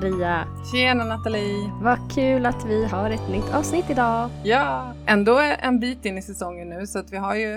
Maria! 0.00 0.46
Tjena 0.72 1.04
Nathalie! 1.04 1.72
Vad 1.82 2.12
kul 2.14 2.46
att 2.46 2.64
vi 2.64 2.84
har 2.84 3.10
ett 3.10 3.28
nytt 3.30 3.54
avsnitt 3.54 3.90
idag. 3.90 4.30
Ja, 4.44 4.94
ändå 5.06 5.38
en 5.38 5.80
bit 5.80 6.04
in 6.04 6.18
i 6.18 6.22
säsongen 6.22 6.68
nu 6.68 6.86
så 6.86 6.98
att 6.98 7.12
vi 7.12 7.16
har 7.16 7.34
ju 7.34 7.56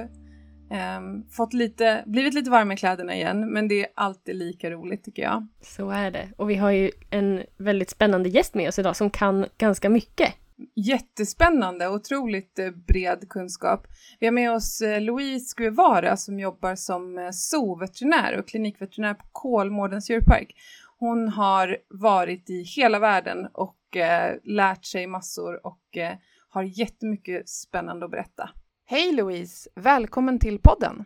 um, 0.98 1.26
fått 1.32 1.54
lite, 1.54 2.04
blivit 2.06 2.34
lite 2.34 2.50
varma 2.50 2.74
i 2.74 2.78
kläderna 2.78 3.16
igen 3.16 3.54
men 3.54 3.68
det 3.68 3.82
är 3.82 3.88
alltid 3.96 4.36
lika 4.36 4.72
roligt 4.72 5.04
tycker 5.04 5.24
jag. 5.24 5.48
Så 5.62 5.90
är 5.90 6.12
det. 6.12 6.30
Och 6.38 6.50
vi 6.50 6.56
har 6.56 6.72
ju 6.72 6.92
en 7.10 7.44
väldigt 7.58 7.90
spännande 7.90 8.30
gäst 8.30 8.54
med 8.54 8.68
oss 8.68 8.80
idag 8.80 8.96
som 8.96 9.10
kan 9.10 9.46
ganska 9.58 9.90
mycket. 9.90 10.34
Jättespännande, 10.76 11.90
otroligt 11.90 12.60
eh, 12.60 12.70
bred 12.72 13.30
kunskap. 13.30 13.88
Vi 14.20 14.28
har 14.28 14.32
med 14.32 14.52
oss 14.52 14.82
eh, 14.82 15.02
Louise 15.02 15.54
Guevara 15.58 16.18
som 16.18 16.40
jobbar 16.40 16.76
som 16.76 17.18
eh, 17.18 17.30
zoo-veterinär 17.32 18.40
och 18.40 18.48
klinikveterinär 18.48 19.14
på 19.14 19.26
Kolmårdens 19.32 20.10
djurpark. 20.10 20.56
Hon 21.04 21.30
har 21.30 21.78
varit 21.90 22.50
i 22.50 22.62
hela 22.62 23.00
världen 23.00 23.48
och 23.54 23.98
eh, 23.98 24.36
lärt 24.44 24.86
sig 24.86 25.08
massor 25.08 25.66
och 25.66 25.98
eh, 25.98 26.16
har 26.50 26.64
jättemycket 26.64 27.50
spännande 27.50 28.06
att 28.06 28.12
berätta. 28.12 28.50
Hej 28.86 29.12
Louise! 29.12 29.70
Välkommen 29.76 30.40
till 30.40 30.60
podden! 30.60 31.06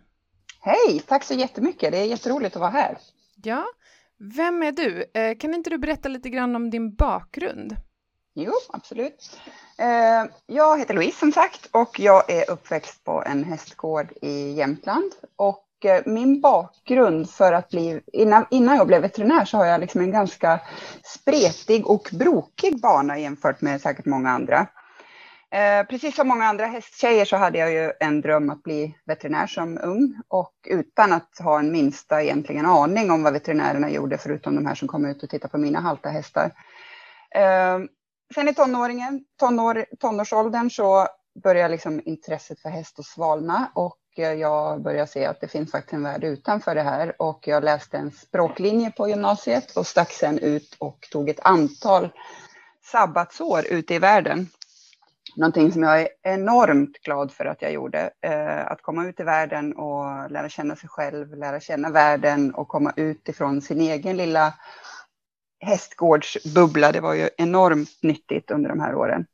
Hej! 0.62 1.00
Tack 1.08 1.24
så 1.24 1.34
jättemycket! 1.34 1.92
Det 1.92 1.98
är 1.98 2.06
jätteroligt 2.06 2.56
att 2.56 2.60
vara 2.60 2.72
här. 2.72 2.98
Ja, 3.44 3.66
vem 4.18 4.64
är 4.64 4.72
du? 4.72 5.06
Eh, 5.14 5.38
kan 5.38 5.54
inte 5.54 5.70
du 5.70 5.78
berätta 5.78 6.10
lite 6.10 6.30
grann 6.30 6.56
om 6.56 6.70
din 6.70 6.96
bakgrund? 6.96 7.76
Jo, 8.34 8.52
absolut. 8.70 9.40
Eh, 9.78 10.32
jag 10.46 10.80
heter 10.80 10.94
Louise 10.94 11.20
som 11.20 11.32
sagt 11.32 11.70
och 11.72 12.00
jag 12.00 12.32
är 12.32 12.52
uppväxt 12.52 13.04
på 13.04 13.24
en 13.26 13.44
hästgård 13.44 14.14
i 14.22 14.52
Jämtland 14.52 15.12
och 15.36 15.67
Eh, 15.86 16.02
min 16.06 16.42
bakgrund 16.42 17.30
för 17.30 17.54
att 17.54 17.70
bli, 17.70 18.02
innan, 18.14 18.46
innan 18.52 18.78
jag 18.78 18.88
blev 18.88 19.02
veterinär 19.02 19.46
så 19.46 19.58
har 19.58 19.66
jag 19.66 19.82
liksom 19.82 20.02
en 20.02 20.12
ganska 20.12 20.60
spretig 21.04 21.88
och 21.88 22.10
brokig 22.12 22.82
bana 22.82 23.20
jämfört 23.20 23.62
med 23.62 23.82
säkert 23.82 24.06
många 24.06 24.30
andra. 24.30 24.68
Eh, 25.52 25.88
precis 25.90 26.16
som 26.16 26.28
många 26.28 26.46
andra 26.46 26.66
hästtjejer 26.66 27.26
så 27.26 27.36
hade 27.36 27.58
jag 27.58 27.72
ju 27.72 27.92
en 28.00 28.22
dröm 28.22 28.50
att 28.50 28.64
bli 28.64 28.96
veterinär 29.06 29.48
som 29.48 29.80
ung 29.84 30.22
och 30.28 30.54
utan 30.68 31.14
att 31.14 31.40
ha 31.40 31.60
en 31.60 31.72
minsta 31.72 32.24
egentligen 32.24 32.66
aning 32.66 33.12
om 33.12 33.24
vad 33.24 33.34
veterinärerna 33.34 33.90
gjorde 33.90 34.18
förutom 34.18 34.56
de 34.56 34.66
här 34.66 34.76
som 34.76 34.88
kom 34.88 35.06
ut 35.06 35.24
och 35.24 35.30
tittade 35.30 35.52
på 35.52 35.58
mina 35.58 35.80
halta 35.80 36.10
hästar. 36.10 36.52
Eh, 37.36 37.80
sen 38.36 38.48
i 38.48 38.54
tonåringen, 38.54 39.26
tonår, 39.40 39.86
tonårsåldern 40.00 40.70
så 40.70 41.08
började 41.44 41.70
liksom 41.70 42.02
intresset 42.06 42.60
för 42.60 42.70
häst 42.70 43.00
att 43.00 43.06
svalna 43.06 43.72
och 43.76 43.98
Eh, 44.20 44.34
jag 44.34 44.82
började 44.82 45.08
se 45.08 45.26
att 45.26 45.42
det 45.42 45.48
finns 45.48 45.72
faktiskt 45.72 45.94
en 45.94 46.04
värld 46.04 46.24
utanför 46.24 46.76
det 46.76 46.82
här 46.82 47.22
och 47.22 47.48
jag 47.48 47.64
läste 47.64 47.98
en 47.98 48.12
språklinje 48.12 48.92
på 48.92 49.10
gymnasiet 49.10 49.78
och 49.78 49.88
stack 49.88 50.12
sen 50.12 50.40
ut 50.40 50.76
och 50.80 51.08
tog 51.12 51.30
ett 51.30 51.40
antal 51.42 52.10
sabbatsår 52.84 53.66
ute 53.68 53.94
i 53.94 54.00
världen. 54.00 54.50
Någonting 55.36 55.72
som 55.72 55.84
jag 55.84 56.02
är 56.02 56.10
enormt 56.24 57.02
glad 57.02 57.32
för 57.32 57.46
att 57.46 57.62
jag 57.62 57.72
gjorde. 57.72 58.10
Eh, 58.22 58.72
att 58.72 58.82
komma 58.82 59.08
ut 59.08 59.20
i 59.20 59.24
världen 59.24 59.74
och 59.74 60.32
lära 60.32 60.50
känna 60.50 60.76
sig 60.76 60.90
själv, 60.90 61.36
lära 61.36 61.60
känna 61.60 61.90
världen 61.90 62.54
och 62.54 62.68
komma 62.68 62.94
ut 62.96 63.30
ifrån 63.30 63.62
sin 63.62 63.82
egen 63.82 64.18
lilla 64.18 64.54
hästgårdsbubbla. 65.60 66.92
Det 66.92 67.00
var 67.00 67.14
ju 67.14 67.30
enormt 67.38 68.04
nyttigt 68.04 68.52
under 68.52 68.70
de 68.70 68.80
här 68.80 68.96
åren. 68.96 69.26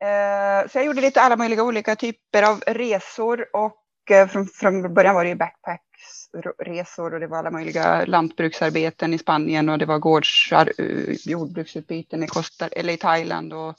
Eh, 0.00 0.68
så 0.68 0.78
jag 0.78 0.84
gjorde 0.84 1.00
lite 1.00 1.20
alla 1.20 1.36
möjliga 1.36 1.62
olika 1.62 1.96
typer 1.96 2.42
av 2.42 2.60
resor 2.66 3.46
och 3.52 3.81
från, 4.30 4.46
från 4.46 4.94
början 4.94 5.14
var 5.14 5.24
det 5.24 5.30
ju 5.30 5.36
backpacksresor 5.36 7.14
och 7.14 7.20
det 7.20 7.26
var 7.26 7.38
alla 7.38 7.50
möjliga 7.50 8.04
lantbruksarbeten 8.04 9.14
i 9.14 9.18
Spanien 9.18 9.68
och 9.68 9.78
det 9.78 9.86
var 9.86 9.98
gårdsar, 9.98 10.72
eh, 10.78 11.14
jordbruksutbyten 11.24 12.22
i, 12.22 12.26
Costa, 12.26 12.68
eller 12.68 12.92
i 12.92 12.96
Thailand 12.96 13.52
och, 13.52 13.74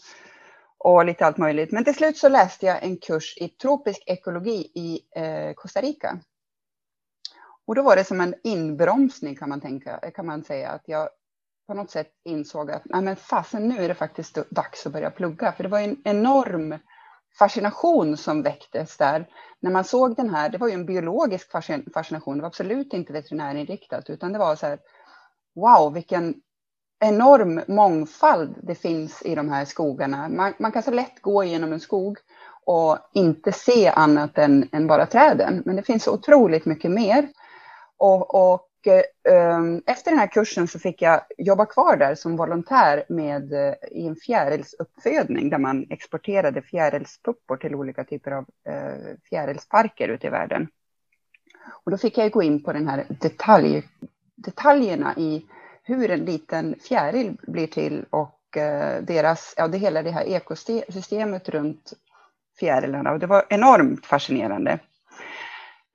och 0.78 1.06
lite 1.06 1.26
allt 1.26 1.38
möjligt. 1.38 1.72
Men 1.72 1.84
till 1.84 1.96
slut 1.96 2.18
så 2.18 2.30
läste 2.30 2.66
jag 2.66 2.84
en 2.84 2.98
kurs 2.98 3.38
i 3.38 3.48
tropisk 3.50 4.04
ekologi 4.06 4.72
i 4.76 5.00
eh, 5.16 5.54
Costa 5.54 5.82
Rica. 5.82 6.20
Och 7.68 7.76
då 7.76 7.82
var 7.82 7.96
det 7.96 8.04
som 8.04 8.22
en 8.22 8.36
inbromsning 8.44 9.36
kan 9.36 9.50
man, 9.50 9.62
tänka, 9.62 10.12
kan 10.16 10.26
man 10.26 10.44
säga, 10.44 10.70
att 10.70 10.84
jag 10.86 11.10
på 11.68 11.74
något 11.74 11.92
sätt 11.92 12.12
insåg 12.26 12.72
att 12.72 12.82
nej 12.86 13.02
men 13.02 13.16
fasen 13.16 13.68
nu 13.68 13.84
är 13.84 13.88
det 13.88 13.96
faktiskt 13.96 14.50
dags 14.50 14.86
att 14.86 14.94
börja 14.94 15.12
plugga, 15.12 15.52
för 15.52 15.64
det 15.64 15.70
var 15.70 15.80
en 15.80 16.02
enorm 16.04 16.80
fascination 17.40 18.18
som 18.18 18.44
väcktes 18.44 18.98
där. 18.98 19.28
När 19.60 19.72
man 19.72 19.84
såg 19.84 20.16
den 20.16 20.30
här, 20.30 20.50
det 20.50 20.58
var 20.58 20.68
ju 20.68 20.74
en 20.74 20.86
biologisk 20.86 21.52
fascination, 21.94 22.38
det 22.38 22.42
var 22.42 22.48
absolut 22.48 22.94
inte 22.94 23.14
veterinärinriktat, 23.14 24.10
utan 24.10 24.34
det 24.34 24.40
var 24.40 24.56
så 24.56 24.66
här, 24.66 24.80
wow, 25.56 25.94
vilken 25.94 26.36
enorm 27.00 27.62
mångfald 27.68 28.60
det 28.64 28.76
finns 28.76 29.22
i 29.22 29.36
de 29.36 29.50
här 29.50 29.66
skogarna. 29.66 30.30
Man, 30.30 30.54
man 30.60 30.72
kan 30.72 30.84
så 30.84 30.92
lätt 30.92 31.22
gå 31.22 31.44
igenom 31.44 31.74
en 31.74 31.80
skog 31.80 32.18
och 32.66 32.98
inte 33.14 33.52
se 33.52 33.88
annat 33.88 34.38
än, 34.38 34.70
än 34.72 34.88
bara 34.88 35.06
träden, 35.06 35.64
men 35.66 35.76
det 35.76 35.84
finns 35.84 36.04
så 36.04 36.14
otroligt 36.14 36.66
mycket 36.66 36.92
mer. 36.92 37.28
Och, 37.98 38.54
och 38.54 38.70
Eh, 38.88 39.34
ehm, 39.34 39.82
efter 39.86 40.12
den 40.12 40.20
här 40.20 40.28
kursen 40.28 40.68
så 40.68 40.80
fick 40.80 41.02
jag 41.02 41.22
jobba 41.38 41.66
kvar 41.66 41.98
där 41.98 42.16
som 42.16 42.38
volontär 42.38 43.04
med, 43.10 43.54
eh, 43.54 43.74
i 43.92 44.08
en 44.08 44.16
fjärilsuppfödning 44.16 45.50
där 45.50 45.58
man 45.58 45.86
exporterade 45.90 46.62
fjärilspuppor 46.62 47.58
till 47.58 47.76
olika 47.76 48.04
typer 48.04 48.32
av 48.32 48.46
eh, 48.68 49.18
fjärilsparker 49.30 50.10
ute 50.10 50.28
i 50.28 50.30
världen. 50.30 50.68
Och 51.86 51.92
då 51.92 51.98
fick 51.98 52.18
jag 52.18 52.32
gå 52.32 52.44
in 52.44 52.64
på 52.64 52.74
den 52.74 52.88
här 52.88 53.06
detalj, 53.10 53.84
detaljerna 54.36 55.14
i 55.18 55.46
hur 55.84 56.12
en 56.12 56.26
liten 56.26 56.76
fjäril 56.80 57.38
blir 57.42 57.68
till 57.68 58.06
och 58.10 58.40
deras, 59.02 59.54
ja, 59.58 59.68
det 59.68 59.78
hela 59.78 60.04
det 60.04 60.12
här 60.12 60.24
ekosystemet 60.24 61.50
runt 61.50 61.94
fjärilarna. 62.60 63.12
Och 63.12 63.20
det 63.20 63.28
var 63.28 63.46
enormt 63.50 64.06
fascinerande. 64.06 64.80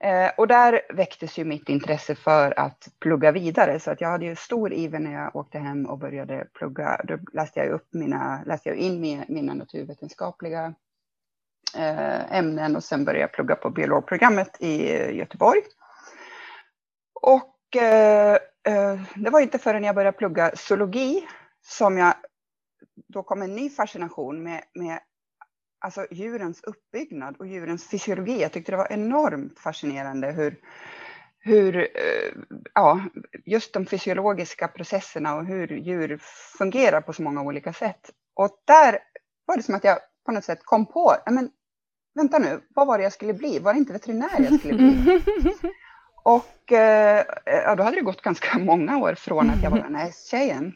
Eh, 0.01 0.31
och 0.37 0.49
där 0.49 0.81
väcktes 0.95 1.39
ju 1.39 1.45
mitt 1.45 1.69
intresse 1.69 2.15
för 2.15 2.59
att 2.59 2.89
plugga 3.01 3.33
vidare, 3.33 3.81
så 3.81 3.91
att 3.91 4.01
jag 4.01 4.09
hade 4.09 4.25
ju 4.25 4.37
stor 4.37 4.73
iver 4.73 4.99
när 4.99 5.13
jag 5.13 5.37
åkte 5.37 5.59
hem 5.59 5.87
och 5.87 5.99
började 5.99 6.47
plugga. 6.55 7.01
Då 7.05 7.19
läste 7.33 7.61
jag 7.61 7.69
upp 7.69 7.89
mina, 7.91 8.43
läste 8.47 8.69
jag 8.69 8.79
in 8.79 9.25
mina 9.29 9.55
naturvetenskapliga 9.55 10.75
eh, 11.77 12.37
ämnen 12.37 12.77
och 12.77 12.85
sen 12.85 13.05
började 13.05 13.21
jag 13.21 13.33
plugga 13.33 13.55
på 13.55 13.71
biologprogrammet 13.71 14.56
i 14.61 14.93
Göteborg. 15.17 15.61
Och 17.23 17.77
eh, 17.77 18.35
eh 18.65 19.01
det 19.15 19.31
var 19.31 19.41
inte 19.41 19.59
förrän 19.59 19.85
jag 19.85 19.94
började 19.94 20.19
plugga 20.19 20.51
zoologi 20.55 21.27
som 21.62 21.99
jag 21.99 22.15
då 23.09 23.23
kom 23.23 23.43
en 23.43 23.55
ny 23.55 23.71
fascination 23.71 24.43
med, 24.43 24.62
med 24.75 24.99
alltså 25.79 26.07
djurens 26.11 26.63
uppbyggnad 26.63 27.37
och 27.39 27.47
djurens 27.47 27.89
fysiologi. 27.91 28.41
Jag 28.41 28.53
tyckte 28.53 28.73
det 28.73 28.77
var 28.77 28.93
enormt 28.93 29.59
fascinerande 29.59 30.33
hur, 30.33 30.57
hur 31.39 31.77
eh, 31.77 32.33
ja, 32.75 33.01
just 33.45 33.73
de 33.73 33.87
fysiologiska 33.87 34.69
processerna 34.69 35.35
och 35.37 35.47
hur 35.47 35.69
djur 35.69 36.19
fungerar 36.59 37.01
på 37.01 37.13
så 37.13 37.23
många 37.23 37.43
olika 37.43 37.73
sätt. 37.73 38.11
Och 38.35 38.51
där 38.65 38.99
var 39.47 39.57
det 39.57 39.63
som 39.63 39.75
att 39.75 39.85
jag 39.85 39.99
på 40.27 40.33
något 40.33 40.45
sätt 40.45 40.61
kom 40.65 40.87
på, 40.87 41.17
men 41.31 41.51
vänta 42.15 42.39
nu, 42.39 42.61
vad 42.75 42.87
var 42.87 42.99
det 42.99 43.05
jag 43.05 43.13
skulle 43.13 43.35
bli? 43.35 43.59
Var 43.59 43.73
det 43.73 43.79
inte 43.79 43.93
veterinär 43.93 44.29
jag 44.39 44.59
skulle 44.59 44.75
bli? 44.75 45.23
och 46.25 46.73
eh, 46.73 47.25
ja, 47.45 47.75
då 47.75 47.83
hade 47.83 47.97
det 47.97 48.03
gått 48.03 48.23
ganska 48.23 48.59
många 48.59 48.99
år 48.99 49.15
från 49.15 49.51
att 49.51 49.63
jag 49.63 49.71
var 49.71 49.79
den 49.79 49.95
här 49.95 50.05
hästtjejen 50.05 50.75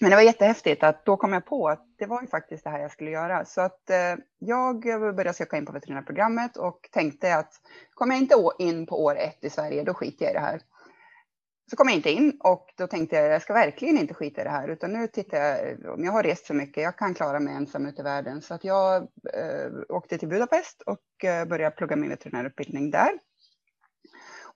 men 0.00 0.10
det 0.10 0.16
var 0.16 0.22
jättehäftigt 0.22 0.82
att 0.82 1.04
då 1.04 1.16
kom 1.16 1.32
jag 1.32 1.46
på 1.46 1.68
att 1.68 1.84
det 1.98 2.06
var 2.06 2.22
ju 2.22 2.26
faktiskt 2.26 2.64
det 2.64 2.70
här 2.70 2.80
jag 2.80 2.90
skulle 2.90 3.10
göra. 3.10 3.44
Så 3.44 3.60
att 3.60 3.90
eh, 3.90 4.14
jag 4.38 4.82
började 4.82 5.32
söka 5.32 5.56
in 5.56 5.66
på 5.66 5.72
veterinärprogrammet 5.72 6.56
och 6.56 6.88
tänkte 6.92 7.36
att 7.36 7.52
kommer 7.94 8.14
jag 8.14 8.22
inte 8.22 8.34
in 8.58 8.86
på 8.86 9.04
år 9.04 9.16
ett 9.18 9.44
i 9.44 9.50
Sverige, 9.50 9.84
då 9.84 9.94
skiter 9.94 10.24
jag 10.24 10.32
i 10.32 10.34
det 10.34 10.40
här. 10.40 10.60
så 11.70 11.76
kom 11.76 11.88
jag 11.88 11.96
inte 11.96 12.10
in 12.10 12.40
och 12.40 12.74
då 12.76 12.86
tänkte 12.86 13.16
jag 13.16 13.26
jag 13.26 13.42
ska 13.42 13.52
verkligen 13.52 13.98
inte 13.98 14.14
skita 14.14 14.40
i 14.40 14.44
det 14.44 14.50
här 14.50 14.68
utan 14.68 14.92
nu 14.92 15.06
tittar 15.06 15.38
jag 15.38 15.94
om 15.94 16.04
jag 16.04 16.12
har 16.12 16.22
rest 16.22 16.46
så 16.46 16.54
mycket, 16.54 16.82
jag 16.82 16.98
kan 16.98 17.14
klara 17.14 17.40
mig 17.40 17.54
ensam 17.54 17.86
ute 17.86 18.00
i 18.00 18.04
världen. 18.04 18.42
Så 18.42 18.54
att 18.54 18.64
jag 18.64 18.96
eh, 19.34 19.70
åkte 19.88 20.18
till 20.18 20.28
Budapest 20.28 20.82
och 20.82 21.24
eh, 21.24 21.44
började 21.44 21.76
plugga 21.76 21.96
min 21.96 22.10
veterinärutbildning 22.10 22.90
där. 22.90 23.10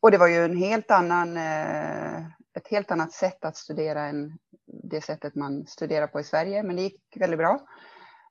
Och 0.01 0.11
det 0.11 0.19
var 0.19 0.29
ju 0.29 0.45
en 0.45 0.57
helt 0.57 0.91
annan, 0.91 1.37
eh, 1.37 2.23
ett 2.61 2.69
helt 2.69 2.91
annat 2.91 3.13
sätt 3.13 3.45
att 3.45 3.57
studera 3.57 4.03
än 4.03 4.39
det 4.67 5.01
sättet 5.01 5.35
man 5.35 5.67
studerar 5.67 6.07
på 6.07 6.21
i 6.21 6.25
Sverige, 6.25 6.63
men 6.63 6.77
det 6.77 6.83
gick 6.83 7.03
väldigt 7.17 7.39
bra. 7.39 7.61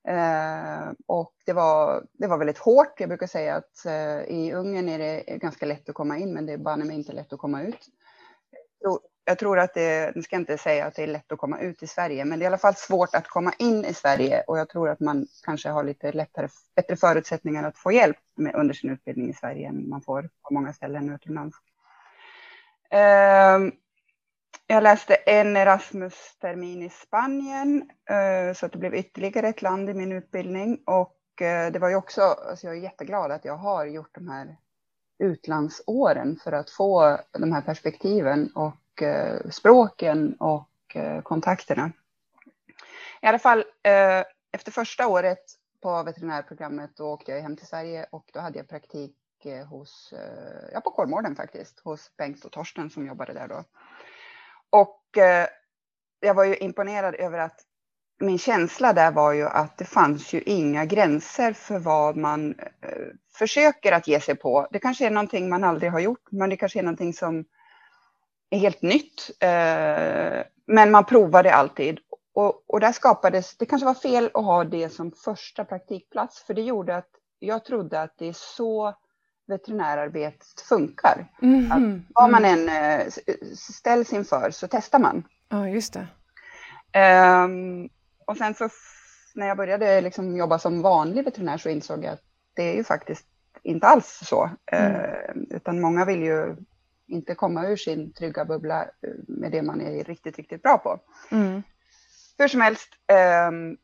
Eh, 0.08 0.92
och 1.06 1.34
det 1.46 1.54
var, 1.54 2.06
det 2.14 2.28
var 2.28 2.38
väldigt 2.38 2.58
hårt. 2.58 3.00
Jag 3.00 3.10
brukar 3.10 3.28
säga 3.28 3.56
att 3.56 3.86
eh, 3.86 4.22
i 4.22 4.54
Ungern 4.54 4.90
är 4.90 5.00
det 5.00 5.38
ganska 5.38 5.66
lätt 5.66 5.90
att 5.90 5.96
komma 5.96 6.18
in, 6.18 6.34
men 6.34 6.46
det 6.46 6.54
är 6.54 6.58
banne 6.58 6.86
mig 6.86 6.96
inte 6.96 7.14
lätt 7.14 7.34
att 7.34 7.40
komma 7.40 7.62
ut. 7.62 7.86
Så 8.84 9.00
jag 9.26 9.40
tror 9.40 9.60
att 9.60 9.74
det, 9.74 10.16
nu 10.16 10.22
ska 10.22 10.36
jag 10.36 10.42
inte 10.42 10.58
säga 10.58 10.86
att 10.86 10.96
det 10.96 11.04
är 11.04 11.08
lätt 11.08 11.32
att 11.32 11.38
komma 11.38 11.60
ut 11.60 11.84
i 11.84 11.88
Sverige, 11.88 12.26
men 12.26 12.40
det 12.40 12.44
är 12.44 12.46
i 12.46 12.48
alla 12.48 12.58
fall 12.58 12.76
svårt 12.76 13.16
att 13.16 13.28
komma 13.28 13.54
in 13.60 13.86
i 13.86 13.94
Sverige 13.94 14.44
och 14.48 14.60
jag 14.60 14.70
tror 14.70 14.90
att 14.90 15.00
man 15.00 15.28
kanske 15.46 15.70
har 15.70 15.84
lite 15.84 16.12
lättare, 16.12 16.48
bättre 16.76 16.96
förutsättningar 16.96 17.64
att 17.64 17.78
få 17.78 17.92
hjälp 17.92 18.18
med, 18.36 18.56
under 18.56 18.74
sin 18.74 18.90
utbildning 18.90 19.30
i 19.30 19.34
Sverige 19.34 19.68
än 19.68 19.90
man 19.90 20.02
får 20.02 20.30
på 20.42 20.54
många 20.54 20.74
ställen 20.74 21.10
utomlands. 21.10 21.58
Eh, 22.90 23.60
jag 24.72 24.84
läste 24.84 25.16
en 25.16 25.58
Erasmus-termin 25.58 26.84
i 26.84 26.90
Spanien, 26.90 27.90
eh, 28.10 28.54
så 28.54 28.66
att 28.66 28.72
det 28.72 28.78
blev 28.78 28.96
ytterligare 28.96 29.48
ett 29.48 29.62
land 29.62 29.90
i 29.90 29.94
min 29.94 30.12
utbildning. 30.12 30.84
Och 30.86 31.42
eh, 31.42 31.72
det 31.72 31.80
var 31.80 31.90
ju 31.90 31.96
också, 31.96 32.22
alltså 32.22 32.68
jag 32.68 32.78
är 32.78 32.82
jätteglad 32.82 33.32
att 33.32 33.46
jag 33.46 33.58
har 33.58 33.86
gjort 33.86 34.16
de 34.16 34.30
här 34.30 34.58
utlandsåren 35.20 36.40
för 36.44 36.52
att 36.52 36.70
få 36.70 37.20
de 37.32 37.52
här 37.52 37.62
perspektiven 37.62 38.52
och 38.56 39.04
eh, 39.04 39.50
språken 39.50 40.34
och 40.34 40.66
kontakterna. 41.24 41.92
I 43.22 43.28
alla 43.28 43.40
fall, 43.40 43.64
efter 44.52 44.72
första 44.72 45.08
året 45.08 45.44
på 45.82 46.04
veterinärprogrammet 46.04 46.92
då 46.96 47.06
åkte 47.06 47.32
jag 47.32 47.42
hem 47.42 47.58
till 47.58 47.68
Sverige 47.68 48.06
och 48.12 48.30
då 48.34 48.40
hade 48.40 48.58
jag 48.58 48.68
praktik 48.68 49.16
hos, 49.70 50.14
ja 50.74 50.82
på 50.82 50.92
Kolmården 50.92 51.36
faktiskt, 51.36 51.80
hos 51.80 52.12
Bengt 52.18 52.46
och 52.46 52.52
Torsten 52.52 52.90
som 52.90 53.08
jobbade 53.08 53.34
där 53.34 53.48
då. 53.48 53.64
Och 54.70 55.18
eh, 55.18 55.48
jag 56.20 56.34
var 56.34 56.44
ju 56.44 56.56
imponerad 56.56 57.16
över 57.16 57.38
att 57.38 57.60
min 58.20 58.40
känsla 58.40 58.94
där 58.94 59.12
var 59.12 59.34
ju 59.34 59.48
att 59.48 59.78
det 59.78 59.86
fanns 59.86 60.34
ju 60.34 60.42
inga 60.42 60.86
gränser 60.86 61.54
för 61.54 61.80
vad 61.80 62.18
man 62.18 62.56
eh, 62.60 62.90
försöker 63.38 63.92
att 63.92 64.08
ge 64.08 64.20
sig 64.20 64.36
på. 64.36 64.68
Det 64.72 64.80
kanske 64.80 65.06
är 65.06 65.12
någonting 65.12 65.50
man 65.50 65.64
aldrig 65.64 65.92
har 65.92 66.00
gjort, 66.00 66.32
men 66.32 66.50
det 66.50 66.58
kanske 66.58 66.80
är 66.80 66.84
någonting 66.84 67.14
som 67.14 67.46
är 68.50 68.60
helt 68.60 68.82
nytt. 68.82 69.30
Eh, 69.40 70.44
men 70.66 70.92
man 70.92 71.06
provar 71.06 71.44
det 71.44 71.54
alltid. 71.54 72.00
Och, 72.34 72.64
och 72.68 72.80
där 72.80 72.92
skapades, 72.92 73.58
det 73.58 73.66
kanske 73.66 73.86
var 73.86 73.94
fel 73.94 74.30
att 74.34 74.46
ha 74.46 74.64
det 74.64 74.90
som 74.90 75.12
första 75.12 75.66
praktikplats, 75.66 76.44
för 76.44 76.54
det 76.54 76.62
gjorde 76.62 76.96
att 76.96 77.10
jag 77.40 77.66
trodde 77.66 78.02
att 78.02 78.18
det 78.18 78.28
är 78.28 78.36
så 78.36 78.94
veterinärarbetet 79.50 80.62
funkar. 80.70 81.28
Mm 81.42 81.62
-hmm. 81.62 82.02
Vad 82.10 82.30
man 82.30 82.46
än 82.46 82.70
äh, 82.70 83.08
ställs 83.56 84.14
inför 84.14 84.52
så 84.52 84.68
testar 84.68 85.00
man. 85.00 85.24
Ja, 85.50 85.68
just 85.68 85.94
det. 85.94 86.08
Um, 87.44 87.90
och 88.26 88.38
sen 88.38 88.54
så 88.54 88.70
när 89.36 89.48
jag 89.48 89.58
började 89.58 90.02
liksom 90.02 90.38
jobba 90.38 90.60
som 90.60 90.82
vanlig 90.82 91.26
veterinär 91.26 91.58
så 91.58 91.70
insåg 91.70 92.04
jag 92.04 92.14
att 92.14 92.24
det 92.54 92.64
är 92.64 92.76
ju 92.76 92.84
faktiskt 92.84 93.26
inte 93.64 93.88
alls 93.88 94.20
så. 94.24 94.50
Mm. 94.72 94.96
Uh, 94.96 95.56
utan 95.56 95.82
många 95.82 96.06
vill 96.06 96.24
ju 96.24 96.56
inte 97.08 97.36
komma 97.36 97.68
ur 97.68 97.76
sin 97.76 98.14
trygga 98.14 98.46
bubbla 98.46 98.84
eh, 98.84 99.14
med 99.28 99.52
det 99.52 99.62
man 99.62 99.82
är 99.82 100.04
riktigt, 100.04 100.38
riktigt 100.38 100.64
bra 100.64 100.78
på. 100.78 101.00
Mm. 101.32 101.64
Hur 102.38 102.48
som 102.48 102.62
helst, 102.62 102.90
um, 103.50 103.78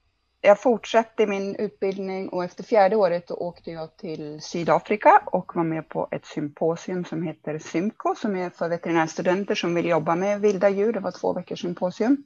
jag 0.46 0.62
fortsatte 0.62 1.28
min 1.28 1.56
utbildning 1.56 2.30
och 2.30 2.44
efter 2.44 2.64
fjärde 2.64 2.96
året 2.96 3.32
åkte 3.32 3.72
jag 3.72 3.98
till 3.98 4.42
Sydafrika 4.42 5.24
och 5.26 5.56
var 5.56 5.64
med 5.64 5.90
på 5.90 6.08
ett 6.12 6.26
symposium 6.26 7.06
som 7.06 7.24
heter 7.24 7.60
Symco 7.60 8.16
som 8.16 8.36
är 8.36 8.50
för 8.50 8.70
veterinärstudenter 8.70 9.56
som 9.56 9.76
vill 9.76 9.86
jobba 9.86 10.16
med 10.16 10.42
vilda 10.42 10.70
djur. 10.70 10.94
Det 10.94 11.00
var 11.00 11.12
två 11.12 11.34
veckors 11.34 11.62
symposium. 11.62 12.24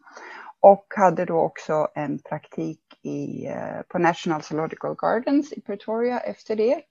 Och 0.59 0.85
hade 0.95 1.25
då 1.25 1.39
också 1.39 1.87
en 1.95 2.19
praktik 2.19 2.81
i, 3.01 3.45
eh, 3.45 3.81
på 3.87 3.99
National 3.99 4.41
Zoological 4.41 4.95
Gardens 4.97 5.53
i 5.53 5.61
Pretoria 5.61 6.19
efter 6.19 6.55
det. 6.55 6.81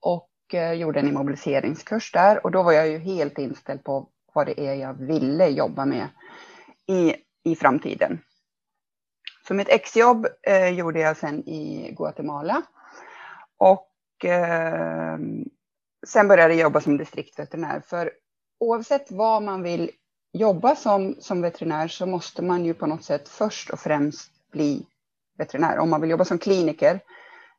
Och 0.00 0.54
eh, 0.54 0.72
gjorde 0.72 1.00
en 1.00 1.08
immobiliseringskurs 1.08 2.12
där 2.12 2.44
och 2.44 2.50
då 2.50 2.62
var 2.62 2.72
jag 2.72 2.88
ju 2.88 2.98
helt 2.98 3.38
inställd 3.38 3.84
på 3.84 4.08
vad 4.32 4.46
det 4.46 4.60
är 4.60 4.74
jag 4.74 4.94
ville 4.94 5.48
jobba 5.48 5.84
med 5.84 6.08
i, 6.86 7.14
i 7.44 7.56
framtiden. 7.56 8.20
Så 9.48 9.54
mitt 9.54 9.68
exjobb 9.68 10.26
eh, 10.42 10.68
gjorde 10.68 11.00
jag 11.00 11.16
sen 11.16 11.48
i 11.48 11.92
Guatemala. 11.96 12.62
Och 13.56 14.24
eh, 14.24 15.18
sen 16.06 16.28
började 16.28 16.54
jag 16.54 16.62
jobba 16.62 16.80
som 16.80 16.96
distriktsveterinär. 16.96 17.80
För 17.80 18.12
oavsett 18.60 19.10
vad 19.10 19.42
man 19.42 19.62
vill 19.62 19.90
jobba 20.32 20.76
som, 20.76 21.16
som 21.20 21.42
veterinär 21.42 21.88
så 21.88 22.06
måste 22.06 22.42
man 22.42 22.64
ju 22.64 22.74
på 22.74 22.86
något 22.86 23.04
sätt 23.04 23.28
först 23.28 23.70
och 23.70 23.80
främst 23.80 24.30
bli 24.52 24.86
veterinär. 25.38 25.78
Om 25.78 25.90
man 25.90 26.00
vill 26.00 26.10
jobba 26.10 26.24
som 26.24 26.38
kliniker, 26.38 27.00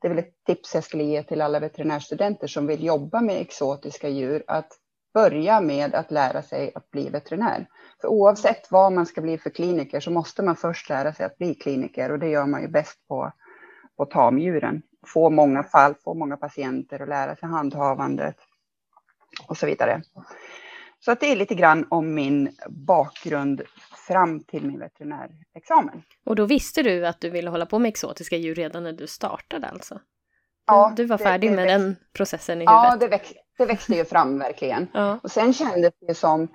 det 0.01 0.07
är 0.07 0.09
väl 0.09 0.19
ett 0.19 0.43
tips 0.45 0.75
jag 0.75 0.83
skulle 0.83 1.03
ge 1.03 1.23
till 1.23 1.41
alla 1.41 1.59
veterinärstudenter 1.59 2.47
som 2.47 2.67
vill 2.67 2.83
jobba 2.83 3.21
med 3.21 3.41
exotiska 3.41 4.09
djur, 4.09 4.43
att 4.47 4.79
börja 5.15 5.61
med 5.61 5.95
att 5.95 6.11
lära 6.11 6.41
sig 6.41 6.71
att 6.75 6.91
bli 6.91 7.09
veterinär. 7.09 7.67
För 8.01 8.07
oavsett 8.07 8.71
vad 8.71 8.93
man 8.93 9.05
ska 9.05 9.21
bli 9.21 9.37
för 9.37 9.49
kliniker 9.49 9.99
så 9.99 10.11
måste 10.11 10.43
man 10.43 10.55
först 10.55 10.89
lära 10.89 11.13
sig 11.13 11.25
att 11.25 11.37
bli 11.37 11.55
kliniker 11.55 12.11
och 12.11 12.19
det 12.19 12.29
gör 12.29 12.45
man 12.45 12.61
ju 12.61 12.67
bäst 12.67 13.07
på, 13.07 13.31
på 13.97 14.05
tamdjuren. 14.05 14.81
Få 15.07 15.29
många 15.29 15.63
fall, 15.63 15.95
få 16.03 16.13
många 16.13 16.37
patienter 16.37 17.01
och 17.01 17.07
lära 17.07 17.35
sig 17.35 17.49
handhavandet 17.49 18.35
och 19.47 19.57
så 19.57 19.65
vidare. 19.65 20.01
Så 20.99 21.11
att 21.11 21.19
det 21.19 21.31
är 21.31 21.35
lite 21.35 21.55
grann 21.55 21.87
om 21.89 22.13
min 22.13 22.55
bakgrund 22.69 23.61
fram 24.07 24.43
till 24.43 24.65
min 24.65 24.79
veterinärexamen. 24.79 26.03
Och 26.25 26.35
då 26.35 26.45
visste 26.45 26.83
du 26.83 27.07
att 27.07 27.21
du 27.21 27.29
ville 27.29 27.49
hålla 27.49 27.65
på 27.65 27.79
med 27.79 27.89
exotiska 27.89 28.37
djur 28.37 28.55
redan 28.55 28.83
när 28.83 28.93
du 28.93 29.07
startade 29.07 29.67
alltså? 29.67 29.99
Ja, 30.67 30.93
du 30.95 31.05
var 31.05 31.17
färdig 31.17 31.51
det, 31.51 31.55
det 31.55 31.65
med 31.65 31.67
den 31.67 31.95
processen 32.13 32.57
i 32.57 32.65
huvudet? 32.65 32.73
Ja, 32.73 32.97
det, 32.99 33.07
väx... 33.07 33.33
det 33.57 33.65
växte 33.65 33.95
ju 33.95 34.05
fram 34.05 34.39
verkligen. 34.39 34.87
Ja. 34.93 35.19
Och 35.23 35.31
sen 35.31 35.53
kändes 35.53 35.93
det 36.07 36.15
som 36.15 36.47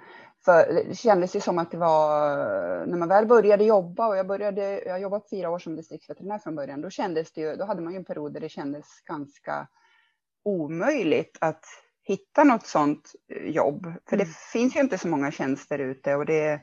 för 0.45 0.85
det 0.89 0.95
kändes 0.95 1.37
ju 1.37 1.41
som 1.41 1.59
att 1.59 1.71
det 1.71 1.77
var, 1.77 2.87
när 2.87 2.99
man 2.99 3.09
väl 3.09 3.27
började 3.27 3.65
jobba 3.65 4.09
och 4.09 4.17
jag 4.17 4.27
började, 4.27 4.83
jag 4.87 5.01
jobbade 5.01 5.25
fyra 5.31 5.51
år 5.51 5.59
som 5.59 5.77
distriktsveterinär 5.77 6.39
från 6.39 6.55
början, 6.55 6.81
då 6.81 6.91
kändes 6.91 7.33
det 7.33 7.41
ju, 7.41 7.57
då 7.57 7.65
hade 7.65 7.83
man 7.83 7.93
ju 7.93 7.97
en 7.97 8.05
period 8.05 8.33
där 8.33 8.41
det 8.41 8.49
kändes 8.49 8.87
ganska 9.05 9.69
omöjligt 10.45 11.39
att 11.41 11.65
hitta 12.03 12.45
något 12.45 12.67
sånt 12.67 13.13
eh, 13.29 13.51
jobb. 13.51 13.93
För 14.09 14.17
det 14.17 14.23
mm. 14.23 14.35
finns 14.53 14.77
ju 14.77 14.81
inte 14.81 14.99
så 14.99 15.09
många 15.09 15.31
tjänster 15.31 15.79
ute 15.79 16.15
och 16.15 16.27
det, 16.27 16.61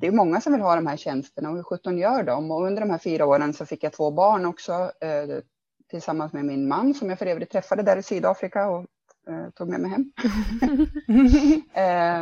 det 0.00 0.06
är 0.06 0.12
många 0.12 0.40
som 0.40 0.52
vill 0.52 0.62
ha 0.62 0.74
de 0.74 0.86
här 0.86 0.96
tjänsterna 0.96 1.50
och 1.50 1.56
hur 1.56 1.62
sjutton 1.62 1.98
gör 1.98 2.22
de? 2.22 2.50
Och 2.50 2.66
under 2.66 2.80
de 2.80 2.90
här 2.90 2.98
fyra 2.98 3.26
åren 3.26 3.52
så 3.52 3.66
fick 3.66 3.84
jag 3.84 3.92
två 3.92 4.10
barn 4.10 4.46
också 4.46 4.72
eh, 5.00 5.38
tillsammans 5.90 6.32
med 6.32 6.44
min 6.44 6.68
man 6.68 6.94
som 6.94 7.08
jag 7.10 7.18
för 7.18 7.26
övrigt 7.26 7.50
träffade 7.50 7.82
där 7.82 7.96
i 7.96 8.02
Sydafrika 8.02 8.68
och 8.68 8.86
eh, 9.28 9.50
tog 9.50 9.68
med 9.68 9.80
mig 9.80 9.90
hem. 9.90 10.12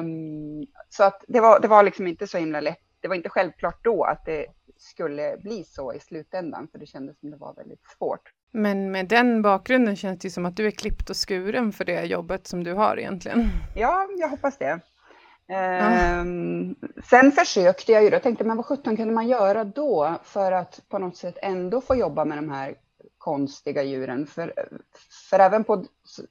um, 0.01 0.67
så 0.89 1.05
att 1.05 1.25
det 1.29 1.41
var, 1.41 1.61
det 1.61 1.69
var 1.69 1.83
liksom 1.83 2.07
inte 2.07 2.27
så 2.27 2.39
himla 2.39 2.61
lätt. 2.61 2.79
Det 3.01 3.09
var 3.09 3.15
inte 3.15 3.29
självklart 3.29 3.85
då 3.85 4.05
att 4.05 4.25
det 4.25 4.47
skulle 4.79 5.37
bli 5.43 5.65
så 5.65 5.93
i 5.93 6.01
slutändan, 6.01 6.69
för 6.73 6.79
det 6.79 6.87
kändes 6.87 7.21
som 7.21 7.31
det 7.31 7.37
var 7.37 7.55
väldigt 7.55 7.85
svårt. 7.99 8.33
Men 8.51 8.91
med 8.91 9.09
den 9.09 9.43
bakgrunden 9.43 9.97
känns 9.97 10.19
det 10.19 10.31
som 10.31 10.47
att 10.47 10.57
du 10.57 10.67
är 10.67 10.71
klippt 10.71 11.11
och 11.11 11.17
skuren 11.17 11.73
för 11.73 11.85
det 11.85 12.05
jobbet 12.05 12.47
som 12.47 12.65
du 12.65 12.73
har 12.73 12.99
egentligen. 12.99 13.49
Ja, 13.77 14.09
jag 14.19 14.29
hoppas 14.29 14.59
det. 14.59 14.81
Um, 15.49 16.75
sen 17.11 17.33
försökte 17.33 17.93
jag 17.93 18.05
ju, 18.05 18.11
då 18.11 18.19
tänkte 18.19 18.45
men 18.45 18.57
vad 18.57 18.67
sjutton 18.67 18.97
kunde 18.97 19.15
man 19.15 19.29
göra 19.29 19.65
då 19.65 20.15
för 20.25 20.53
att 20.53 20.81
på 20.89 20.99
något 20.99 21.17
sätt 21.17 21.39
ändå 21.43 21.81
få 21.81 21.95
jobba 21.95 22.25
med 22.25 22.39
de 22.39 22.51
här 22.51 22.75
konstiga 23.23 23.83
djuren. 23.83 24.27
För, 24.27 24.69
för 25.31 25.39
även 25.39 25.65
på, 25.65 25.85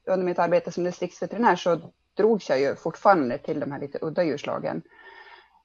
under 0.06 0.26
mitt 0.26 0.40
arbete 0.40 0.72
som 0.72 0.84
distriktsveterinär 0.84 1.56
så 1.56 1.80
drogs 2.18 2.50
jag 2.50 2.60
ju 2.60 2.76
fortfarande 2.76 3.38
till 3.38 3.60
de 3.60 3.72
här 3.72 3.80
lite 3.80 4.00
udda 4.02 4.24
djurslagen. 4.24 4.82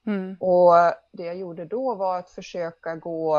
Mm. 0.05 0.35
Och 0.39 0.73
det 1.11 1.23
jag 1.23 1.37
gjorde 1.37 1.65
då 1.65 1.95
var 1.95 2.19
att 2.19 2.29
försöka 2.29 2.95
gå, 2.95 3.37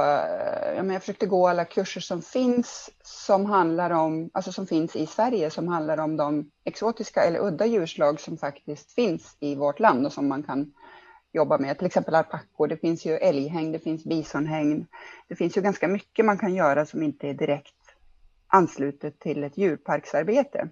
ja, 0.76 0.82
men 0.82 0.90
jag 0.90 1.02
försökte 1.02 1.26
gå 1.26 1.48
alla 1.48 1.64
kurser 1.64 2.00
som 2.00 2.22
finns 2.22 2.90
som 3.02 3.46
handlar 3.46 3.90
om, 3.90 4.30
alltså 4.32 4.52
som 4.52 4.66
finns 4.66 4.96
i 4.96 5.06
Sverige 5.06 5.50
som 5.50 5.68
handlar 5.68 5.98
om 5.98 6.16
de 6.16 6.50
exotiska 6.64 7.22
eller 7.22 7.40
udda 7.40 7.66
djurslag 7.66 8.20
som 8.20 8.36
faktiskt 8.36 8.92
finns 8.92 9.36
i 9.40 9.54
vårt 9.54 9.80
land 9.80 10.06
och 10.06 10.12
som 10.12 10.28
man 10.28 10.42
kan 10.42 10.72
jobba 11.32 11.58
med. 11.58 11.78
Till 11.78 11.86
exempel 11.86 12.14
alpackor, 12.14 12.68
det 12.68 12.76
finns 12.76 13.06
ju 13.06 13.12
älghäng, 13.16 13.72
det 13.72 13.78
finns 13.78 14.04
bisonhäng. 14.04 14.86
Det 15.28 15.36
finns 15.36 15.56
ju 15.56 15.60
ganska 15.60 15.88
mycket 15.88 16.24
man 16.24 16.38
kan 16.38 16.54
göra 16.54 16.86
som 16.86 17.02
inte 17.02 17.28
är 17.28 17.34
direkt 17.34 17.77
anslutet 18.48 19.20
till 19.20 19.44
ett 19.44 19.58
djurparksarbete. 19.58 20.68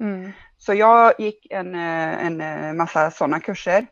Mm. 0.00 0.30
Så 0.58 0.74
jag 0.74 1.14
gick 1.18 1.46
en, 1.50 1.74
en 1.74 2.76
massa 2.76 3.10
sådana 3.10 3.40
kurser 3.40 3.86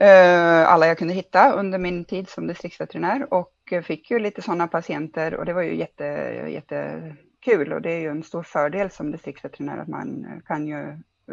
eh, 0.00 0.68
alla 0.68 0.86
jag 0.86 0.98
kunde 0.98 1.14
hitta 1.14 1.52
under 1.52 1.78
min 1.78 2.04
tid 2.04 2.28
som 2.28 2.46
distriktsveterinär 2.46 3.34
och 3.34 3.54
fick 3.84 4.10
ju 4.10 4.18
lite 4.18 4.42
sådana 4.42 4.66
patienter 4.66 5.34
och 5.34 5.44
det 5.44 5.52
var 5.52 5.62
ju 5.62 5.76
jätte, 5.76 6.04
jättekul 6.48 7.72
och 7.72 7.82
det 7.82 7.90
är 7.92 8.00
ju 8.00 8.08
en 8.08 8.22
stor 8.22 8.42
fördel 8.42 8.90
som 8.90 9.12
distriktsveterinär 9.12 9.78
att 9.78 9.88
man 9.88 10.26
kan 10.46 10.66
ju 10.66 10.80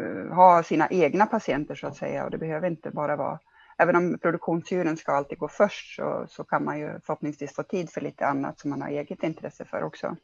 eh, 0.00 0.34
ha 0.34 0.62
sina 0.62 0.88
egna 0.90 1.26
patienter 1.26 1.74
så 1.74 1.86
att 1.86 1.96
säga 1.96 2.24
och 2.24 2.30
det 2.30 2.38
behöver 2.38 2.68
inte 2.68 2.90
bara 2.90 3.16
vara 3.16 3.38
Även 3.80 3.96
om 3.96 4.18
produktionsdjuren 4.18 4.96
ska 4.96 5.12
alltid 5.12 5.38
gå 5.38 5.48
först 5.48 5.96
så, 5.96 6.26
så 6.28 6.44
kan 6.44 6.64
man 6.64 6.78
ju 6.78 7.00
förhoppningsvis 7.00 7.54
få 7.54 7.62
tid 7.62 7.90
för 7.90 8.00
lite 8.00 8.26
annat 8.26 8.60
som 8.60 8.70
man 8.70 8.82
har 8.82 8.88
eget 8.88 9.22
intresse 9.22 9.64
för 9.64 9.82
också. 9.82 10.16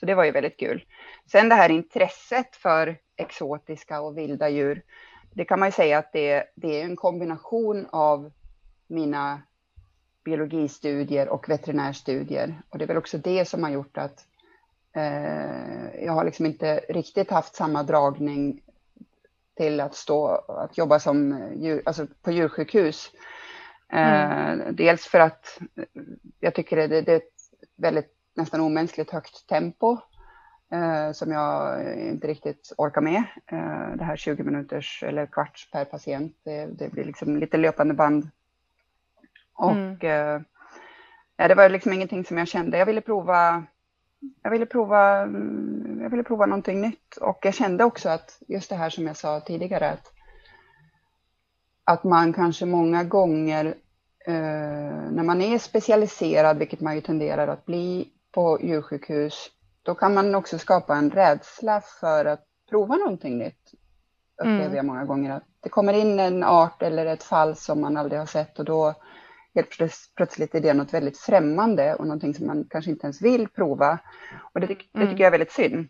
Så 0.00 0.06
det 0.06 0.14
var 0.14 0.24
ju 0.24 0.30
väldigt 0.30 0.58
kul. 0.58 0.84
Sen 1.26 1.48
det 1.48 1.54
här 1.54 1.70
intresset 1.70 2.56
för 2.56 2.96
exotiska 3.16 4.00
och 4.00 4.18
vilda 4.18 4.48
djur. 4.48 4.82
Det 5.30 5.44
kan 5.44 5.58
man 5.58 5.68
ju 5.68 5.72
säga 5.72 5.98
att 5.98 6.12
det, 6.12 6.44
det 6.54 6.80
är 6.80 6.84
en 6.84 6.96
kombination 6.96 7.86
av 7.90 8.32
mina 8.86 9.42
biologistudier 10.24 11.28
och 11.28 11.48
veterinärstudier. 11.48 12.62
Och 12.68 12.78
det 12.78 12.84
är 12.84 12.86
väl 12.86 12.96
också 12.96 13.18
det 13.18 13.44
som 13.44 13.62
har 13.62 13.70
gjort 13.70 13.98
att 13.98 14.26
eh, 14.92 16.04
jag 16.04 16.12
har 16.12 16.24
liksom 16.24 16.46
inte 16.46 16.80
riktigt 16.88 17.30
haft 17.30 17.54
samma 17.54 17.82
dragning 17.82 18.60
till 19.56 19.80
att 19.80 19.94
stå, 19.94 20.28
att 20.48 20.78
jobba 20.78 21.00
som 21.00 21.48
djur, 21.56 21.82
alltså 21.84 22.06
på 22.22 22.30
djursjukhus. 22.30 23.10
Mm. 23.88 24.60
Eh, 24.60 24.72
dels 24.72 25.06
för 25.06 25.20
att 25.20 25.58
jag 26.40 26.54
tycker 26.54 26.76
det, 26.76 27.00
det 27.00 27.12
är 27.12 27.16
ett 27.16 27.32
väldigt 27.76 28.17
nästan 28.38 28.60
omänskligt 28.60 29.10
högt 29.10 29.46
tempo 29.48 29.98
eh, 30.72 31.12
som 31.12 31.32
jag 31.32 31.82
inte 31.98 32.26
riktigt 32.26 32.72
orkar 32.76 33.00
med. 33.00 33.22
Eh, 33.46 33.96
det 33.96 34.04
här 34.04 34.16
20 34.16 34.42
minuters 34.42 35.02
eller 35.02 35.26
kvarts 35.26 35.70
per 35.70 35.84
patient, 35.84 36.36
det, 36.44 36.66
det 36.66 36.88
blir 36.92 37.04
liksom 37.04 37.36
lite 37.36 37.56
löpande 37.56 37.94
band. 37.94 38.30
Och 39.54 39.70
mm. 39.72 40.42
eh, 41.36 41.48
det 41.48 41.54
var 41.54 41.68
liksom 41.68 41.92
ingenting 41.92 42.24
som 42.24 42.38
jag 42.38 42.48
kände. 42.48 42.78
Jag 42.78 42.86
ville 42.86 43.00
prova 43.00 43.64
jag 44.42 44.50
ville 44.50 44.66
prova, 44.66 45.22
mm, 45.22 46.00
jag 46.02 46.10
ville 46.10 46.22
prova 46.22 46.46
någonting 46.46 46.80
nytt 46.80 47.16
och 47.16 47.38
jag 47.42 47.54
kände 47.54 47.84
också 47.84 48.08
att 48.08 48.42
just 48.48 48.70
det 48.70 48.76
här 48.76 48.90
som 48.90 49.06
jag 49.06 49.16
sa 49.16 49.40
tidigare 49.40 49.90
att, 49.90 50.12
att 51.84 52.04
man 52.04 52.32
kanske 52.32 52.66
många 52.66 53.04
gånger 53.04 53.66
eh, 54.26 55.10
när 55.10 55.22
man 55.22 55.40
är 55.40 55.58
specialiserad, 55.58 56.58
vilket 56.58 56.80
man 56.80 56.94
ju 56.94 57.00
tenderar 57.00 57.48
att 57.48 57.66
bli 57.66 58.08
på 58.32 58.58
djursjukhus, 58.62 59.50
då 59.82 59.94
kan 59.94 60.14
man 60.14 60.34
också 60.34 60.58
skapa 60.58 60.96
en 60.96 61.10
rädsla 61.10 61.80
för 62.00 62.24
att 62.24 62.44
prova 62.70 62.96
någonting 62.96 63.38
nytt. 63.38 63.72
Upplever 64.40 64.64
mm. 64.64 64.76
jag 64.76 64.84
många 64.84 65.04
gånger 65.04 65.30
att 65.30 65.44
det 65.60 65.68
kommer 65.68 65.92
in 65.92 66.20
en 66.20 66.44
art 66.44 66.82
eller 66.82 67.06
ett 67.06 67.22
fall 67.22 67.56
som 67.56 67.80
man 67.80 67.96
aldrig 67.96 68.18
har 68.18 68.26
sett 68.26 68.58
och 68.58 68.64
då 68.64 68.94
helt 69.54 69.68
plötsligt 70.16 70.54
är 70.54 70.60
det 70.60 70.74
något 70.74 70.94
väldigt 70.94 71.18
främmande 71.18 71.94
och 71.94 72.06
någonting 72.06 72.34
som 72.34 72.46
man 72.46 72.66
kanske 72.70 72.90
inte 72.90 73.06
ens 73.06 73.22
vill 73.22 73.48
prova. 73.48 73.98
Och 74.54 74.60
det, 74.60 74.66
det 74.66 74.74
tycker 74.74 75.00
mm. 75.00 75.16
jag 75.16 75.26
är 75.26 75.30
väldigt 75.30 75.52
synd. 75.52 75.88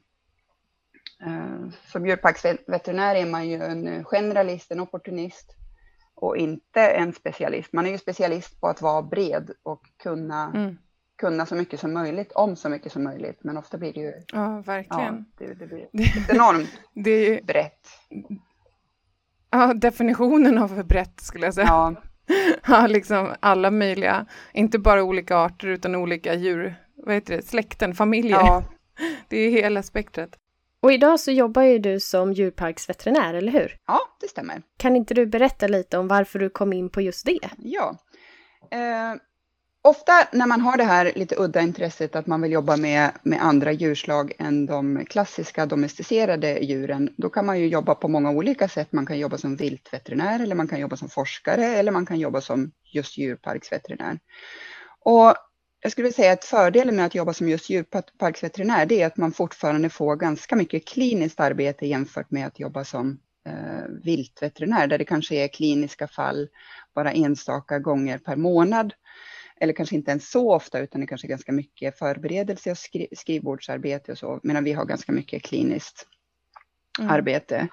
Eh, 1.26 1.70
som 1.92 2.06
djurparksveterinär 2.06 3.14
är 3.14 3.26
man 3.26 3.48
ju 3.48 3.62
en 3.62 4.04
generalist, 4.04 4.70
en 4.70 4.80
opportunist 4.80 5.56
och 6.14 6.36
inte 6.36 6.80
en 6.80 7.12
specialist. 7.12 7.72
Man 7.72 7.86
är 7.86 7.90
ju 7.90 7.98
specialist 7.98 8.60
på 8.60 8.66
att 8.66 8.82
vara 8.82 9.02
bred 9.02 9.50
och 9.62 9.82
kunna, 10.02 10.52
mm. 10.54 10.78
Kunna 11.18 11.46
så 11.46 11.54
mycket 11.54 11.80
som 11.80 11.92
möjligt 11.92 12.32
om 12.32 12.56
så 12.56 12.68
mycket 12.68 12.92
som 12.92 13.04
möjligt. 13.04 13.38
Men 13.40 13.56
ofta 13.56 13.78
blir 13.78 13.92
det 13.92 14.00
ju... 14.00 14.12
Ja, 14.32 14.62
verkligen. 14.66 15.26
Ja, 15.38 15.46
det, 15.46 15.54
det 15.54 15.66
blir 15.66 15.88
enormt 16.30 16.70
det 16.94 17.10
är, 17.10 17.42
brett. 17.42 17.88
Ja, 19.50 19.74
definitionen 19.74 20.58
av 20.58 20.86
brett 20.86 21.20
skulle 21.20 21.44
jag 21.44 21.54
säga. 21.54 21.66
Ja. 21.66 21.94
ja, 22.66 22.86
liksom 22.86 23.34
alla 23.40 23.70
möjliga, 23.70 24.26
inte 24.52 24.78
bara 24.78 25.02
olika 25.02 25.36
arter 25.36 25.68
utan 25.68 25.94
olika 25.94 26.34
djur, 26.34 26.74
vad 26.96 27.14
heter 27.14 27.36
det, 27.36 27.42
släkten, 27.42 27.94
familjer. 27.94 28.38
Ja. 28.38 28.64
Det 29.28 29.36
är 29.36 29.50
hela 29.50 29.82
spektrat. 29.82 30.30
Och 30.80 30.92
idag 30.92 31.20
så 31.20 31.30
jobbar 31.30 31.62
ju 31.62 31.78
du 31.78 32.00
som 32.00 32.32
djurparksveterinär, 32.32 33.34
eller 33.34 33.52
hur? 33.52 33.76
Ja, 33.86 34.00
det 34.20 34.28
stämmer. 34.28 34.62
Kan 34.76 34.96
inte 34.96 35.14
du 35.14 35.26
berätta 35.26 35.66
lite 35.66 35.98
om 35.98 36.08
varför 36.08 36.38
du 36.38 36.50
kom 36.50 36.72
in 36.72 36.90
på 36.90 37.00
just 37.00 37.26
det? 37.26 37.38
Ja. 37.58 37.98
Eh, 38.70 39.14
ofta 39.82 40.12
när 40.32 40.46
man 40.46 40.60
har 40.60 40.76
det 40.76 40.84
här 40.84 41.12
lite 41.16 41.34
udda 41.38 41.60
intresset 41.60 42.16
att 42.16 42.26
man 42.26 42.42
vill 42.42 42.52
jobba 42.52 42.76
med, 42.76 43.10
med 43.22 43.44
andra 43.44 43.72
djurslag 43.72 44.32
än 44.38 44.66
de 44.66 45.04
klassiska 45.04 45.66
domesticerade 45.66 46.58
djuren, 46.58 47.14
då 47.16 47.28
kan 47.28 47.46
man 47.46 47.60
ju 47.60 47.68
jobba 47.68 47.94
på 47.94 48.08
många 48.08 48.30
olika 48.30 48.68
sätt. 48.68 48.92
Man 48.92 49.06
kan 49.06 49.18
jobba 49.18 49.38
som 49.38 49.56
viltveterinär 49.56 50.40
eller 50.40 50.54
man 50.54 50.68
kan 50.68 50.80
jobba 50.80 50.96
som 50.96 51.08
forskare 51.08 51.66
eller 51.66 51.92
man 51.92 52.06
kan 52.06 52.18
jobba 52.18 52.40
som 52.40 52.72
just 52.84 53.18
djurparksveterinär. 53.18 54.18
Och 55.00 55.34
jag 55.80 55.92
skulle 55.92 56.12
säga 56.12 56.32
att 56.32 56.44
fördelen 56.44 56.96
med 56.96 57.06
att 57.06 57.14
jobba 57.14 57.32
som 57.32 57.48
just 57.48 57.70
djurparksveterinär, 57.70 58.86
det 58.86 59.02
är 59.02 59.06
att 59.06 59.16
man 59.16 59.32
fortfarande 59.32 59.90
får 59.90 60.16
ganska 60.16 60.56
mycket 60.56 60.88
kliniskt 60.88 61.40
arbete 61.40 61.86
jämfört 61.86 62.30
med 62.30 62.46
att 62.46 62.60
jobba 62.60 62.84
som 62.84 63.18
eh, 63.46 63.84
viltveterinär, 64.04 64.86
där 64.86 64.98
det 64.98 65.04
kanske 65.04 65.34
är 65.34 65.48
kliniska 65.48 66.08
fall 66.08 66.48
bara 66.94 67.12
enstaka 67.12 67.78
gånger 67.78 68.18
per 68.18 68.36
månad 68.36 68.92
eller 69.60 69.72
kanske 69.72 69.94
inte 69.94 70.10
ens 70.10 70.30
så 70.30 70.54
ofta, 70.54 70.78
utan 70.78 71.00
det 71.00 71.06
kanske 71.06 71.26
är 71.26 71.28
ganska 71.28 71.52
mycket 71.52 71.98
förberedelse 71.98 72.70
och 72.70 72.78
skri 72.78 73.08
skrivbordsarbete 73.12 74.12
och 74.12 74.18
så, 74.18 74.40
medan 74.42 74.64
vi 74.64 74.72
har 74.72 74.84
ganska 74.84 75.12
mycket 75.12 75.42
kliniskt 75.42 76.06
mm. 77.00 77.10
arbete. 77.10 77.68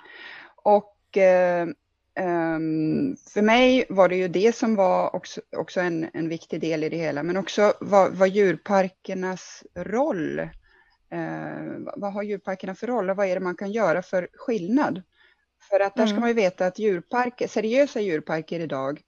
Och 0.55 1.17
eh, 1.17 1.67
um, 2.19 3.17
för 3.33 3.41
mig 3.41 3.85
var 3.89 4.09
det 4.09 4.15
ju 4.15 4.27
det 4.27 4.55
som 4.55 4.75
var 4.75 5.15
också, 5.15 5.41
också 5.57 5.79
en, 5.79 6.09
en 6.13 6.29
viktig 6.29 6.61
del 6.61 6.83
i 6.83 6.89
det 6.89 6.97
hela, 6.97 7.23
men 7.23 7.37
också 7.37 7.73
vad, 7.79 8.13
vad 8.13 8.29
djurparkernas 8.29 9.63
roll, 9.75 10.39
eh, 11.09 11.93
vad 11.95 12.13
har 12.13 12.23
djurparkerna 12.23 12.75
för 12.75 12.87
roll 12.87 13.09
och 13.09 13.15
vad 13.15 13.27
är 13.27 13.35
det 13.35 13.41
man 13.41 13.57
kan 13.57 13.71
göra 13.71 14.01
för 14.01 14.27
skillnad? 14.33 15.01
För 15.69 15.79
att 15.79 15.95
där 15.95 16.05
ska 16.05 16.11
mm. 16.11 16.19
man 16.19 16.29
ju 16.29 16.35
veta 16.35 16.65
att 16.65 16.79
djurparker, 16.79 17.47
seriösa 17.47 18.01
djurparker 18.01 18.59
idag, 18.59 19.01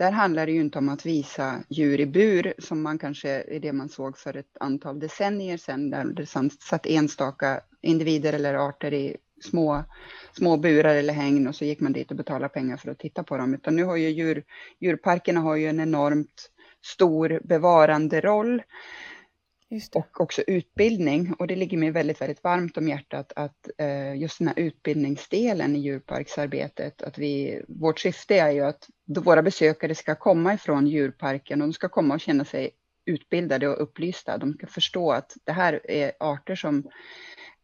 där 0.00 0.10
handlar 0.10 0.46
det 0.46 0.52
ju 0.52 0.60
inte 0.60 0.78
om 0.78 0.88
att 0.88 1.06
visa 1.06 1.62
djur 1.68 2.00
i 2.00 2.06
bur 2.06 2.54
som 2.58 2.82
man 2.82 2.98
kanske 2.98 3.28
är 3.28 3.60
det 3.60 3.72
man 3.72 3.88
såg 3.88 4.18
för 4.18 4.36
ett 4.36 4.56
antal 4.60 5.00
decennier 5.00 5.56
sedan 5.56 5.90
där 5.90 6.04
det 6.04 6.26
satt 6.60 6.86
enstaka 6.86 7.60
individer 7.82 8.32
eller 8.32 8.54
arter 8.54 8.92
i 8.92 9.16
små, 9.42 9.84
små 10.32 10.56
burar 10.56 10.94
eller 10.94 11.14
hägn 11.14 11.48
och 11.48 11.54
så 11.54 11.64
gick 11.64 11.80
man 11.80 11.92
dit 11.92 12.10
och 12.10 12.16
betalade 12.16 12.48
pengar 12.48 12.76
för 12.76 12.90
att 12.90 12.98
titta 12.98 13.22
på 13.22 13.36
dem. 13.36 13.54
Utan 13.54 13.76
nu 13.76 13.84
har 13.84 13.96
ju 13.96 14.08
djur, 14.10 14.44
djurparkerna 14.78 15.40
har 15.40 15.56
ju 15.56 15.66
en 15.66 15.80
enormt 15.80 16.50
stor 16.82 17.40
bevarande 17.44 18.20
roll 18.20 18.62
och 19.92 20.20
också 20.20 20.42
utbildning. 20.46 21.34
Och 21.38 21.46
det 21.46 21.56
ligger 21.56 21.78
mig 21.78 21.90
väldigt, 21.90 22.20
väldigt 22.20 22.44
varmt 22.44 22.76
om 22.76 22.88
hjärtat 22.88 23.32
att 23.36 23.70
eh, 23.78 24.14
just 24.14 24.38
den 24.38 24.48
här 24.48 24.58
utbildningsdelen 24.58 25.76
i 25.76 25.78
djurparksarbetet, 25.78 27.02
att 27.02 27.18
vi, 27.18 27.62
vårt 27.68 27.98
syfte 28.00 28.38
är 28.38 28.50
ju 28.50 28.60
att 28.60 28.88
våra 29.06 29.42
besökare 29.42 29.94
ska 29.94 30.14
komma 30.14 30.54
ifrån 30.54 30.86
djurparken 30.86 31.62
och 31.62 31.68
de 31.68 31.72
ska 31.72 31.88
komma 31.88 32.14
och 32.14 32.20
känna 32.20 32.44
sig 32.44 32.70
utbildade 33.04 33.68
och 33.68 33.82
upplysta. 33.82 34.38
De 34.38 34.54
ska 34.54 34.66
förstå 34.66 35.12
att 35.12 35.36
det 35.44 35.52
här 35.52 35.80
är 35.90 36.12
arter 36.20 36.54
som 36.54 36.90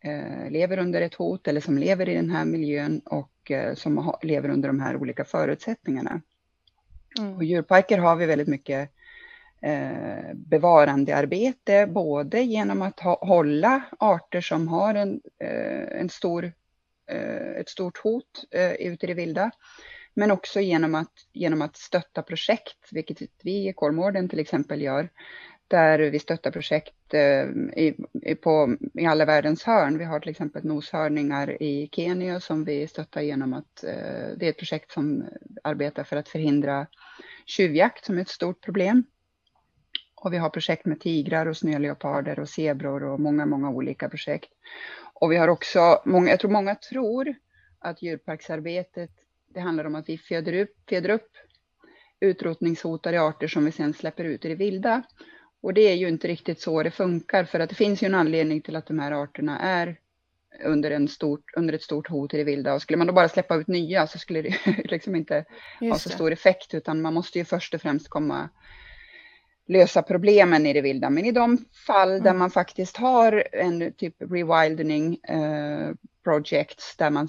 eh, 0.00 0.50
lever 0.50 0.78
under 0.78 1.00
ett 1.00 1.14
hot 1.14 1.48
eller 1.48 1.60
som 1.60 1.78
lever 1.78 2.08
i 2.08 2.14
den 2.14 2.30
här 2.30 2.44
miljön 2.44 3.00
och 3.04 3.50
eh, 3.50 3.74
som 3.74 4.14
lever 4.22 4.48
under 4.48 4.68
de 4.68 4.80
här 4.80 4.96
olika 4.96 5.24
förutsättningarna. 5.24 6.20
Mm. 7.18 7.34
Och 7.34 7.44
djurparker 7.44 7.98
har 7.98 8.16
vi 8.16 8.26
väldigt 8.26 8.48
mycket 8.48 8.90
eh, 9.66 10.34
bevarandearbete, 10.34 11.86
både 11.86 12.40
genom 12.40 12.82
att 12.82 13.00
ha, 13.00 13.18
hålla 13.26 13.82
arter 13.98 14.40
som 14.40 14.68
har 14.68 14.94
en, 14.94 15.20
eh, 15.40 16.00
en 16.00 16.08
stor, 16.08 16.52
eh, 17.10 17.60
ett 17.60 17.68
stort 17.68 17.98
hot 17.98 18.44
eh, 18.50 18.72
ute 18.72 19.06
i 19.06 19.08
det 19.08 19.14
vilda, 19.14 19.50
men 20.14 20.30
också 20.30 20.60
genom 20.60 20.94
att, 20.94 21.12
genom 21.32 21.62
att 21.62 21.76
stötta 21.76 22.22
projekt, 22.22 22.92
vilket 22.92 23.18
vi 23.42 23.68
i 23.68 23.72
Kolmården 23.72 24.28
till 24.28 24.38
exempel 24.38 24.82
gör, 24.82 25.08
där 25.68 25.98
vi 25.98 26.18
stöttar 26.18 26.50
projekt 26.50 27.14
eh, 27.14 27.46
i, 27.76 27.94
på, 28.42 28.76
i 28.94 29.06
alla 29.06 29.24
världens 29.24 29.64
hörn. 29.64 29.98
Vi 29.98 30.04
har 30.04 30.20
till 30.20 30.30
exempel 30.30 30.64
noshörningar 30.64 31.62
i 31.62 31.88
Kenya 31.92 32.40
som 32.40 32.64
vi 32.64 32.86
stöttar 32.86 33.20
genom 33.20 33.54
att 33.54 33.84
eh, 33.84 34.36
det 34.36 34.46
är 34.46 34.50
ett 34.50 34.58
projekt 34.58 34.92
som 34.92 35.24
arbetar 35.64 36.04
för 36.04 36.16
att 36.16 36.28
förhindra 36.28 36.86
tjuvjakt 37.46 38.04
som 38.04 38.18
är 38.18 38.22
ett 38.22 38.28
stort 38.28 38.64
problem. 38.64 39.04
Och 40.16 40.32
vi 40.32 40.36
har 40.36 40.50
projekt 40.50 40.86
med 40.86 41.00
tigrar 41.00 41.46
och 41.46 41.56
snöleoparder 41.56 42.38
och 42.38 42.48
zebror 42.48 43.04
och 43.04 43.20
många, 43.20 43.46
många 43.46 43.70
olika 43.70 44.08
projekt. 44.08 44.50
Och 45.12 45.32
vi 45.32 45.36
har 45.36 45.48
också, 45.48 46.02
många, 46.04 46.30
jag 46.30 46.40
tror 46.40 46.50
många 46.50 46.74
tror 46.74 47.34
att 47.78 48.02
djurparksarbetet, 48.02 49.10
det 49.54 49.60
handlar 49.60 49.84
om 49.84 49.94
att 49.94 50.08
vi 50.08 50.18
föder 50.18 50.52
upp, 50.52 50.74
föder 50.88 51.10
upp 51.10 51.30
utrotningshotade 52.20 53.22
arter 53.22 53.48
som 53.48 53.64
vi 53.64 53.72
sedan 53.72 53.94
släpper 53.94 54.24
ut 54.24 54.44
i 54.44 54.48
det 54.48 54.54
vilda. 54.54 55.02
Och 55.62 55.74
det 55.74 55.80
är 55.80 55.94
ju 55.94 56.08
inte 56.08 56.28
riktigt 56.28 56.60
så 56.60 56.82
det 56.82 56.90
funkar, 56.90 57.44
för 57.44 57.60
att 57.60 57.68
det 57.68 57.74
finns 57.74 58.02
ju 58.02 58.06
en 58.06 58.14
anledning 58.14 58.62
till 58.62 58.76
att 58.76 58.86
de 58.86 58.98
här 58.98 59.12
arterna 59.12 59.58
är 59.58 59.98
under, 60.64 60.90
en 60.90 61.08
stort, 61.08 61.44
under 61.56 61.74
ett 61.74 61.82
stort 61.82 62.08
hot 62.08 62.34
i 62.34 62.36
det 62.36 62.44
vilda. 62.44 62.74
Och 62.74 62.82
skulle 62.82 62.96
man 62.96 63.06
då 63.06 63.12
bara 63.12 63.28
släppa 63.28 63.56
ut 63.56 63.66
nya 63.66 64.06
så 64.06 64.18
skulle 64.18 64.42
det 64.42 64.56
liksom 64.84 65.16
inte 65.16 65.44
Just 65.80 65.92
ha 65.92 65.98
så 65.98 66.08
stor 66.08 66.32
effekt, 66.32 66.74
utan 66.74 67.02
man 67.02 67.14
måste 67.14 67.38
ju 67.38 67.44
först 67.44 67.74
och 67.74 67.80
främst 67.80 68.08
komma 68.08 68.48
lösa 69.66 70.02
problemen 70.02 70.66
i 70.66 70.72
det 70.72 70.80
vilda. 70.80 71.10
Men 71.10 71.24
i 71.24 71.32
de 71.32 71.58
fall 71.86 72.10
mm. 72.10 72.22
där 72.22 72.34
man 72.34 72.50
faktiskt 72.50 72.96
har 72.96 73.44
en 73.52 73.92
typ 73.92 74.14
rewilding 74.18 75.14
eh, 75.14 75.94
projects 76.24 76.96
där 76.96 77.10
man 77.10 77.28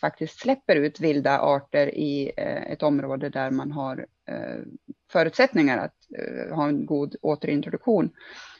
faktiskt 0.00 0.40
släpper 0.40 0.76
ut 0.76 1.00
vilda 1.00 1.38
arter 1.38 1.86
i 1.94 2.32
eh, 2.36 2.72
ett 2.72 2.82
område 2.82 3.28
där 3.28 3.50
man 3.50 3.72
har 3.72 4.06
eh, 4.28 4.56
förutsättningar 5.12 5.78
att 5.78 5.94
eh, 6.18 6.56
ha 6.56 6.68
en 6.68 6.86
god 6.86 7.16
återintroduktion 7.22 8.10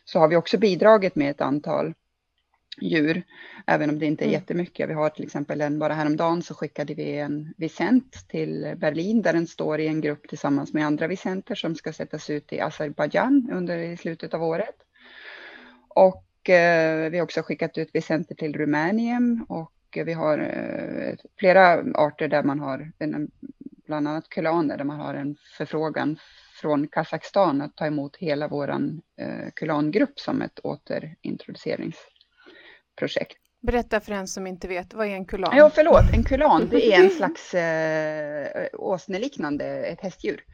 så 0.04 0.18
har 0.18 0.28
vi 0.28 0.36
också 0.36 0.58
bidragit 0.58 1.14
med 1.14 1.30
ett 1.30 1.40
antal 1.40 1.94
djur, 2.80 3.22
även 3.66 3.90
om 3.90 3.98
det 3.98 4.06
inte 4.06 4.24
är 4.24 4.28
mm. 4.28 4.40
jättemycket. 4.40 4.88
Vi 4.88 4.94
har 4.94 5.08
till 5.08 5.24
exempel 5.24 5.60
en, 5.60 5.78
bara 5.78 5.94
häromdagen 5.94 6.42
så 6.42 6.54
skickade 6.54 6.94
vi 6.94 7.18
en 7.18 7.54
Vicent 7.56 8.28
till 8.28 8.74
Berlin 8.76 9.22
där 9.22 9.32
den 9.32 9.46
står 9.46 9.80
i 9.80 9.86
en 9.86 10.00
grupp 10.00 10.28
tillsammans 10.28 10.72
med 10.72 10.86
andra 10.86 11.06
Vicenter 11.06 11.54
som 11.54 11.74
ska 11.74 11.92
sättas 11.92 12.30
ut 12.30 12.52
i 12.52 12.60
Azerbajdzjan 12.60 13.50
under 13.52 13.96
slutet 13.96 14.34
av 14.34 14.42
året. 14.42 14.76
Och 15.88 16.50
eh, 16.50 17.10
vi 17.10 17.18
har 17.18 17.24
också 17.24 17.42
skickat 17.42 17.78
ut 17.78 17.90
Vicenter 17.92 18.34
till 18.34 18.56
Rumänien 18.56 19.46
och 19.48 19.72
vi 20.04 20.12
har 20.12 20.38
eh, 20.38 21.14
flera 21.38 21.84
arter 21.94 22.28
där 22.28 22.42
man 22.42 22.60
har, 22.60 22.92
bland 23.86 24.08
annat 24.08 24.28
kulaner, 24.28 24.76
där 24.76 24.84
man 24.84 25.00
har 25.00 25.14
en 25.14 25.36
förfrågan 25.58 26.18
från 26.60 26.88
Kazakstan 26.88 27.62
att 27.62 27.76
ta 27.76 27.86
emot 27.86 28.16
hela 28.16 28.48
våran 28.48 29.02
eh, 29.20 29.50
kulangrupp 29.54 30.20
som 30.20 30.42
ett 30.42 30.58
återintroduceringsprojekt. 32.98 33.38
Berätta 33.60 34.00
för 34.00 34.12
en 34.12 34.28
som 34.28 34.46
inte 34.46 34.68
vet, 34.68 34.94
vad 34.94 35.06
är 35.06 35.10
en 35.10 35.24
kulan? 35.24 35.56
Ja, 35.56 35.70
förlåt, 35.74 36.14
en 36.14 36.24
kulan 36.24 36.68
det 36.70 36.92
är 36.92 37.04
en 37.04 37.10
slags 37.10 37.54
eh, 37.54 38.68
åsneliknande, 38.72 39.64
ett 39.64 40.00
hästdjur. 40.00 40.44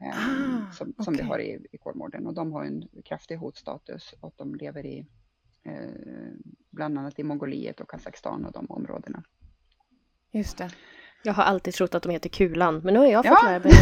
Eh, 0.00 0.08
ah, 0.08 0.72
som, 0.72 0.94
som 1.04 1.14
okay. 1.14 1.24
vi 1.24 1.28
har 1.28 1.38
i, 1.38 1.66
i 1.72 1.78
Kolmården 1.78 2.26
och 2.26 2.34
de 2.34 2.52
har 2.52 2.64
en 2.64 2.82
kraftig 3.04 3.36
hotstatus 3.36 4.14
och 4.20 4.34
de 4.36 4.54
lever 4.54 4.86
i 4.86 5.06
eh, 5.66 5.72
bland 6.70 6.98
annat 6.98 7.18
i 7.18 7.22
Mongoliet 7.22 7.80
och 7.80 7.90
Kazakstan 7.90 8.44
och 8.44 8.52
de 8.52 8.66
områdena. 8.70 9.22
Just 10.32 10.58
det. 10.58 10.70
Jag 11.22 11.32
har 11.32 11.42
alltid 11.42 11.74
trott 11.74 11.94
att 11.94 12.02
de 12.02 12.12
heter 12.12 12.28
Kulan, 12.28 12.80
men 12.84 12.94
nu 12.94 13.00
har 13.00 13.06
jag 13.06 13.24
fått 13.24 13.38
ja. 13.42 13.48
lära 13.48 13.58
mig 13.58 13.72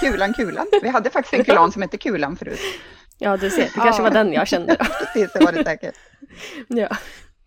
Kulan, 0.00 0.34
Kulan. 0.34 0.66
Vi 0.82 0.88
hade 0.88 1.10
faktiskt 1.10 1.34
en 1.34 1.44
kulan 1.44 1.72
som 1.72 1.82
hette 1.82 1.98
Kulan 1.98 2.36
förut. 2.36 2.60
Ja, 3.18 3.36
du 3.36 3.50
ser. 3.50 3.62
Det 3.62 3.70
kanske 3.70 4.02
var 4.02 4.10
den 4.10 4.32
jag 4.32 4.48
kände. 4.48 4.76
Precis, 4.98 5.32
det 5.32 5.44
var 5.44 5.52
det 5.52 5.64
säkert. 5.64 5.94
ja. 6.68 6.88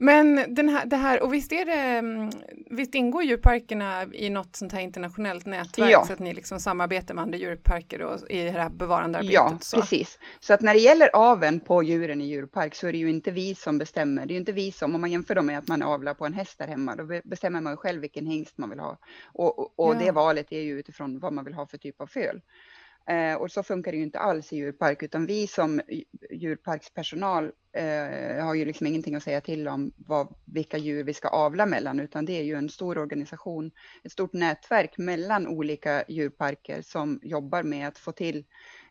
Men 0.03 0.55
den 0.55 0.69
här, 0.69 0.85
det 0.85 0.95
här, 0.95 1.23
och 1.23 1.33
visst, 1.33 1.51
är 1.51 1.65
det, 1.65 1.73
mm, 1.73 2.29
visst 2.69 2.95
ingår 2.95 3.23
djurparkerna 3.23 4.05
i 4.13 4.29
något 4.29 4.55
sånt 4.55 4.71
här 4.71 4.79
internationellt 4.79 5.45
nätverk 5.45 5.91
ja. 5.91 6.05
så 6.05 6.13
att 6.13 6.19
ni 6.19 6.33
liksom 6.33 6.59
samarbetar 6.59 7.13
med 7.13 7.21
andra 7.21 7.37
djurparker 7.37 8.01
och 8.01 8.31
i 8.31 8.43
det 8.43 8.51
här 8.51 8.69
bevarandearbetet? 8.69 9.33
Ja, 9.33 9.57
så. 9.61 9.79
precis. 9.79 10.19
Så 10.39 10.53
att 10.53 10.61
när 10.61 10.73
det 10.73 10.79
gäller 10.79 11.09
aveln 11.13 11.59
på 11.59 11.83
djuren 11.83 12.21
i 12.21 12.25
djurpark 12.25 12.75
så 12.75 12.87
är 12.87 12.91
det 12.91 12.97
ju 12.97 13.09
inte 13.09 13.31
vi 13.31 13.55
som 13.55 13.77
bestämmer. 13.77 14.25
Det 14.25 14.31
är 14.31 14.35
ju 14.35 14.39
inte 14.39 14.51
vi 14.51 14.71
som, 14.71 14.95
om 14.95 15.01
man 15.01 15.11
jämför 15.11 15.35
dem 15.35 15.45
med 15.45 15.57
att 15.57 15.67
man 15.67 15.83
avlar 15.83 16.13
på 16.13 16.25
en 16.25 16.33
häst 16.33 16.57
där 16.57 16.67
hemma, 16.67 16.95
då 16.95 17.21
bestämmer 17.23 17.61
man 17.61 17.77
själv 17.77 18.01
vilken 18.01 18.25
hingst 18.25 18.57
man 18.57 18.69
vill 18.69 18.79
ha. 18.79 18.97
Och, 19.25 19.59
och, 19.59 19.73
och 19.75 19.95
ja. 19.95 19.99
det 19.99 20.11
valet 20.11 20.51
är 20.51 20.61
ju 20.61 20.79
utifrån 20.79 21.19
vad 21.19 21.33
man 21.33 21.45
vill 21.45 21.53
ha 21.53 21.67
för 21.67 21.77
typ 21.77 22.01
av 22.01 22.07
föl. 22.07 22.41
Eh, 23.07 23.35
och 23.35 23.51
så 23.51 23.63
funkar 23.63 23.91
det 23.91 23.97
ju 23.97 24.03
inte 24.03 24.19
alls 24.19 24.53
i 24.53 24.57
djurpark, 24.57 25.03
utan 25.03 25.25
vi 25.25 25.47
som 25.47 25.81
djurparkspersonal 26.31 27.51
eh, 27.73 28.45
har 28.45 28.53
ju 28.53 28.65
liksom 28.65 28.87
ingenting 28.87 29.15
att 29.15 29.23
säga 29.23 29.41
till 29.41 29.67
om 29.67 29.91
vad, 29.95 30.35
vilka 30.45 30.77
djur 30.77 31.03
vi 31.03 31.13
ska 31.13 31.27
avla 31.27 31.65
mellan, 31.65 31.99
utan 31.99 32.25
det 32.25 32.33
är 32.33 32.43
ju 32.43 32.55
en 32.55 32.69
stor 32.69 32.97
organisation, 32.97 33.71
ett 34.03 34.11
stort 34.11 34.33
nätverk 34.33 34.97
mellan 34.97 35.47
olika 35.47 36.03
djurparker 36.07 36.81
som 36.81 37.19
jobbar 37.23 37.63
med 37.63 37.87
att 37.87 37.97
få 37.97 38.11
till 38.11 38.45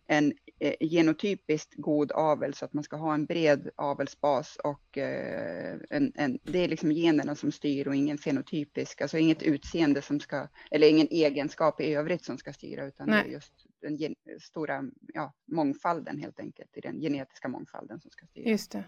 en 0.07 0.33
eh, 0.59 0.75
genotypiskt 0.81 1.75
god 1.77 2.12
avel 2.12 2.55
så 2.55 2.64
att 2.64 2.73
man 2.73 2.85
ska 2.85 2.97
ha 2.97 3.14
en 3.14 3.27
bred 3.27 3.71
avelsbas 3.77 4.57
och 4.64 4.99
eh, 4.99 5.77
en, 5.90 6.12
en, 6.14 6.38
det 6.42 6.59
är 6.59 6.68
liksom 6.68 6.92
generna 6.92 7.35
som 7.35 7.53
styr 7.53 7.88
och 7.88 7.95
ingen 7.95 8.18
fenotypisk, 8.18 9.01
alltså 9.01 9.18
inget 9.18 9.42
utseende 9.42 10.03
som 10.03 10.21
ska, 10.21 10.49
eller 10.71 10.88
ingen 10.88 11.09
egenskap 11.11 11.81
i 11.81 11.95
övrigt 11.95 12.25
som 12.25 12.38
ska 12.38 12.53
styra 12.53 12.87
utan 12.87 13.09
Nej. 13.09 13.23
det 13.23 13.31
är 13.31 13.33
just 13.33 13.53
den 13.83 14.14
stora 14.40 14.85
ja, 15.14 15.33
mångfalden 15.45 16.18
helt 16.18 16.40
enkelt, 16.40 16.77
i 16.77 16.81
den 16.81 17.01
genetiska 17.01 17.49
mångfalden 17.49 18.01
som 18.01 18.11
ska 18.11 18.27
styra. 18.27 18.51
Just 18.51 18.73
det. 18.73 18.85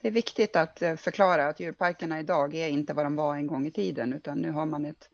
Det 0.00 0.08
är 0.08 0.12
viktigt 0.12 0.56
att 0.56 0.82
eh, 0.82 0.96
förklara 0.96 1.46
att 1.46 1.60
djurparkerna 1.60 2.20
idag 2.20 2.54
är 2.54 2.68
inte 2.68 2.92
vad 2.94 3.06
de 3.06 3.16
var 3.16 3.36
en 3.36 3.46
gång 3.46 3.66
i 3.66 3.70
tiden, 3.70 4.12
utan 4.12 4.38
nu 4.38 4.50
har 4.50 4.66
man 4.66 4.84
ett 4.84 5.08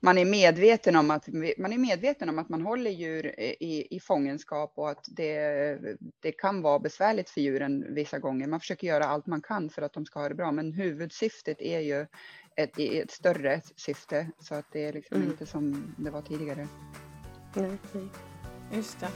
man 0.00 0.18
är 0.18 0.24
medveten 0.24 0.96
om 0.96 1.10
att 1.10 1.28
man 1.58 1.72
är 1.72 1.78
medveten 1.78 2.28
om 2.28 2.38
att 2.38 2.48
man 2.48 2.62
håller 2.62 2.90
djur 2.90 3.40
i, 3.40 3.96
i 3.96 4.00
fångenskap 4.00 4.72
och 4.74 4.90
att 4.90 5.04
det, 5.06 5.78
det 6.20 6.32
kan 6.32 6.62
vara 6.62 6.78
besvärligt 6.78 7.30
för 7.30 7.40
djuren 7.40 7.94
vissa 7.94 8.18
gånger. 8.18 8.46
Man 8.46 8.60
försöker 8.60 8.86
göra 8.86 9.04
allt 9.04 9.26
man 9.26 9.42
kan 9.42 9.70
för 9.70 9.82
att 9.82 9.92
de 9.92 10.06
ska 10.06 10.20
ha 10.20 10.28
det 10.28 10.34
bra, 10.34 10.52
men 10.52 10.72
huvudsyftet 10.72 11.60
är 11.60 11.80
ju 11.80 12.06
ett, 12.56 12.78
ett 12.78 13.10
större 13.10 13.60
syfte 13.76 14.30
så 14.38 14.54
att 14.54 14.66
det 14.72 14.84
är 14.84 14.92
liksom 14.92 15.16
mm. 15.16 15.30
inte 15.30 15.46
som 15.46 15.94
det 15.98 16.10
var 16.10 16.22
tidigare. 16.22 16.68
Nej, 17.54 17.78
nej. 17.92 18.33
Just 18.72 19.00
det. 19.00 19.08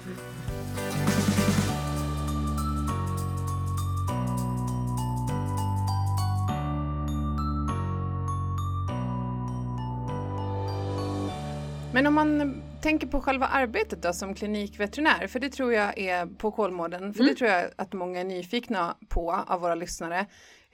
Men 11.92 12.06
om 12.06 12.14
man 12.14 12.62
tänker 12.82 13.06
på 13.06 13.20
själva 13.20 13.46
arbetet 13.46 14.02
då 14.02 14.12
som 14.12 14.34
klinikveterinär, 14.34 15.26
för 15.26 15.40
det 15.40 15.50
tror 15.50 15.72
jag 15.72 15.98
är 15.98 16.26
på 16.26 16.50
Kolmården, 16.50 17.14
för 17.14 17.20
mm. 17.20 17.32
det 17.32 17.38
tror 17.38 17.50
jag 17.50 17.70
att 17.76 17.92
många 17.92 18.20
är 18.20 18.24
nyfikna 18.24 18.96
på 19.08 19.32
av 19.46 19.60
våra 19.60 19.74
lyssnare. 19.74 20.26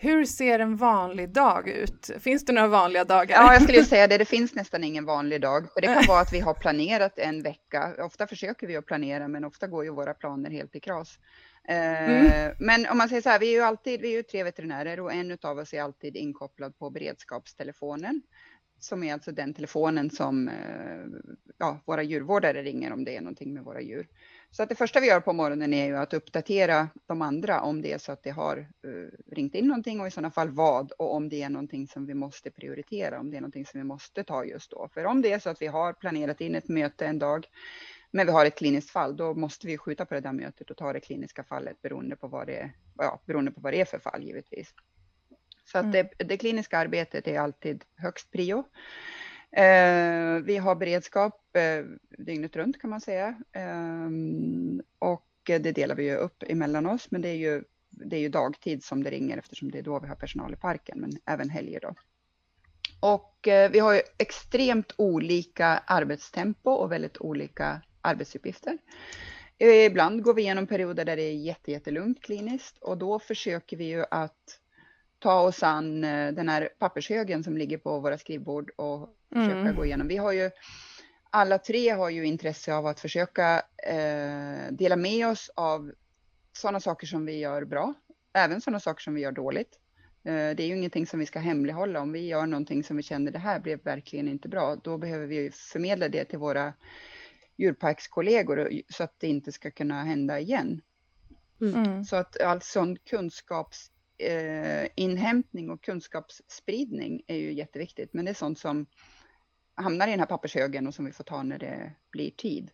Hur 0.04 0.24
ser 0.24 0.58
en 0.58 0.76
vanlig 0.76 1.28
dag 1.28 1.68
ut? 1.68 2.10
Finns 2.20 2.44
det 2.44 2.52
några 2.52 2.68
vanliga 2.68 3.04
dagar? 3.04 3.36
Ja, 3.36 3.52
jag 3.52 3.62
skulle 3.62 3.84
säga 3.84 4.06
det. 4.06 4.18
Det 4.18 4.24
finns 4.24 4.54
nästan 4.54 4.84
ingen 4.84 5.04
vanlig 5.04 5.40
dag. 5.40 5.66
Det 5.76 5.86
kan 5.86 6.04
vara 6.08 6.20
att 6.20 6.32
vi 6.32 6.40
har 6.40 6.54
planerat 6.54 7.18
en 7.18 7.42
vecka. 7.42 7.94
Ofta 7.98 8.26
försöker 8.26 8.66
vi 8.66 8.76
att 8.76 8.86
planera, 8.86 9.28
men 9.28 9.44
ofta 9.44 9.66
går 9.66 9.84
ju 9.84 9.90
våra 9.90 10.14
planer 10.14 10.50
helt 10.50 10.76
i 10.76 10.80
kras. 10.80 11.18
Eh, 11.68 12.10
mm. 12.10 12.56
Men 12.58 12.86
om 12.90 12.98
man 12.98 13.08
säger 13.08 13.22
så 13.22 13.28
här, 13.28 13.38
vi 13.38 13.48
är 13.48 13.52
ju 13.52 13.60
alltid, 13.60 14.00
vi 14.00 14.08
är 14.08 14.16
ju 14.16 14.22
tre 14.22 14.44
veterinärer 14.44 15.00
och 15.00 15.12
en 15.12 15.38
av 15.42 15.58
oss 15.58 15.74
är 15.74 15.82
alltid 15.82 16.16
inkopplad 16.16 16.78
på 16.78 16.90
beredskapstelefonen 16.90 18.22
som 18.84 19.04
är 19.04 19.12
alltså 19.12 19.32
den 19.32 19.54
telefonen 19.54 20.10
som 20.10 20.48
eh, 20.48 21.20
ja, 21.58 21.80
våra 21.84 22.02
djurvårdare 22.02 22.62
ringer 22.62 22.92
om 22.92 23.04
det 23.04 23.16
är 23.16 23.20
någonting 23.20 23.54
med 23.54 23.64
våra 23.64 23.80
djur. 23.80 24.06
Så 24.56 24.62
att 24.62 24.68
det 24.68 24.74
första 24.74 25.00
vi 25.00 25.06
gör 25.06 25.20
på 25.20 25.32
morgonen 25.32 25.74
är 25.74 25.86
ju 25.86 25.96
att 25.96 26.14
uppdatera 26.14 26.88
de 27.06 27.22
andra 27.22 27.60
om 27.60 27.82
det 27.82 27.92
är 27.92 27.98
så 27.98 28.12
att 28.12 28.22
det 28.22 28.30
har 28.30 28.58
uh, 28.86 29.08
ringt 29.32 29.54
in 29.54 29.66
någonting 29.66 30.00
och 30.00 30.06
i 30.06 30.10
sådana 30.10 30.30
fall 30.30 30.50
vad 30.50 30.92
och 30.92 31.14
om 31.14 31.28
det 31.28 31.42
är 31.42 31.48
någonting 31.48 31.86
som 31.86 32.06
vi 32.06 32.14
måste 32.14 32.50
prioritera, 32.50 33.20
om 33.20 33.30
det 33.30 33.36
är 33.36 33.40
någonting 33.40 33.66
som 33.66 33.80
vi 33.80 33.84
måste 33.84 34.24
ta 34.24 34.44
just 34.44 34.70
då. 34.70 34.88
För 34.94 35.04
om 35.04 35.22
det 35.22 35.32
är 35.32 35.38
så 35.38 35.50
att 35.50 35.62
vi 35.62 35.66
har 35.66 35.92
planerat 35.92 36.40
in 36.40 36.54
ett 36.54 36.68
möte 36.68 37.06
en 37.06 37.18
dag 37.18 37.46
men 38.10 38.26
vi 38.26 38.32
har 38.32 38.46
ett 38.46 38.58
kliniskt 38.58 38.90
fall, 38.90 39.16
då 39.16 39.34
måste 39.34 39.66
vi 39.66 39.78
skjuta 39.78 40.04
på 40.04 40.14
det 40.14 40.20
där 40.20 40.32
mötet 40.32 40.70
och 40.70 40.76
ta 40.76 40.92
det 40.92 41.00
kliniska 41.00 41.44
fallet 41.44 41.82
beroende 41.82 42.16
på 42.16 42.28
vad 42.28 42.46
det, 42.46 42.70
ja, 42.98 43.20
beroende 43.26 43.50
på 43.50 43.60
vad 43.60 43.72
det 43.72 43.80
är 43.80 43.84
för 43.84 43.98
fall 43.98 44.22
givetvis. 44.22 44.74
Så 45.64 45.78
att 45.78 45.84
mm. 45.84 45.92
det, 46.18 46.24
det, 46.24 46.36
kliniska 46.36 46.78
arbetet 46.78 47.28
är 47.28 47.40
alltid 47.40 47.84
högst 47.96 48.30
prio. 48.30 48.64
Eh, 49.56 50.42
vi 50.44 50.56
har 50.56 50.74
beredskap 50.74 51.56
eh, 51.56 51.84
dygnet 52.18 52.56
runt 52.56 52.80
kan 52.80 52.90
man 52.90 53.00
säga. 53.00 53.34
Eh, 53.52 54.10
och 54.98 55.30
det 55.44 55.72
delar 55.72 55.94
vi 55.94 56.04
ju 56.04 56.16
upp 56.16 56.42
emellan 56.46 56.86
oss, 56.86 57.10
men 57.10 57.22
det 57.22 57.28
är 57.28 57.36
ju 57.36 57.64
det 57.90 58.16
är 58.16 58.20
ju 58.20 58.28
dagtid 58.28 58.84
som 58.84 59.02
det 59.02 59.10
ringer 59.10 59.38
eftersom 59.38 59.70
det 59.70 59.78
är 59.78 59.82
då 59.82 60.00
vi 60.00 60.08
har 60.08 60.16
personal 60.16 60.52
i 60.52 60.56
parken, 60.56 61.00
men 61.00 61.10
även 61.26 61.50
helger 61.50 61.80
då. 61.80 61.94
Och 63.00 63.48
eh, 63.48 63.70
vi 63.70 63.78
har 63.78 63.94
ju 63.94 64.00
extremt 64.18 64.92
olika 64.96 65.66
arbetstempo 65.66 66.70
och 66.70 66.92
väldigt 66.92 67.18
olika 67.20 67.82
arbetsuppgifter. 68.00 68.78
Eh, 69.58 69.84
ibland 69.84 70.22
går 70.22 70.34
vi 70.34 70.42
igenom 70.42 70.66
perioder 70.66 71.04
där 71.04 71.16
det 71.16 71.22
är 71.22 71.34
jätte, 71.34 71.70
jättelugnt 71.70 72.22
kliniskt 72.22 72.78
och 72.78 72.98
då 72.98 73.18
försöker 73.18 73.76
vi 73.76 73.84
ju 73.84 74.04
att 74.10 74.60
ta 75.18 75.40
oss 75.40 75.62
an 75.62 76.04
eh, 76.04 76.32
den 76.32 76.48
här 76.48 76.68
pappershögen 76.78 77.44
som 77.44 77.56
ligger 77.56 77.78
på 77.78 78.00
våra 78.00 78.18
skrivbord 78.18 78.70
och 78.76 79.08
försöka 79.34 79.58
mm. 79.58 79.76
gå 79.76 79.84
igenom. 79.84 80.08
Vi 80.08 80.16
har 80.16 80.32
ju, 80.32 80.50
alla 81.30 81.58
tre 81.58 81.90
har 81.90 82.10
ju 82.10 82.26
intresse 82.26 82.74
av 82.74 82.86
att 82.86 83.00
försöka 83.00 83.62
eh, 83.88 84.72
dela 84.72 84.96
med 84.96 85.28
oss 85.28 85.50
av 85.54 85.92
sådana 86.52 86.80
saker 86.80 87.06
som 87.06 87.26
vi 87.26 87.38
gör 87.38 87.64
bra, 87.64 87.94
även 88.32 88.60
sådana 88.60 88.80
saker 88.80 89.02
som 89.02 89.14
vi 89.14 89.20
gör 89.20 89.32
dåligt. 89.32 89.78
Eh, 90.24 90.56
det 90.56 90.60
är 90.60 90.66
ju 90.66 90.76
ingenting 90.76 91.06
som 91.06 91.20
vi 91.20 91.26
ska 91.26 91.38
hemlighålla. 91.38 92.00
Om 92.00 92.12
vi 92.12 92.26
gör 92.26 92.46
någonting 92.46 92.84
som 92.84 92.96
vi 92.96 93.02
känner 93.02 93.32
det 93.32 93.38
här 93.38 93.60
blev 93.60 93.82
verkligen 93.82 94.28
inte 94.28 94.48
bra, 94.48 94.76
då 94.76 94.98
behöver 94.98 95.26
vi 95.26 95.50
förmedla 95.50 96.08
det 96.08 96.24
till 96.24 96.38
våra 96.38 96.72
djurparkskollegor 97.56 98.70
så 98.88 99.04
att 99.04 99.14
det 99.18 99.28
inte 99.28 99.52
ska 99.52 99.70
kunna 99.70 100.04
hända 100.04 100.40
igen. 100.40 100.80
Mm. 101.60 102.04
Så 102.04 102.16
att 102.16 102.40
all 102.40 102.60
sån 102.60 102.96
kunskaps 102.96 103.90
eh, 104.18 104.88
inhämtning 104.96 105.70
och 105.70 105.84
kunskapsspridning 105.84 107.22
är 107.26 107.36
ju 107.36 107.52
jätteviktigt, 107.52 108.12
men 108.12 108.24
det 108.24 108.30
är 108.30 108.34
sånt 108.34 108.58
som 108.58 108.86
hamnar 109.74 110.08
i 110.08 110.10
den 110.10 110.20
här 110.20 110.26
pappershögen 110.26 110.86
och 110.86 110.94
som 110.94 111.04
vi 111.04 111.12
får 111.12 111.24
ta 111.24 111.42
när 111.42 111.58
det 111.58 111.92
blir 112.12 112.30
tid. 112.30 112.70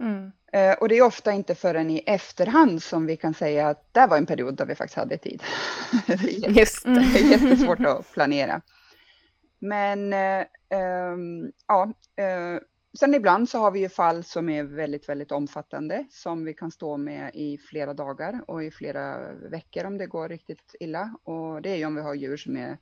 Mm. 0.00 0.32
Eh, 0.52 0.72
och 0.72 0.88
det 0.88 0.98
är 0.98 1.02
ofta 1.02 1.32
inte 1.32 1.54
förrän 1.54 1.90
i 1.90 1.98
efterhand 2.06 2.82
som 2.82 3.06
vi 3.06 3.16
kan 3.16 3.34
säga 3.34 3.68
att 3.68 3.94
det 3.94 4.06
var 4.06 4.16
en 4.16 4.26
period 4.26 4.56
där 4.56 4.66
vi 4.66 4.74
faktiskt 4.74 4.96
hade 4.96 5.18
tid. 5.18 5.42
det, 6.06 6.12
är 6.12 6.50
Just 6.50 6.84
det. 6.84 6.94
det 6.94 7.20
är 7.20 7.30
jättesvårt 7.30 7.80
att 7.80 8.12
planera. 8.12 8.60
Men 9.58 10.12
ehm, 10.12 11.52
ja, 11.66 11.92
eh, 12.16 12.60
sen 12.98 13.14
ibland 13.14 13.48
så 13.48 13.58
har 13.58 13.70
vi 13.70 13.80
ju 13.80 13.88
fall 13.88 14.24
som 14.24 14.48
är 14.48 14.62
väldigt, 14.62 15.08
väldigt 15.08 15.32
omfattande 15.32 16.04
som 16.10 16.44
vi 16.44 16.54
kan 16.54 16.70
stå 16.70 16.96
med 16.96 17.30
i 17.34 17.58
flera 17.58 17.94
dagar 17.94 18.44
och 18.46 18.64
i 18.64 18.70
flera 18.70 19.32
veckor 19.32 19.84
om 19.84 19.98
det 19.98 20.06
går 20.06 20.28
riktigt 20.28 20.74
illa. 20.80 21.14
Och 21.24 21.62
det 21.62 21.70
är 21.70 21.76
ju 21.76 21.84
om 21.84 21.94
vi 21.94 22.02
har 22.02 22.14
djur 22.14 22.36
som 22.36 22.56
är 22.56 22.78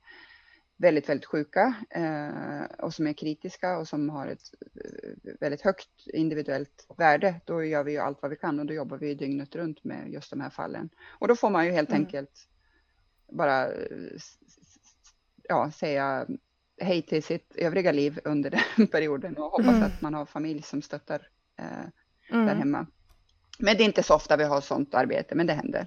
väldigt, 0.78 1.08
väldigt 1.08 1.26
sjuka 1.26 1.74
eh, 1.90 2.64
och 2.78 2.94
som 2.94 3.06
är 3.06 3.12
kritiska 3.12 3.78
och 3.78 3.88
som 3.88 4.10
har 4.10 4.26
ett 4.26 4.54
eh, 4.60 5.32
väldigt 5.40 5.62
högt 5.62 6.06
individuellt 6.06 6.86
värde, 6.96 7.40
då 7.44 7.64
gör 7.64 7.84
vi 7.84 7.92
ju 7.92 7.98
allt 7.98 8.22
vad 8.22 8.30
vi 8.30 8.36
kan 8.36 8.60
och 8.60 8.66
då 8.66 8.74
jobbar 8.74 8.98
vi 8.98 9.14
dygnet 9.14 9.56
runt 9.56 9.84
med 9.84 10.08
just 10.12 10.30
de 10.30 10.40
här 10.40 10.50
fallen. 10.50 10.90
Och 11.08 11.28
då 11.28 11.36
får 11.36 11.50
man 11.50 11.66
ju 11.66 11.72
helt 11.72 11.90
mm. 11.90 12.02
enkelt 12.02 12.48
bara 13.32 13.68
ja, 15.48 15.70
säga 15.70 16.26
hej 16.80 17.02
till 17.02 17.22
sitt 17.22 17.56
övriga 17.56 17.92
liv 17.92 18.20
under 18.24 18.50
den 18.76 18.86
perioden 18.86 19.36
och 19.36 19.50
hoppas 19.50 19.66
mm. 19.66 19.82
att 19.82 20.00
man 20.00 20.14
har 20.14 20.26
familj 20.26 20.62
som 20.62 20.82
stöttar 20.82 21.28
eh, 21.56 21.84
mm. 22.30 22.46
där 22.46 22.54
hemma. 22.54 22.86
Men 23.58 23.76
det 23.76 23.82
är 23.82 23.86
inte 23.86 24.02
så 24.02 24.14
ofta 24.14 24.36
vi 24.36 24.44
har 24.44 24.60
sånt 24.60 24.94
arbete, 24.94 25.34
men 25.34 25.46
det 25.46 25.52
händer. 25.52 25.86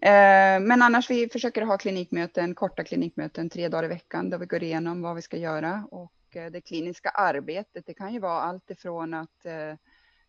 Eh, 0.00 0.60
men 0.60 0.82
annars 0.82 1.10
vi 1.10 1.28
försöker 1.28 1.62
ha 1.62 1.78
klinikmöten, 1.78 2.54
korta 2.54 2.84
klinikmöten 2.84 3.50
tre 3.50 3.68
dagar 3.68 3.84
i 3.84 3.88
veckan 3.88 4.30
där 4.30 4.38
vi 4.38 4.46
går 4.46 4.62
igenom 4.62 5.02
vad 5.02 5.16
vi 5.16 5.22
ska 5.22 5.36
göra 5.36 5.88
och 5.90 6.36
eh, 6.36 6.50
det 6.50 6.60
kliniska 6.60 7.08
arbetet. 7.08 7.86
Det 7.86 7.94
kan 7.94 8.12
ju 8.12 8.20
vara 8.20 8.40
allt 8.40 8.70
ifrån 8.70 9.14
att 9.14 9.46
eh, 9.46 9.74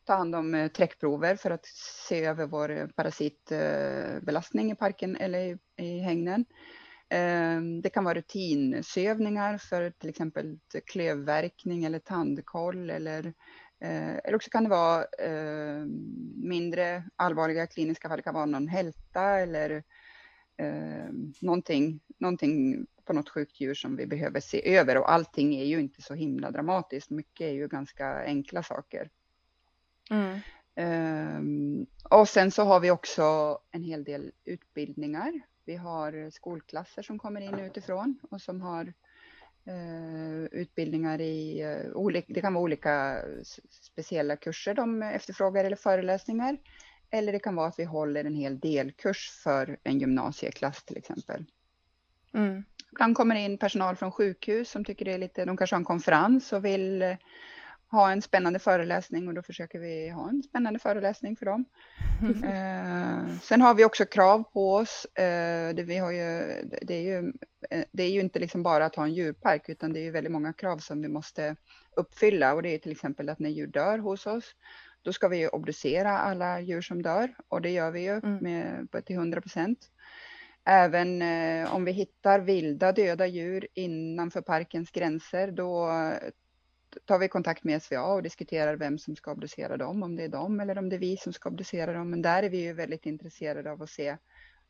ta 0.06 0.16
hand 0.16 0.36
om 0.36 0.56
eh, 0.56 0.68
träckprover 0.68 1.36
för 1.36 1.52
att 1.52 1.66
se 2.08 2.26
över 2.26 2.46
vår 2.46 2.72
eh, 2.72 2.88
parasitbelastning 2.88 4.68
eh, 4.68 4.74
i 4.74 4.76
parken 4.76 5.16
eller 5.16 5.58
i 5.78 6.00
hägnen. 6.00 6.46
Det 7.82 7.90
kan 7.90 8.04
vara 8.04 8.18
rutinsövningar 8.18 9.58
för 9.58 9.90
till 9.90 10.10
exempel 10.10 10.60
klövverkning 10.86 11.84
eller 11.84 12.00
tandkoll 12.00 12.90
eller 12.90 13.24
Eh, 13.24 13.34
eller 13.80 14.36
också 14.36 14.50
kan 14.50 14.64
det 14.64 14.70
vara 14.70 15.06
eh, 15.20 15.86
mindre 16.36 17.04
allvarliga 17.16 17.68
kliniska 17.68 18.10
fall. 18.10 18.18
Det 18.18 18.24
kan 18.24 18.34
vara 18.34 18.46
någon 18.46 18.68
hälta 18.68 19.22
eller 19.22 19.84
eh, 20.58 21.10
någonting, 21.42 22.00
någonting 22.18 22.86
på 23.06 23.14
något 23.14 23.30
sjukt 23.30 23.62
djur 23.62 23.74
som 23.74 23.96
vi 23.96 24.08
behöver 24.08 24.40
se 24.40 24.78
över. 24.78 24.98
Och 24.98 25.12
allting 25.12 25.56
är 25.56 25.66
ju 25.66 25.80
inte 25.80 26.02
så 26.02 26.14
himla 26.14 26.52
dramatiskt. 26.52 27.10
Mycket 27.10 27.46
är 27.46 27.54
ju 27.54 27.68
ganska 27.68 28.24
enkla 28.26 28.64
saker. 28.64 29.10
Mm. 30.10 30.40
Um, 30.80 31.88
och 32.10 32.30
sen 32.30 32.52
så 32.52 32.64
har 32.64 32.80
vi 32.80 32.92
också 32.92 33.58
en 33.72 33.84
hel 33.84 34.04
del 34.04 34.32
utbildningar. 34.46 35.42
Vi 35.66 35.76
har 35.76 36.30
skolklasser 36.30 37.02
som 37.02 37.20
kommer 37.20 37.42
in 37.42 37.60
utifrån 37.60 38.20
och 38.30 38.42
som 38.42 38.62
har 38.62 38.84
Eh, 38.84 38.94
utbildningar 40.52 41.22
i 41.22 41.62
eh, 41.62 41.92
olika, 41.94 42.34
det 42.34 42.42
kan 42.42 42.54
vara 42.54 42.64
olika 42.64 43.22
speciella 43.70 44.36
kurser 44.36 44.74
de 44.74 45.02
efterfrågar 45.02 45.66
eller 45.66 45.76
föreläsningar. 45.76 46.58
Eller 47.10 47.32
det 47.34 47.40
kan 47.40 47.56
vara 47.56 47.68
att 47.68 47.80
vi 47.80 47.84
håller 47.84 48.26
en 48.26 48.36
hel 48.36 48.60
delkurs 48.60 49.32
för 49.44 49.78
en 49.84 50.00
gymnasieklass 50.00 50.84
till 50.84 50.98
exempel. 50.98 51.46
Mm. 52.34 52.64
Ibland 52.92 53.16
kommer 53.16 53.36
det 53.36 53.42
in 53.42 53.58
personal 53.58 53.96
från 53.96 54.12
sjukhus 54.12 54.70
som 54.70 54.86
tycker 54.86 55.06
det 55.06 55.14
är 55.14 55.18
lite, 55.18 55.46
de 55.46 55.58
kanske 55.58 55.76
har 55.76 55.80
en 55.80 55.86
konferens 55.86 56.54
och 56.54 56.66
vill 56.66 57.02
eh, 57.02 57.16
ha 57.92 58.12
en 58.12 58.22
spännande 58.22 58.60
föreläsning 58.60 59.28
och 59.28 59.34
då 59.34 59.42
försöker 59.42 59.80
vi 59.80 60.10
ha 60.10 60.30
en 60.30 60.44
spännande 60.44 60.80
föreläsning 60.80 61.36
för 61.36 61.46
dem. 61.46 61.66
eh, 62.44 63.38
sen 63.42 63.62
har 63.62 63.74
vi 63.74 63.86
också 63.86 64.06
krav 64.06 64.44
på 64.44 64.74
oss. 64.74 65.06
Eh, 65.06 65.76
det, 65.76 65.84
vi 65.84 65.98
har 65.98 66.12
ju, 66.12 66.44
det, 66.82 66.94
är 66.94 67.02
ju, 67.02 67.34
eh, 67.70 67.84
det 67.92 68.04
är 68.04 68.10
ju 68.10 68.20
inte 68.20 68.40
liksom 68.40 68.64
bara 68.64 68.86
att 68.86 68.96
ha 68.96 69.04
en 69.04 69.14
djurpark 69.14 69.70
utan 69.70 69.94
det 69.94 70.00
är 70.00 70.04
ju 70.04 70.12
väldigt 70.12 70.34
många 70.34 70.54
krav 70.54 70.78
som 70.78 71.02
vi 71.02 71.08
måste 71.08 71.56
uppfylla 71.96 72.54
och 72.54 72.64
det 72.64 72.70
är 72.70 72.78
till 72.78 72.92
exempel 72.92 73.30
att 73.30 73.40
när 73.40 73.50
djur 73.50 73.68
dör 73.68 73.98
hos 73.98 74.28
oss 74.28 74.56
då 75.02 75.14
ska 75.14 75.28
vi 75.28 75.38
ju 75.38 75.48
obducera 75.48 76.18
alla 76.18 76.62
djur 76.62 76.82
som 76.82 77.02
dör 77.02 77.34
och 77.48 77.62
det 77.62 77.70
gör 77.70 77.92
vi 77.92 78.02
ju 78.02 78.14
mm. 78.14 78.38
med, 78.38 78.88
till 79.06 79.16
100 79.16 79.42
procent. 79.42 79.80
Även 80.66 81.22
eh, 81.22 81.76
om 81.76 81.86
vi 81.86 81.92
hittar 81.92 82.40
vilda 82.40 82.92
döda 82.92 83.28
djur 83.28 83.68
innanför 83.74 84.42
parkens 84.42 84.92
gränser, 84.92 85.52
då 85.52 85.90
tar 87.08 87.20
vi 87.20 87.28
kontakt 87.28 87.64
med 87.64 87.84
SVA 87.84 88.14
och 88.14 88.24
diskuterar 88.24 88.76
vem 88.76 88.98
som 88.98 89.16
ska 89.16 89.32
obducera 89.32 89.78
dem, 89.78 90.04
om 90.04 90.16
det 90.16 90.24
är 90.24 90.30
dem 90.30 90.60
eller 90.60 90.78
om 90.78 90.90
det 90.90 90.96
är 90.96 91.00
vi 91.00 91.18
som 91.18 91.34
ska 91.34 91.50
obducera 91.50 91.94
dem. 91.94 92.10
Men 92.10 92.22
där 92.22 92.44
är 92.44 92.50
vi 92.50 92.58
ju 92.58 92.74
väldigt 92.74 93.06
intresserade 93.06 93.72
av 93.72 93.82
att 93.82 93.90
se 93.90 94.18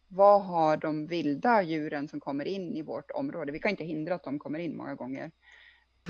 vad 0.08 0.42
har 0.42 0.78
de 0.78 1.08
vilda 1.08 1.62
djuren 1.62 2.08
som 2.08 2.20
kommer 2.20 2.46
in 2.46 2.76
i 2.76 2.82
vårt 2.82 3.12
område? 3.12 3.52
Vi 3.52 3.60
kan 3.60 3.72
inte 3.72 3.84
hindra 3.84 4.16
att 4.16 4.24
de 4.24 4.40
kommer 4.40 4.60
in 4.60 4.78
många 4.78 4.96
gånger 4.96 5.32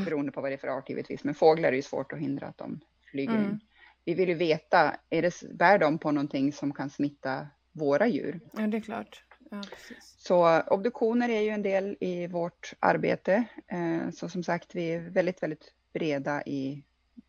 beroende 0.06 0.32
på 0.32 0.42
vad 0.42 0.52
det 0.52 0.56
är 0.56 0.58
för 0.58 0.68
art 0.68 0.90
givetvis, 0.90 1.24
men 1.24 1.36
fåglar 1.36 1.70
är 1.70 1.76
ju 1.76 1.82
svårt 1.82 2.14
att 2.14 2.20
hindra 2.20 2.48
att 2.48 2.58
de 2.58 2.80
flyger 3.12 3.36
mm. 3.36 3.44
in. 3.44 3.60
Vi 4.06 4.14
vill 4.14 4.30
ju 4.30 4.36
veta, 4.36 4.96
är 5.10 5.22
det, 5.22 5.34
bär 5.54 5.80
de 5.80 5.98
på 5.98 6.12
någonting 6.12 6.54
som 6.54 6.74
kan 6.74 6.90
smitta 6.90 7.48
våra 7.72 8.08
djur? 8.08 8.40
Ja, 8.54 8.68
det 8.68 8.78
är 8.78 8.82
klart. 8.82 9.24
Ja, 9.52 9.62
så 10.02 10.62
obduktioner 10.62 11.30
är 11.30 11.42
ju 11.42 11.50
en 11.50 11.62
del 11.62 11.98
i 12.00 12.28
vårt 12.28 12.74
arbete. 12.80 13.44
Eh, 13.68 14.10
så 14.10 14.30
som 14.30 14.44
sagt, 14.44 14.76
vi 14.76 14.94
är 14.94 15.00
väldigt, 15.00 15.44
väldigt 15.44 15.74
breda 15.98 16.44
i, 16.44 16.84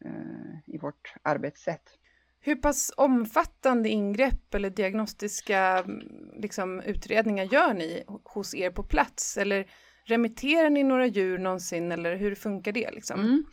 eh, 0.05 0.75
i 0.75 0.79
vårt 0.79 1.15
arbetssätt. 1.23 1.99
Hur 2.41 2.57
pass 2.57 2.93
omfattande 2.97 3.89
ingrepp 3.89 4.55
eller 4.55 4.71
diagnostiska 4.71 5.59
mm, 5.59 6.31
liksom, 6.35 6.81
utredningar 6.81 7.45
gör 7.45 7.75
ni 7.75 8.05
hos 8.25 8.55
er 8.55 8.71
på 8.71 8.83
plats? 8.83 9.37
Eller 9.37 9.67
remitterar 10.05 10.71
ni 10.71 10.83
några 10.83 11.07
djur 11.07 11.39
någonsin 11.39 11.93
eller 11.93 12.17
hur 12.17 12.35
funkar 12.35 12.73
det? 12.73 12.91
Liksom? 12.91 13.21
Mm. 13.21 13.45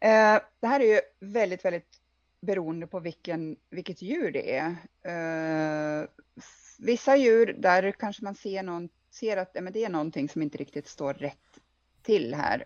Eh, 0.00 0.42
det 0.60 0.66
här 0.66 0.80
är 0.80 0.94
ju 0.94 1.00
väldigt, 1.20 1.64
väldigt 1.64 2.00
beroende 2.40 2.86
på 2.86 3.00
vilken, 3.00 3.56
vilket 3.70 4.02
djur 4.02 4.32
det 4.32 4.56
är. 4.56 4.76
Eh, 5.02 6.08
vissa 6.78 7.16
djur, 7.16 7.56
där 7.58 7.92
kanske 7.92 8.24
man 8.24 8.34
ser, 8.34 8.62
någon, 8.62 8.88
ser 9.10 9.36
att 9.36 9.50
ja, 9.54 9.60
men 9.60 9.72
det 9.72 9.84
är 9.84 9.90
någonting 9.90 10.28
som 10.28 10.42
inte 10.42 10.58
riktigt 10.58 10.88
står 10.88 11.14
rätt 11.14 11.60
till 12.02 12.34
här. 12.34 12.64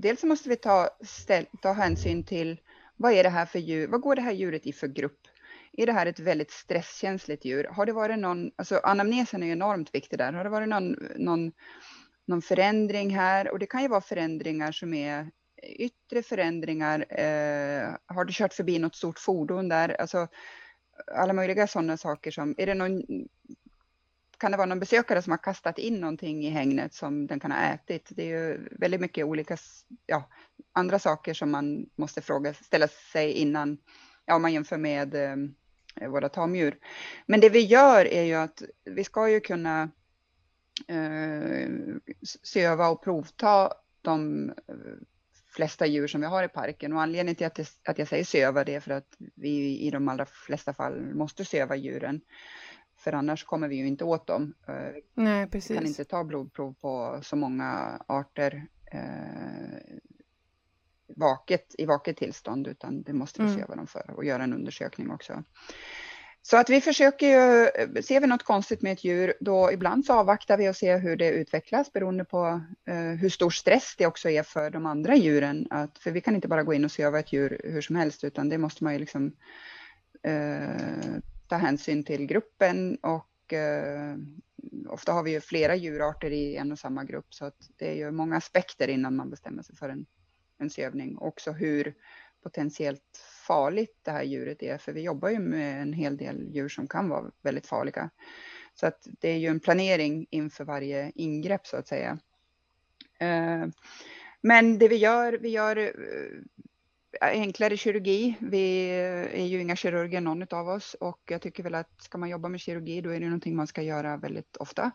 Dels 0.00 0.22
måste 0.22 0.48
vi 0.48 0.56
ta, 0.56 0.88
ställ, 1.04 1.46
ta 1.62 1.72
hänsyn 1.72 2.24
till 2.24 2.60
vad 2.96 3.12
är 3.12 3.22
det 3.22 3.28
här 3.28 3.46
för 3.46 3.58
djur? 3.58 3.88
Vad 3.88 4.00
går 4.00 4.16
det 4.16 4.22
här 4.22 4.32
djuret 4.32 4.66
i 4.66 4.72
för 4.72 4.88
grupp? 4.88 5.20
Är 5.72 5.86
det 5.86 5.92
här 5.92 6.06
ett 6.06 6.20
väldigt 6.20 6.50
stresskänsligt 6.50 7.44
djur? 7.44 7.64
Har 7.64 7.86
det 7.86 7.92
varit 7.92 8.18
någon, 8.18 8.50
alltså 8.56 8.80
anamnesen 8.82 9.42
är 9.42 9.52
enormt 9.52 9.94
viktig 9.94 10.18
där. 10.18 10.32
Har 10.32 10.44
det 10.44 10.50
varit 10.50 10.68
någon, 10.68 10.96
någon, 11.16 11.52
någon 12.26 12.42
förändring 12.42 13.16
här? 13.16 13.50
Och 13.50 13.58
det 13.58 13.66
kan 13.66 13.82
ju 13.82 13.88
vara 13.88 14.00
förändringar 14.00 14.72
som 14.72 14.94
är 14.94 15.30
yttre 15.62 16.22
förändringar. 16.22 17.06
Eh, 17.08 17.96
har 18.06 18.24
du 18.24 18.32
kört 18.32 18.54
förbi 18.54 18.78
något 18.78 18.96
stort 18.96 19.18
fordon 19.18 19.68
där? 19.68 20.00
Alltså 20.00 20.28
alla 21.14 21.32
möjliga 21.32 21.66
sådana 21.66 21.96
saker 21.96 22.30
som, 22.30 22.54
är 22.58 22.66
det 22.66 22.74
någon 22.74 23.02
kan 24.40 24.50
det 24.50 24.56
vara 24.56 24.66
någon 24.66 24.80
besökare 24.80 25.22
som 25.22 25.30
har 25.30 25.38
kastat 25.38 25.78
in 25.78 26.00
någonting 26.00 26.44
i 26.44 26.50
hängnet 26.50 26.94
som 26.94 27.26
den 27.26 27.40
kan 27.40 27.52
ha 27.52 27.58
ätit? 27.58 28.08
Det 28.10 28.22
är 28.22 28.26
ju 28.26 28.68
väldigt 28.70 29.00
mycket 29.00 29.24
olika, 29.24 29.56
ja, 30.06 30.28
andra 30.72 30.98
saker 30.98 31.34
som 31.34 31.50
man 31.50 31.86
måste 31.96 32.20
fråga, 32.20 32.54
ställa 32.54 32.88
sig 32.88 33.32
innan, 33.32 33.78
ja, 34.24 34.34
om 34.34 34.42
man 34.42 34.52
jämför 34.52 34.78
med 34.78 35.14
eh, 35.14 36.08
våra 36.08 36.28
tamdjur. 36.28 36.78
Men 37.26 37.40
det 37.40 37.48
vi 37.48 37.60
gör 37.60 38.06
är 38.06 38.22
ju 38.22 38.34
att 38.34 38.62
vi 38.84 39.04
ska 39.04 39.28
ju 39.28 39.40
kunna 39.40 39.90
eh, 40.88 41.68
söva 42.42 42.88
och 42.88 43.02
provta 43.02 43.72
de 44.02 44.48
eh, 44.50 44.74
flesta 45.50 45.86
djur 45.86 46.06
som 46.06 46.20
vi 46.20 46.26
har 46.26 46.42
i 46.42 46.48
parken 46.48 46.92
och 46.92 47.02
anledningen 47.02 47.36
till 47.36 47.46
att, 47.46 47.54
det, 47.54 47.68
att 47.88 47.98
jag 47.98 48.08
säger 48.08 48.24
söva 48.24 48.64
det 48.64 48.74
är 48.74 48.80
för 48.80 48.90
att 48.90 49.16
vi 49.34 49.78
i 49.78 49.90
de 49.90 50.08
allra 50.08 50.26
flesta 50.26 50.74
fall 50.74 51.14
måste 51.14 51.44
söva 51.44 51.76
djuren. 51.76 52.20
För 53.00 53.12
annars 53.12 53.44
kommer 53.44 53.68
vi 53.68 53.76
ju 53.76 53.86
inte 53.86 54.04
åt 54.04 54.26
dem. 54.26 54.54
Eh, 54.68 54.74
Nej, 55.14 55.46
precis. 55.46 55.70
Vi 55.70 55.74
kan 55.74 55.86
inte 55.86 56.04
ta 56.04 56.24
blodprov 56.24 56.74
på 56.80 57.20
så 57.22 57.36
många 57.36 58.02
arter 58.06 58.66
eh, 58.92 59.98
vaket, 61.16 61.74
i 61.78 61.84
vaket 61.84 62.16
tillstånd, 62.16 62.66
utan 62.66 63.02
det 63.02 63.12
måste 63.12 63.42
vi 63.42 63.48
mm. 63.48 63.60
se 63.60 63.66
vad 63.68 63.78
de 63.78 63.86
för 63.86 64.10
och 64.16 64.24
göra 64.24 64.44
en 64.44 64.52
undersökning 64.52 65.10
också. 65.10 65.44
Så 66.42 66.56
att 66.56 66.70
vi 66.70 66.80
försöker 66.80 67.26
ju, 67.26 67.70
ser 68.02 68.20
vi 68.20 68.26
något 68.26 68.42
konstigt 68.42 68.82
med 68.82 68.92
ett 68.92 69.04
djur, 69.04 69.34
då 69.40 69.72
ibland 69.72 70.04
så 70.04 70.12
avvaktar 70.12 70.56
vi 70.56 70.68
och 70.68 70.76
ser 70.76 70.98
hur 70.98 71.16
det 71.16 71.30
utvecklas 71.30 71.92
beroende 71.92 72.24
på 72.24 72.60
eh, 72.88 72.96
hur 72.96 73.28
stor 73.28 73.50
stress 73.50 73.94
det 73.98 74.06
också 74.06 74.30
är 74.30 74.42
för 74.42 74.70
de 74.70 74.86
andra 74.86 75.16
djuren. 75.16 75.66
Att, 75.70 75.98
för 75.98 76.10
vi 76.10 76.20
kan 76.20 76.34
inte 76.34 76.48
bara 76.48 76.62
gå 76.62 76.74
in 76.74 76.84
och 76.84 76.92
se 76.92 77.02
över 77.02 77.20
ett 77.20 77.32
djur 77.32 77.60
hur 77.64 77.80
som 77.80 77.96
helst, 77.96 78.24
utan 78.24 78.48
det 78.48 78.58
måste 78.58 78.84
man 78.84 78.92
ju 78.92 78.98
liksom 78.98 79.32
eh, 80.22 81.20
ta 81.50 81.56
hänsyn 81.56 82.04
till 82.04 82.26
gruppen 82.26 82.96
och 82.96 83.52
eh, 83.52 84.16
ofta 84.88 85.12
har 85.12 85.22
vi 85.22 85.30
ju 85.30 85.40
flera 85.40 85.76
djurarter 85.76 86.30
i 86.30 86.56
en 86.56 86.72
och 86.72 86.78
samma 86.78 87.04
grupp 87.04 87.34
så 87.34 87.44
att 87.44 87.70
det 87.76 87.90
är 87.90 87.94
ju 87.94 88.10
många 88.10 88.36
aspekter 88.36 88.88
innan 88.88 89.16
man 89.16 89.30
bestämmer 89.30 89.62
sig 89.62 89.76
för 89.76 89.88
en, 89.88 90.06
en 90.58 90.70
sövning. 90.70 91.18
Också 91.18 91.52
hur 91.52 91.94
potentiellt 92.42 93.24
farligt 93.46 93.98
det 94.02 94.10
här 94.10 94.22
djuret 94.22 94.62
är, 94.62 94.78
för 94.78 94.92
vi 94.92 95.02
jobbar 95.02 95.28
ju 95.28 95.38
med 95.38 95.82
en 95.82 95.92
hel 95.92 96.16
del 96.16 96.54
djur 96.54 96.68
som 96.68 96.86
kan 96.86 97.08
vara 97.08 97.30
väldigt 97.42 97.66
farliga. 97.66 98.10
Så 98.74 98.86
att 98.86 99.08
det 99.20 99.28
är 99.28 99.38
ju 99.38 99.46
en 99.46 99.60
planering 99.60 100.26
inför 100.30 100.64
varje 100.64 101.12
ingrepp 101.14 101.66
så 101.66 101.76
att 101.76 101.88
säga. 101.88 102.18
Eh, 103.18 103.66
men 104.40 104.78
det 104.78 104.88
vi 104.88 104.96
gör, 104.96 105.32
vi 105.32 105.48
gör 105.48 105.76
eh, 105.76 106.40
enklare 107.20 107.76
kirurgi. 107.76 108.34
Vi 108.40 108.90
är 109.32 109.46
ju 109.46 109.60
inga 109.60 109.76
kirurger 109.76 110.20
någon 110.20 110.46
av 110.50 110.68
oss 110.68 110.94
och 110.94 111.20
jag 111.28 111.42
tycker 111.42 111.62
väl 111.62 111.74
att 111.74 112.02
ska 112.02 112.18
man 112.18 112.28
jobba 112.28 112.48
med 112.48 112.60
kirurgi 112.60 113.00
då 113.00 113.10
är 113.10 113.20
det 113.20 113.26
någonting 113.26 113.56
man 113.56 113.66
ska 113.66 113.82
göra 113.82 114.16
väldigt 114.16 114.56
ofta. 114.56 114.90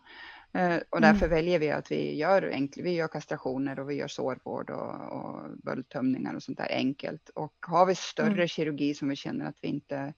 Eh, 0.52 0.76
och 0.90 0.98
mm. 0.98 1.12
därför 1.12 1.26
mm. 1.26 1.30
väljer 1.30 1.58
vi 1.58 1.70
att 1.70 1.90
vi 1.90 2.16
gör, 2.16 2.50
enkl, 2.52 2.82
vi 2.82 2.92
gör 2.92 3.08
kastrationer 3.08 3.80
och 3.80 3.90
vi 3.90 3.94
gör 3.94 4.08
sårvård 4.08 4.70
och, 4.70 5.12
och 5.12 5.50
böldtömningar 5.64 6.34
och 6.34 6.42
sånt 6.42 6.58
där 6.58 6.68
enkelt. 6.70 7.28
Och 7.28 7.54
har 7.60 7.86
vi 7.86 7.94
större 7.94 8.32
mm. 8.32 8.48
kirurgi 8.48 8.94
som 8.94 9.08
vi 9.08 9.16
känner 9.16 9.48
att 9.48 9.58
vi 9.62 9.68
inte 9.68 10.14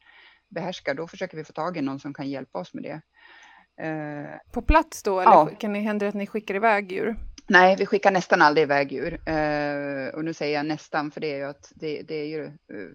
behärskar, 0.48 0.94
då 0.94 1.06
försöker 1.06 1.36
vi 1.36 1.44
få 1.44 1.52
tag 1.52 1.76
i 1.76 1.82
någon 1.82 2.00
som 2.00 2.14
kan 2.14 2.30
hjälpa 2.30 2.58
oss 2.58 2.74
med 2.74 2.82
det. 2.82 3.00
Eh, 3.84 4.52
På 4.52 4.62
plats 4.62 5.02
då, 5.02 5.20
eller 5.20 5.32
ja. 5.32 5.50
kan 5.58 5.72
det 5.72 5.78
hända 5.78 6.08
att 6.08 6.14
ni 6.14 6.26
skickar 6.26 6.54
iväg 6.54 6.92
djur? 6.92 7.16
Nej, 7.48 7.76
vi 7.78 7.86
skickar 7.86 8.10
nästan 8.10 8.42
aldrig 8.42 8.62
iväg 8.62 8.92
djur. 8.92 9.12
Uh, 9.12 10.14
och 10.14 10.24
nu 10.24 10.34
säger 10.34 10.56
jag 10.56 10.66
nästan 10.66 11.10
för 11.10 11.20
det 11.20 11.32
är 11.32 11.36
ju 11.36 11.44
att 11.44 11.72
det, 11.74 12.02
det 12.02 12.14
är 12.14 12.26
ju... 12.26 12.44
Uh, 12.44 12.90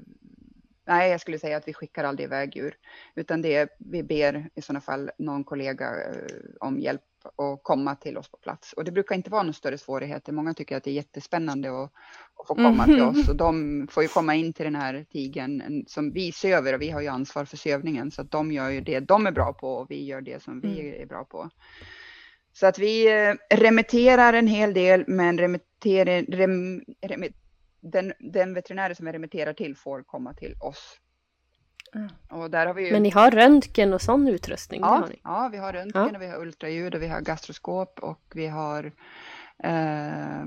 nej, 0.87 1.11
jag 1.11 1.21
skulle 1.21 1.39
säga 1.39 1.57
att 1.57 1.67
vi 1.67 1.73
skickar 1.73 2.03
aldrig 2.03 2.25
iväg 2.25 2.55
djur. 2.55 2.75
Utan 3.15 3.41
det 3.41 3.55
är, 3.55 3.69
vi 3.77 4.03
ber 4.03 4.49
i 4.55 4.61
sådana 4.61 4.81
fall 4.81 5.11
någon 5.17 5.43
kollega 5.43 5.91
uh, 5.95 6.27
om 6.59 6.79
hjälp 6.79 7.01
att 7.25 7.63
komma 7.63 7.95
till 7.95 8.17
oss 8.17 8.31
på 8.31 8.37
plats. 8.37 8.73
Och 8.73 8.83
det 8.83 8.91
brukar 8.91 9.15
inte 9.15 9.29
vara 9.29 9.43
några 9.43 9.53
större 9.53 9.77
svårigheter. 9.77 10.31
Många 10.31 10.53
tycker 10.53 10.77
att 10.77 10.83
det 10.83 10.91
är 10.91 10.95
jättespännande 10.95 11.69
att, 11.69 11.91
att 12.39 12.47
få 12.47 12.55
komma 12.55 12.83
mm. 12.83 12.85
till 12.85 13.01
oss. 13.01 13.29
Och 13.29 13.35
de 13.35 13.87
får 13.91 14.03
ju 14.03 14.09
komma 14.09 14.35
in 14.35 14.53
till 14.53 14.65
den 14.65 14.75
här 14.75 15.05
tigen 15.11 15.83
som 15.87 16.11
vi 16.11 16.31
söver 16.31 16.73
och 16.73 16.81
vi 16.81 16.89
har 16.89 17.01
ju 17.01 17.07
ansvar 17.07 17.45
för 17.45 17.57
sövningen. 17.57 18.11
Så 18.11 18.21
att 18.21 18.31
de 18.31 18.51
gör 18.51 18.69
ju 18.69 18.81
det 18.81 18.99
de 18.99 19.27
är 19.27 19.31
bra 19.31 19.53
på 19.53 19.73
och 19.73 19.91
vi 19.91 20.05
gör 20.05 20.21
det 20.21 20.43
som 20.43 20.61
vi 20.61 20.79
mm. 20.79 21.01
är 21.01 21.05
bra 21.05 21.23
på. 21.23 21.49
Så 22.53 22.67
att 22.67 22.79
vi 22.79 23.07
eh, 23.07 23.57
remitterar 23.57 24.33
en 24.33 24.47
hel 24.47 24.73
del, 24.73 25.03
men 25.07 25.37
remitterar, 25.37 26.21
rem, 26.21 26.83
rem, 27.01 27.23
den, 27.81 28.13
den 28.19 28.53
veterinär 28.53 28.93
som 28.93 29.05
vi 29.05 29.11
remitterar 29.11 29.53
till 29.53 29.75
får 29.75 30.03
komma 30.03 30.33
till 30.33 30.55
oss. 30.59 30.99
Mm. 31.95 32.77
Ju... 32.77 32.91
Men 32.91 33.03
ni 33.03 33.09
har 33.09 33.31
röntgen 33.31 33.93
och 33.93 34.01
sån 34.01 34.27
utrustning? 34.27 34.81
Ja, 34.81 35.07
ja 35.23 35.49
vi 35.51 35.57
har 35.57 35.73
röntgen 35.73 36.09
ja. 36.11 36.15
och 36.15 36.21
vi 36.21 36.27
har 36.27 36.41
ultraljud 36.41 36.95
och 36.95 37.01
vi 37.01 37.07
har 37.07 37.21
gastroskop 37.21 37.99
och 37.99 38.31
vi 38.35 38.47
har 38.47 38.91
eh, 39.63 40.45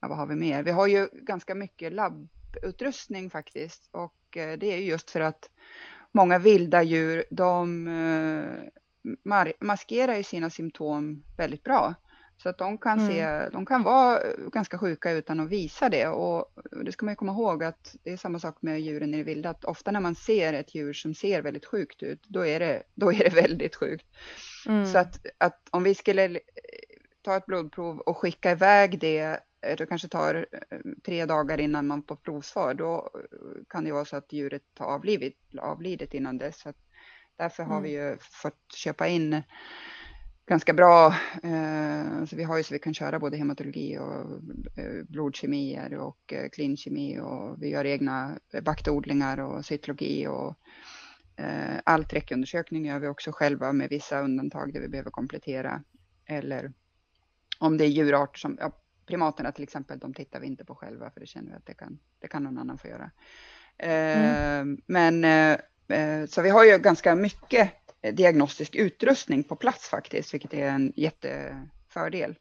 ja, 0.00 0.08
vad 0.08 0.16
har 0.16 0.26
vi 0.26 0.34
mer? 0.34 0.62
Vi 0.62 0.70
har 0.70 0.86
ju 0.86 1.08
ganska 1.12 1.54
mycket 1.54 1.92
labbutrustning 1.92 3.30
faktiskt 3.30 3.88
och 3.90 4.36
eh, 4.36 4.58
det 4.58 4.66
är 4.66 4.78
just 4.78 5.10
för 5.10 5.20
att 5.20 5.50
många 6.12 6.38
vilda 6.38 6.82
djur, 6.82 7.24
de 7.30 7.88
eh, 7.88 8.68
maskerar 9.60 10.16
ju 10.16 10.22
sina 10.22 10.50
symptom 10.50 11.22
väldigt 11.36 11.62
bra. 11.62 11.94
Så 12.42 12.48
att 12.48 12.58
de 12.58 12.78
kan, 12.78 13.06
se, 13.06 13.20
mm. 13.20 13.52
de 13.52 13.66
kan 13.66 13.82
vara 13.82 14.20
ganska 14.52 14.78
sjuka 14.78 15.10
utan 15.10 15.40
att 15.40 15.48
visa 15.48 15.88
det. 15.88 16.08
Och 16.08 16.52
det 16.84 16.92
ska 16.92 17.06
man 17.06 17.16
komma 17.16 17.32
ihåg 17.32 17.64
att 17.64 17.96
det 18.02 18.12
är 18.12 18.16
samma 18.16 18.38
sak 18.38 18.56
med 18.60 18.80
djuren 18.80 19.14
i 19.14 19.16
det 19.16 19.22
vilda. 19.22 19.50
Att 19.50 19.64
ofta 19.64 19.90
när 19.90 20.00
man 20.00 20.14
ser 20.14 20.52
ett 20.52 20.74
djur 20.74 20.92
som 20.92 21.14
ser 21.14 21.42
väldigt 21.42 21.66
sjukt 21.66 22.02
ut, 22.02 22.24
då 22.28 22.46
är 22.46 22.60
det, 22.60 22.82
då 22.94 23.12
är 23.12 23.18
det 23.18 23.34
väldigt 23.42 23.76
sjukt. 23.76 24.06
Mm. 24.66 24.86
Så 24.86 24.98
att, 24.98 25.26
att 25.38 25.68
om 25.70 25.82
vi 25.82 25.94
skulle 25.94 26.40
ta 27.22 27.36
ett 27.36 27.46
blodprov 27.46 27.98
och 27.98 28.16
skicka 28.16 28.50
iväg 28.50 28.98
det, 28.98 29.20
eh, 29.66 29.76
det 29.76 29.86
kanske 29.86 30.08
tar 30.08 30.46
eh, 30.52 30.78
tre 31.04 31.26
dagar 31.26 31.60
innan 31.60 31.86
man 31.86 32.02
får 32.02 32.16
provsvar, 32.16 32.74
då 32.74 33.10
kan 33.68 33.84
det 33.84 33.92
vara 33.92 34.04
så 34.04 34.16
att 34.16 34.32
djuret 34.32 34.62
har 34.78 34.86
avlidit, 34.86 35.38
avlidit 35.58 36.14
innan 36.14 36.38
dess. 36.38 36.60
Så 36.60 36.72
Därför 37.42 37.62
har 37.62 37.78
mm. 37.78 37.82
vi 37.82 37.90
ju 37.90 38.18
fått 38.20 38.72
köpa 38.74 39.08
in 39.08 39.42
ganska 40.46 40.72
bra, 40.72 41.14
eh, 41.42 42.18
alltså 42.20 42.36
vi 42.36 42.44
har 42.44 42.56
ju 42.56 42.62
så 42.62 42.74
vi 42.74 42.78
kan 42.78 42.94
köra 42.94 43.18
både 43.18 43.36
hematologi 43.36 43.98
och 43.98 44.30
eh, 44.78 45.04
blodkemier 45.08 45.94
och 45.94 46.32
eh, 46.32 46.48
klinkemi 46.48 47.18
och 47.20 47.62
vi 47.62 47.68
gör 47.68 47.84
egna 47.84 48.38
baktodlingar 48.62 49.40
och 49.40 49.64
cytologi 49.64 50.26
och 50.26 50.56
eh, 51.36 51.80
all 51.84 52.04
träckundersökning 52.04 52.86
gör 52.86 52.98
vi 52.98 53.08
också 53.08 53.32
själva 53.32 53.72
med 53.72 53.88
vissa 53.88 54.20
undantag 54.20 54.72
där 54.72 54.80
vi 54.80 54.88
behöver 54.88 55.10
komplettera. 55.10 55.82
Eller 56.26 56.72
om 57.58 57.78
det 57.78 57.84
är 57.84 57.88
djurarter 57.88 58.38
som, 58.38 58.56
ja, 58.60 58.72
primaterna 59.06 59.52
till 59.52 59.62
exempel, 59.62 59.98
de 59.98 60.14
tittar 60.14 60.40
vi 60.40 60.46
inte 60.46 60.64
på 60.64 60.74
själva 60.74 61.10
för 61.10 61.20
det 61.20 61.26
känner 61.26 61.50
vi 61.50 61.56
att 61.56 61.66
det 61.66 61.74
kan, 61.74 61.98
det 62.18 62.28
kan 62.28 62.42
någon 62.42 62.58
annan 62.58 62.78
få 62.78 62.88
göra. 62.88 63.10
Mm. 63.78 64.78
Men 64.86 65.24
eh, 65.24 65.58
Eh, 65.58 65.60
så 66.28 66.42
vi 66.42 66.50
har 66.50 66.64
ju 66.64 66.78
ganska 66.78 67.14
mycket 67.14 67.70
diagnostisk 68.12 68.74
utrustning 68.74 69.44
på 69.44 69.56
plats 69.56 69.88
faktiskt, 69.88 70.34
vilket 70.34 70.54
är 70.54 70.68
en 70.68 70.92
jättefördel. 70.96 72.34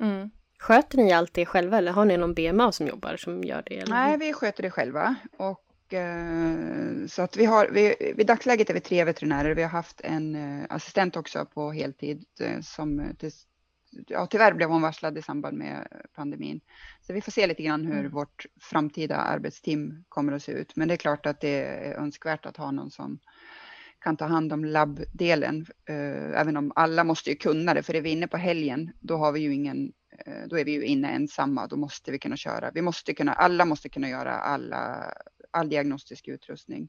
Mm. 0.00 0.30
Sköter 0.58 0.98
ni 0.98 1.12
allt 1.12 1.34
det 1.34 1.46
själva 1.46 1.78
eller 1.78 1.92
har 1.92 2.04
ni 2.04 2.16
någon 2.16 2.34
BMA 2.34 2.72
som 2.72 2.86
jobbar 2.86 3.16
som 3.16 3.44
gör 3.44 3.62
det? 3.66 3.78
Eller? 3.78 3.94
Nej, 3.94 4.18
vi 4.18 4.32
sköter 4.32 4.62
det 4.62 4.70
själva. 4.70 5.14
Och, 5.36 5.94
eh, 5.94 7.06
så 7.06 7.22
att 7.22 7.36
vi 7.36 7.44
har, 7.44 7.68
vi, 7.68 8.12
vid 8.16 8.26
dagsläget 8.26 8.70
är 8.70 8.74
vi 8.74 8.80
tre 8.80 9.04
veterinärer. 9.04 9.54
Vi 9.54 9.62
har 9.62 9.70
haft 9.70 10.00
en 10.00 10.34
eh, 10.34 10.66
assistent 10.68 11.16
också 11.16 11.46
på 11.46 11.70
heltid 11.72 12.24
som 12.62 13.14
ja, 14.06 14.26
tyvärr 14.26 14.52
blev 14.52 14.68
hon 14.68 14.82
varslad 14.82 15.18
i 15.18 15.22
samband 15.22 15.58
med 15.58 15.88
pandemin. 16.14 16.60
Så 17.00 17.12
vi 17.12 17.20
får 17.20 17.32
se 17.32 17.46
lite 17.46 17.62
grann 17.62 17.86
hur 17.86 17.98
mm. 17.98 18.12
vårt 18.12 18.46
framtida 18.60 19.16
arbetsteam 19.16 20.04
kommer 20.08 20.32
att 20.32 20.42
se 20.42 20.52
ut. 20.52 20.76
Men 20.76 20.88
det 20.88 20.94
är 20.94 20.98
klart 20.98 21.26
att 21.26 21.40
det 21.40 21.64
är 21.64 21.94
önskvärt 21.94 22.46
att 22.46 22.56
ha 22.56 22.70
någon 22.70 22.90
som 22.90 23.18
kan 24.04 24.16
ta 24.16 24.26
hand 24.26 24.52
om 24.52 24.64
labbdelen. 24.64 25.66
Eh, 25.88 26.40
även 26.40 26.56
om 26.56 26.72
alla 26.74 27.04
måste 27.04 27.30
ju 27.30 27.36
kunna 27.36 27.74
det, 27.74 27.82
för 27.82 27.94
är 27.94 28.00
vi 28.00 28.10
inne 28.10 28.26
på 28.26 28.36
helgen, 28.36 28.92
då 29.00 29.16
har 29.16 29.32
vi 29.32 29.40
ju 29.40 29.54
ingen, 29.54 29.92
eh, 30.26 30.42
då 30.46 30.58
är 30.58 30.64
vi 30.64 30.72
ju 30.72 30.84
inne 30.84 31.08
ensamma, 31.08 31.66
då 31.66 31.76
måste 31.76 32.10
vi 32.10 32.18
kunna 32.18 32.36
köra. 32.36 32.70
Vi 32.74 32.82
måste 32.82 33.14
kunna, 33.14 33.32
alla 33.32 33.64
måste 33.64 33.88
kunna 33.88 34.08
göra 34.08 34.32
alla, 34.32 35.12
all 35.50 35.68
diagnostisk 35.68 36.28
utrustning. 36.28 36.88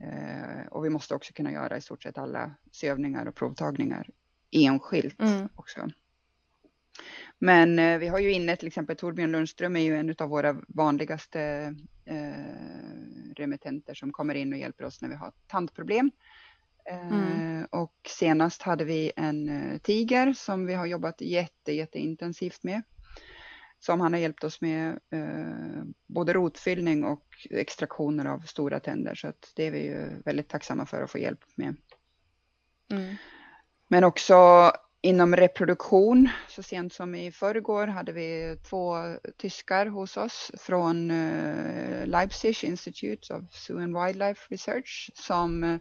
Eh, 0.00 0.66
och 0.70 0.84
vi 0.84 0.90
måste 0.90 1.14
också 1.14 1.32
kunna 1.32 1.52
göra 1.52 1.76
i 1.76 1.80
stort 1.80 2.02
sett 2.02 2.18
alla 2.18 2.54
sövningar 2.72 3.26
och 3.26 3.34
provtagningar 3.34 4.10
enskilt 4.50 5.20
mm. 5.20 5.48
också. 5.54 5.90
Men 7.38 7.78
eh, 7.78 7.98
vi 7.98 8.08
har 8.08 8.18
ju 8.18 8.32
inne 8.32 8.56
till 8.56 8.68
exempel 8.68 8.96
Torbjörn 8.96 9.32
Lundström 9.32 9.76
är 9.76 9.80
ju 9.80 9.96
en 9.96 10.14
av 10.18 10.28
våra 10.28 10.56
vanligaste 10.68 11.74
eh, 12.04 13.34
remittenter 13.36 13.94
som 13.94 14.12
kommer 14.12 14.34
in 14.34 14.52
och 14.52 14.58
hjälper 14.58 14.84
oss 14.84 15.02
när 15.02 15.08
vi 15.08 15.14
har 15.14 15.32
tandproblem. 15.46 16.10
Eh, 16.90 17.08
mm. 17.08 17.64
Och 17.70 17.94
senast 18.08 18.62
hade 18.62 18.84
vi 18.84 19.12
en 19.16 19.48
eh, 19.48 19.78
tiger 19.78 20.32
som 20.32 20.66
vi 20.66 20.74
har 20.74 20.86
jobbat 20.86 21.20
jätte, 21.20 21.72
jätteintensivt 21.72 22.62
med. 22.62 22.82
Som 23.80 24.00
han 24.00 24.12
har 24.12 24.20
hjälpt 24.20 24.44
oss 24.44 24.60
med 24.60 24.98
eh, 25.10 25.84
både 26.06 26.32
rotfyllning 26.32 27.04
och 27.04 27.46
extraktioner 27.50 28.24
av 28.24 28.38
stora 28.38 28.80
tänder. 28.80 29.14
Så 29.14 29.28
att 29.28 29.52
det 29.56 29.66
är 29.66 29.70
vi 29.70 29.86
ju 29.86 30.22
väldigt 30.24 30.48
tacksamma 30.48 30.86
för 30.86 31.02
att 31.02 31.10
få 31.10 31.18
hjälp 31.18 31.40
med. 31.54 31.76
Mm. 32.90 33.16
Men 33.88 34.04
också 34.04 34.70
Inom 35.04 35.36
reproduktion, 35.36 36.28
så 36.48 36.62
sent 36.62 36.92
som 36.92 37.14
i 37.14 37.32
förrgår 37.32 37.86
hade 37.86 38.12
vi 38.12 38.58
två 38.68 38.96
tyskar 39.36 39.86
hos 39.86 40.16
oss 40.16 40.52
från 40.58 41.10
eh, 41.10 42.06
Leipzig 42.06 42.64
Institute 42.64 43.34
of 43.34 43.42
Zoo 43.52 43.78
and 43.78 43.96
Wildlife 43.98 44.46
Research 44.50 45.10
som 45.14 45.64
eh, 45.64 45.78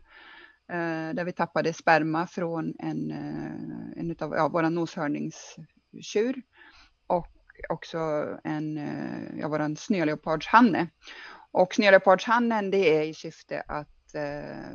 där 1.13 1.23
vi 1.23 1.31
tappade 1.31 1.73
sperma 1.73 2.27
från 2.27 2.73
en, 2.79 3.11
eh, 3.11 3.99
en 3.99 4.15
av 4.19 4.33
ja, 4.33 4.47
våra 4.47 4.69
noshörningstjur 4.69 6.41
och 7.07 7.33
också 7.69 7.99
en, 8.43 8.77
ja, 9.39 9.47
våran 9.47 9.75
snöleopardshanne. 9.75 10.87
Och 11.51 11.73
snöleopardshannen 11.73 12.71
det 12.71 12.97
är 12.97 13.03
i 13.03 13.13
syfte 13.13 13.63
att 13.67 14.02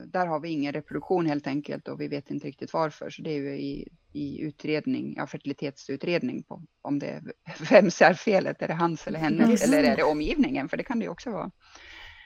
där 0.07 0.27
har 0.27 0.41
vi 0.41 0.49
ingen 0.49 0.73
reproduktion 0.73 1.27
helt 1.27 1.47
enkelt 1.47 1.89
och 1.89 2.01
vi 2.01 2.09
vet 2.09 2.31
inte 2.31 2.47
riktigt 2.47 2.73
varför. 2.73 3.11
Så 3.11 3.23
det 3.23 3.31
är 3.31 3.37
ju 3.37 3.61
i 3.61 3.89
i 4.13 4.41
utredning, 4.41 5.15
ja, 5.17 5.27
fertilitetsutredning 5.27 6.43
på 6.43 6.63
om 6.83 6.99
det 6.99 7.07
är 7.07 7.23
vem 7.71 7.87
är 7.87 8.15
felet, 8.15 8.63
är 8.63 8.69
det 8.69 8.75
hans 8.75 9.07
eller 9.07 9.19
hennes 9.19 9.65
eller 9.65 9.83
är 9.83 9.97
det 9.97 10.03
omgivningen, 10.03 10.69
för 10.69 10.77
det 10.77 10.85
kan 10.85 10.99
det 10.99 11.05
ju 11.05 11.11
också 11.11 11.31
vara. 11.31 11.51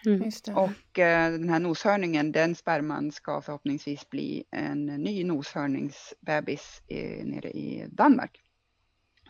Mm. 0.06 0.30
Och 0.56 0.98
eh, 0.98 1.32
den 1.32 1.48
här 1.48 1.60
noshörningen, 1.60 2.32
den 2.32 2.54
sperman 2.54 3.12
ska 3.12 3.40
förhoppningsvis 3.40 4.10
bli 4.10 4.44
en 4.50 4.86
ny 4.86 5.24
noshörningsbebis 5.24 6.82
i, 6.88 7.24
nere 7.24 7.50
i 7.50 7.86
Danmark. 7.88 8.40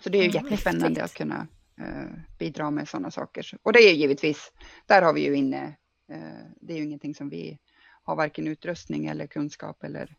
Så 0.00 0.08
det 0.08 0.18
är 0.18 0.22
ju 0.22 0.28
mm, 0.28 0.44
jättespännande 0.44 1.00
häftigt. 1.00 1.04
att 1.04 1.14
kunna 1.14 1.46
eh, 1.80 2.18
bidra 2.38 2.70
med 2.70 2.88
sådana 2.88 3.10
saker. 3.10 3.46
Och 3.62 3.72
det 3.72 3.78
är 3.78 3.94
givetvis, 3.94 4.52
där 4.86 5.02
har 5.02 5.12
vi 5.12 5.24
ju 5.24 5.36
inne, 5.36 5.76
eh, 6.12 6.46
det 6.60 6.72
är 6.72 6.76
ju 6.76 6.84
ingenting 6.84 7.14
som 7.14 7.28
vi 7.28 7.58
har 8.02 8.16
varken 8.16 8.46
utrustning 8.46 9.06
eller 9.06 9.26
kunskap 9.26 9.84
eller 9.84 10.16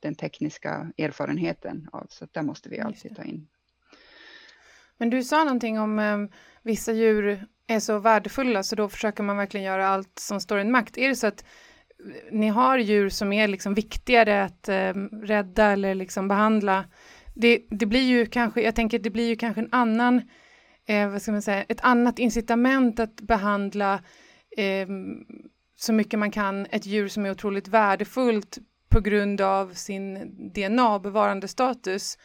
den 0.00 0.14
tekniska 0.14 0.92
erfarenheten 0.98 1.88
av. 1.92 2.06
Så 2.08 2.26
där 2.32 2.42
måste 2.42 2.68
vi 2.68 2.80
alltid 2.80 3.16
ta 3.16 3.22
in. 3.22 3.48
Men 4.98 5.10
du 5.10 5.22
sa 5.22 5.44
någonting 5.44 5.80
om 5.80 5.98
eh, 5.98 6.18
vissa 6.62 6.92
djur 6.92 7.46
är 7.66 7.80
så 7.80 7.98
värdefulla 7.98 8.62
så 8.62 8.76
då 8.76 8.88
försöker 8.88 9.22
man 9.22 9.36
verkligen 9.36 9.66
göra 9.66 9.88
allt 9.88 10.18
som 10.18 10.40
står 10.40 10.58
i 10.58 10.60
en 10.60 10.70
makt. 10.70 10.98
Är 10.98 11.08
det 11.08 11.16
så 11.16 11.26
att 11.26 11.44
ni 12.30 12.48
har 12.48 12.78
djur 12.78 13.08
som 13.08 13.32
är 13.32 13.48
liksom 13.48 13.74
viktigare 13.74 14.44
att 14.44 14.68
eh, 14.68 14.94
rädda 15.22 15.64
eller 15.64 15.94
liksom 15.94 16.28
behandla? 16.28 16.84
Det, 17.34 17.66
det 17.70 17.86
blir 17.86 18.08
ju 18.08 18.26
kanske, 18.26 18.62
jag 18.62 18.74
tänker 18.74 18.98
det 18.98 19.10
blir 19.10 19.28
ju 19.28 19.36
kanske 19.36 19.60
en 19.60 19.72
annan, 19.72 20.22
eh, 20.86 21.10
vad 21.10 21.22
ska 21.22 21.32
man 21.32 21.42
säga, 21.42 21.64
ett 21.68 21.80
annat 21.80 22.18
incitament 22.18 23.00
att 23.00 23.20
behandla 23.20 23.94
eh, 24.56 24.88
så 25.76 25.92
mycket 25.92 26.18
man 26.18 26.30
kan 26.30 26.66
ett 26.70 26.86
djur 26.86 27.08
som 27.08 27.26
är 27.26 27.30
otroligt 27.30 27.68
värdefullt 27.68 28.58
på 28.88 29.00
grund 29.00 29.40
av 29.40 29.72
sin 29.74 30.18
DNA-bevarande 30.54 31.48
status. 31.48 32.18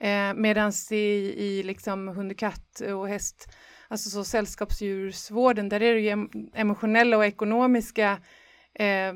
Eh, 0.00 0.34
Medan 0.34 0.72
i, 0.90 0.96
i 1.36 1.62
liksom 1.62 2.08
hund, 2.08 2.38
katt 2.38 2.80
och 2.80 3.08
häst, 3.08 3.48
alltså 3.88 4.10
så 4.10 4.24
sällskapsdjursvården, 4.24 5.68
där 5.68 5.82
är 5.82 5.94
det 5.94 6.00
ju 6.00 6.28
emotionella 6.54 7.16
och 7.16 7.26
ekonomiska 7.26 8.18
eh, 8.74 9.12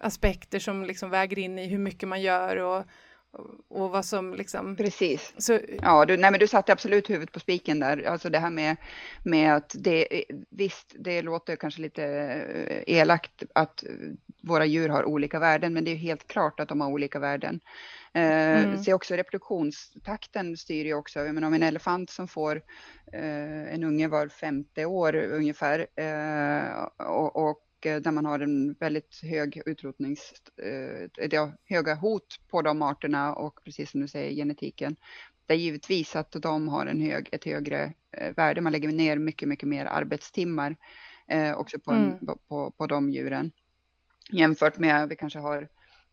aspekter 0.00 0.58
som 0.58 0.84
liksom 0.84 1.10
väger 1.10 1.38
in 1.38 1.58
i 1.58 1.66
hur 1.66 1.78
mycket 1.78 2.08
man 2.08 2.22
gör 2.22 2.56
och, 2.56 2.84
och 3.68 3.90
vad 3.90 4.04
som 4.04 4.34
liksom... 4.34 4.76
Precis. 4.76 5.34
Så... 5.38 5.58
Ja, 5.82 6.04
du, 6.04 6.16
nej, 6.16 6.30
men 6.30 6.40
du 6.40 6.46
satte 6.46 6.72
absolut 6.72 7.10
huvudet 7.10 7.32
på 7.32 7.40
spiken 7.40 7.80
där. 7.80 8.02
Alltså 8.02 8.30
det 8.30 8.38
här 8.38 8.50
med, 8.50 8.76
med 9.22 9.54
att 9.54 9.74
det, 9.78 10.24
visst, 10.50 10.94
det 10.98 11.22
låter 11.22 11.56
kanske 11.56 11.82
lite 11.82 12.04
eh, 12.04 12.96
elakt 12.96 13.42
att 13.54 13.84
våra 14.42 14.64
djur 14.64 14.88
har 14.88 15.04
olika 15.04 15.38
värden, 15.38 15.74
men 15.74 15.84
det 15.84 15.90
är 15.90 15.96
helt 15.96 16.26
klart 16.26 16.60
att 16.60 16.68
de 16.68 16.80
har 16.80 16.88
olika 16.88 17.18
värden. 17.18 17.60
Eh, 18.12 18.64
mm. 18.64 18.78
Se 18.78 18.94
också 18.94 19.14
reproduktionstakten 19.14 20.56
styr 20.56 20.84
ju 20.84 20.94
också. 20.94 21.18
Jag 21.18 21.34
menar, 21.34 21.48
om 21.48 21.54
en 21.54 21.62
elefant 21.62 22.10
som 22.10 22.28
får 22.28 22.62
eh, 23.12 23.74
en 23.74 23.84
unge 23.84 24.08
var 24.08 24.28
femte 24.28 24.84
år 24.84 25.16
ungefär 25.16 25.86
eh, 25.96 27.06
och, 27.06 27.36
och 27.36 27.65
där 27.86 28.10
man 28.10 28.24
har 28.24 28.40
en 28.40 28.72
väldigt 28.72 29.20
hög 29.22 29.62
utrotnings, 29.66 30.32
eh, 31.22 31.50
höga 31.64 31.94
hot 31.94 32.40
på 32.48 32.62
de 32.62 32.82
arterna 32.82 33.34
och 33.34 33.64
precis 33.64 33.90
som 33.90 34.00
du 34.00 34.08
säger 34.08 34.34
genetiken. 34.34 34.96
Det 35.46 35.54
är 35.54 35.58
givetvis 35.58 36.16
att 36.16 36.32
de 36.32 36.68
har 36.68 36.86
en 36.86 37.00
hög, 37.00 37.28
ett 37.32 37.44
högre 37.44 37.92
eh, 38.12 38.34
värde. 38.36 38.60
Man 38.60 38.72
lägger 38.72 38.88
ner 38.88 39.18
mycket, 39.18 39.48
mycket 39.48 39.68
mer 39.68 39.86
arbetstimmar 39.86 40.76
eh, 41.28 41.58
också 41.58 41.78
på, 41.78 41.92
en, 41.92 42.04
mm. 42.04 42.38
på, 42.48 42.70
på 42.70 42.86
de 42.86 43.10
djuren. 43.10 43.52
Jämfört 44.30 44.78
med, 44.78 45.08
vi 45.08 45.16
kanske 45.16 45.38
har 45.38 45.68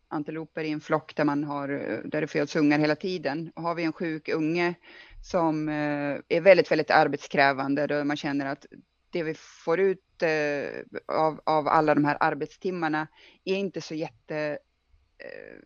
antiloper 0.08 0.64
i 0.64 0.70
en 0.70 0.80
flock 0.80 1.16
där 1.16 1.24
man 1.24 1.44
har, 1.44 1.68
där 2.04 2.20
det 2.20 2.26
föds 2.26 2.56
ungar 2.56 2.78
hela 2.78 2.96
tiden. 2.96 3.52
Och 3.56 3.62
har 3.62 3.74
vi 3.74 3.84
en 3.84 3.92
sjuk 3.92 4.28
unge 4.28 4.74
som 5.22 5.68
är 5.68 6.40
väldigt, 6.40 6.70
väldigt 6.70 6.90
arbetskrävande, 6.90 7.86
då 7.86 8.04
man 8.04 8.16
känner 8.16 8.46
att 8.46 8.66
det 9.14 9.22
vi 9.22 9.34
får 9.34 9.80
ut 9.80 10.22
eh, 10.22 10.82
av, 11.06 11.40
av 11.44 11.68
alla 11.68 11.94
de 11.94 12.04
här 12.04 12.16
arbetstimmarna 12.20 13.08
är 13.44 13.56
inte 13.56 13.80
så 13.80 13.94
jätte... 13.94 14.58
Eh, 15.18 15.58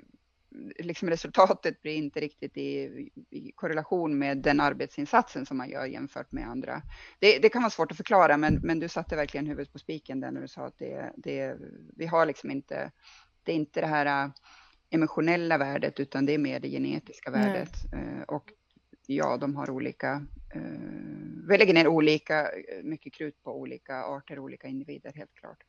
liksom 0.78 1.10
resultatet 1.10 1.82
blir 1.82 1.94
inte 1.94 2.20
riktigt 2.20 2.56
i, 2.56 3.10
i, 3.30 3.52
korrelation 3.54 4.18
med 4.18 4.38
den 4.38 4.60
arbetsinsatsen 4.60 5.46
som 5.46 5.56
man 5.56 5.70
gör 5.70 5.86
jämfört 5.86 6.32
med 6.32 6.48
andra. 6.48 6.82
Det, 7.18 7.38
det, 7.38 7.48
kan 7.48 7.62
vara 7.62 7.70
svårt 7.70 7.90
att 7.90 7.96
förklara, 7.96 8.36
men, 8.36 8.54
men 8.62 8.80
du 8.80 8.88
satte 8.88 9.16
verkligen 9.16 9.46
huvudet 9.46 9.72
på 9.72 9.78
spiken 9.78 10.20
där 10.20 10.30
när 10.30 10.40
du 10.40 10.48
sa 10.48 10.66
att 10.66 10.78
det, 10.78 11.12
det, 11.16 11.56
vi 11.96 12.06
har 12.06 12.26
liksom 12.26 12.50
inte, 12.50 12.92
det 13.42 13.52
är 13.52 13.56
inte 13.56 13.80
det 13.80 13.86
här 13.86 14.24
äh, 14.24 14.30
emotionella 14.90 15.58
värdet, 15.58 16.00
utan 16.00 16.26
det 16.26 16.34
är 16.34 16.38
mer 16.38 16.60
det 16.60 16.68
genetiska 16.68 17.30
värdet. 17.30 17.92
Mm. 17.92 18.22
Och 18.22 18.52
ja, 19.08 19.36
de 19.36 19.56
har 19.56 19.70
olika, 19.70 20.26
eh, 20.54 20.62
vi 21.48 21.58
lägger 21.58 21.74
ner 21.74 21.88
olika 21.88 22.42
eh, 22.42 22.82
mycket 22.82 23.14
krut 23.14 23.42
på 23.42 23.60
olika 23.60 24.04
arter, 24.04 24.38
olika 24.38 24.68
individer 24.68 25.12
helt 25.14 25.34
klart. 25.34 25.64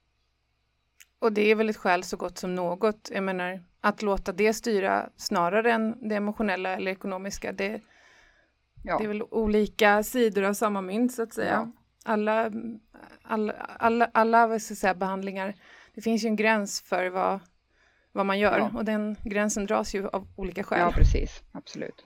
Och 1.19 1.33
det 1.33 1.51
är 1.51 1.55
väl 1.55 1.69
ett 1.69 1.77
skäl 1.77 2.03
så 2.03 2.17
gott 2.17 2.37
som 2.37 2.55
något, 2.55 3.09
jag 3.13 3.23
menar 3.23 3.63
att 3.81 4.01
låta 4.01 4.31
det 4.31 4.53
styra 4.53 5.09
snarare 5.15 5.71
än 5.71 6.09
det 6.09 6.15
emotionella 6.15 6.75
eller 6.75 6.91
ekonomiska, 6.91 7.51
det, 7.51 7.81
ja. 8.83 8.97
det 8.97 9.03
är 9.03 9.07
väl 9.07 9.23
olika 9.23 10.03
sidor 10.03 10.43
av 10.43 10.53
samma 10.53 10.81
mynt 10.81 11.13
så 11.13 11.23
att 11.23 11.33
säga. 11.33 11.51
Ja. 11.51 11.71
Alla, 12.03 12.51
alla, 13.21 13.53
alla, 13.79 14.09
alla 14.13 14.47
vad 14.47 14.61
ska 14.61 14.75
säga, 14.75 14.93
behandlingar, 14.93 15.55
det 15.93 16.01
finns 16.01 16.23
ju 16.23 16.27
en 16.27 16.35
gräns 16.35 16.81
för 16.81 17.09
vad, 17.09 17.39
vad 18.11 18.25
man 18.25 18.39
gör 18.39 18.57
ja. 18.57 18.71
och 18.75 18.85
den 18.85 19.15
gränsen 19.23 19.65
dras 19.65 19.95
ju 19.95 20.07
av 20.07 20.27
olika 20.35 20.63
skäl. 20.63 20.79
Ja, 20.79 20.91
precis, 20.91 21.43
absolut. 21.51 22.05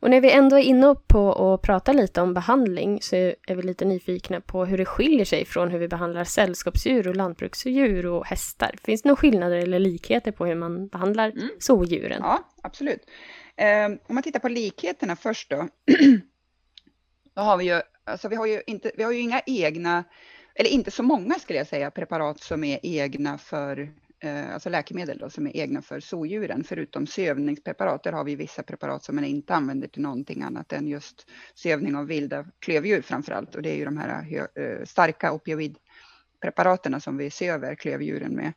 Och 0.00 0.10
när 0.10 0.20
vi 0.20 0.30
ändå 0.30 0.56
är 0.56 0.62
inne 0.62 0.94
på 1.06 1.32
att 1.32 1.62
prata 1.62 1.92
lite 1.92 2.20
om 2.20 2.34
behandling 2.34 3.02
så 3.02 3.16
är 3.16 3.54
vi 3.54 3.62
lite 3.62 3.84
nyfikna 3.84 4.40
på 4.40 4.64
hur 4.64 4.78
det 4.78 4.84
skiljer 4.84 5.24
sig 5.24 5.44
från 5.44 5.70
hur 5.70 5.78
vi 5.78 5.88
behandlar 5.88 6.24
sällskapsdjur 6.24 7.08
och 7.08 7.16
lantbruksdjur 7.16 8.06
och 8.06 8.26
hästar. 8.26 8.74
Finns 8.84 9.02
det 9.02 9.08
några 9.08 9.20
skillnader 9.20 9.56
eller 9.56 9.78
likheter 9.78 10.32
på 10.32 10.46
hur 10.46 10.54
man 10.54 10.88
behandlar 10.88 11.30
mm. 11.30 11.48
zoodjuren? 11.58 12.20
Ja, 12.22 12.38
absolut. 12.62 13.10
Eh, 13.56 13.86
om 13.86 14.14
man 14.14 14.22
tittar 14.22 14.40
på 14.40 14.48
likheterna 14.48 15.16
först 15.16 15.50
då. 15.50 15.68
då 17.34 17.42
har 17.42 17.56
vi 17.56 17.64
ju, 17.64 17.80
alltså 18.04 18.28
vi 18.28 18.36
har 18.36 18.46
ju 18.46 18.62
inte, 18.66 18.90
vi 18.96 19.02
har 19.02 19.12
ju 19.12 19.20
inga 19.20 19.40
egna, 19.46 20.04
eller 20.54 20.70
inte 20.70 20.90
så 20.90 21.02
många 21.02 21.34
skulle 21.34 21.58
jag 21.58 21.66
säga, 21.66 21.90
preparat 21.90 22.40
som 22.40 22.64
är 22.64 22.78
egna 22.82 23.38
för 23.38 23.92
Eh, 24.20 24.54
alltså 24.54 24.68
läkemedel 24.68 25.18
då, 25.18 25.30
som 25.30 25.46
är 25.46 25.56
egna 25.56 25.82
för 25.82 26.00
sodjuren, 26.00 26.64
Förutom 26.64 27.06
sövningspreparat, 27.06 28.02
där 28.02 28.12
har 28.12 28.24
vi 28.24 28.36
vissa 28.36 28.62
preparat 28.62 29.04
som 29.04 29.14
man 29.14 29.24
inte 29.24 29.54
använder 29.54 29.88
till 29.88 30.02
någonting 30.02 30.42
annat 30.42 30.72
än 30.72 30.88
just 30.88 31.26
sövning 31.54 31.96
av 31.96 32.06
vilda 32.06 32.46
klövdjur 32.58 33.02
framför 33.02 33.32
allt. 33.32 33.54
Och 33.54 33.62
det 33.62 33.70
är 33.70 33.76
ju 33.76 33.84
de 33.84 33.96
här 33.96 34.26
eh, 34.54 34.84
starka 34.84 35.32
opioidpreparaten 35.32 37.00
som 37.00 37.16
vi 37.16 37.30
söver 37.30 37.74
klövdjuren 37.74 38.32
med. 38.32 38.52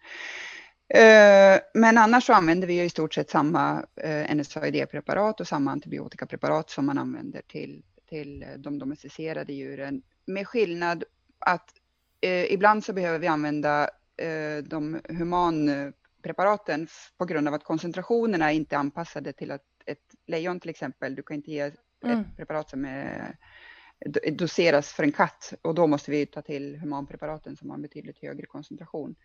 Eh, 0.93 1.61
men 1.73 1.97
annars 1.97 2.23
så 2.23 2.33
använder 2.33 2.67
vi 2.67 2.81
i 2.81 2.89
stort 2.89 3.13
sett 3.13 3.29
samma 3.29 3.85
NSAID-preparat 4.33 5.39
och 5.39 5.47
samma 5.47 5.71
antibiotikapreparat 5.71 6.69
som 6.69 6.85
man 6.85 6.97
använder 6.97 7.41
till, 7.47 7.83
till 8.09 8.45
de 8.57 8.79
domesticerade 8.79 9.53
djuren. 9.53 10.01
Med 10.25 10.47
skillnad 10.47 11.03
att 11.39 11.69
ibland 12.49 12.83
så 12.83 12.93
behöver 12.93 13.19
vi 13.19 13.27
använda 13.27 13.89
de 14.63 15.01
humanpreparaten 15.09 16.87
på 17.17 17.25
grund 17.25 17.47
av 17.47 17.53
att 17.53 17.63
koncentrationerna 17.63 18.51
inte 18.51 18.75
är 18.75 18.79
anpassade 18.79 19.33
till 19.33 19.51
att 19.51 19.65
ett 19.85 20.15
lejon 20.27 20.59
till 20.59 20.69
exempel, 20.69 21.15
du 21.15 21.23
kan 21.23 21.35
inte 21.35 21.51
ge 21.51 21.71
mm. 22.03 22.19
ett 22.19 22.37
preparat 22.37 22.69
som 22.69 22.85
är, 22.85 23.37
doseras 24.31 24.93
för 24.93 25.03
en 25.03 25.11
katt 25.11 25.53
och 25.61 25.75
då 25.75 25.87
måste 25.87 26.11
vi 26.11 26.25
ta 26.25 26.41
till 26.41 26.75
humanpreparaten 26.75 27.57
som 27.57 27.69
har 27.69 27.75
en 27.75 27.81
betydligt 27.81 28.21
högre 28.21 28.45
koncentration. 28.45 29.15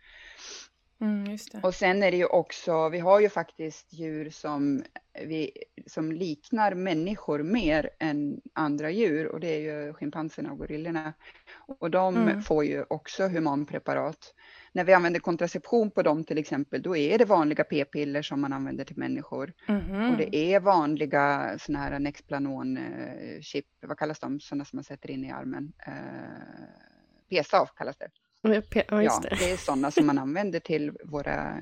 Mm, 1.00 1.38
och 1.62 1.74
sen 1.74 2.02
är 2.02 2.11
det 2.11 2.16
ju 2.16 2.26
också, 2.26 2.88
vi 2.88 2.98
har 2.98 3.20
ju 3.20 3.28
faktiskt 3.28 3.92
djur 3.92 4.30
som, 4.30 4.82
vi, 5.24 5.52
som 5.87 6.12
liknar 6.12 6.74
människor 6.74 7.42
mer 7.42 7.90
än 7.98 8.40
andra 8.52 8.90
djur 8.90 9.26
och 9.26 9.40
det 9.40 9.48
är 9.48 9.61
ju 9.61 9.92
schimpanserna 9.92 10.52
och 10.52 10.59
gorillorna. 10.59 11.12
Och 11.78 11.90
de 11.90 12.16
mm. 12.16 12.42
får 12.42 12.64
ju 12.64 12.85
också 12.88 13.28
humanpreparat 13.28 14.35
när 14.76 14.84
vi 14.84 14.92
använder 14.92 15.20
kontraception 15.20 15.90
på 15.90 16.02
dem 16.02 16.24
till 16.24 16.38
exempel, 16.38 16.82
då 16.82 16.96
är 16.96 17.18
det 17.18 17.24
vanliga 17.24 17.64
p-piller 17.64 18.22
som 18.22 18.40
man 18.40 18.52
använder 18.52 18.84
till 18.84 18.98
människor. 18.98 19.52
Mm. 19.68 20.10
Och 20.10 20.16
det 20.16 20.36
är 20.36 20.60
vanliga 20.60 21.54
sådana 21.58 21.84
här 21.84 21.98
Nexplanon-chip, 21.98 23.64
vad 23.80 23.98
kallas 23.98 24.18
de, 24.18 24.40
sådana 24.40 24.64
som 24.64 24.76
man 24.76 24.84
sätter 24.84 25.10
in 25.10 25.24
i 25.24 25.30
armen? 25.30 25.72
Eh, 25.86 27.42
PSAF 27.42 27.74
kallas 27.74 27.96
det. 27.96 28.08
Ja, 28.42 29.02
ja, 29.02 29.20
det 29.22 29.50
är 29.52 29.56
sådana 29.56 29.90
som 29.90 30.06
man 30.06 30.18
använder 30.18 30.60
till 30.60 30.92
våra, 31.04 31.58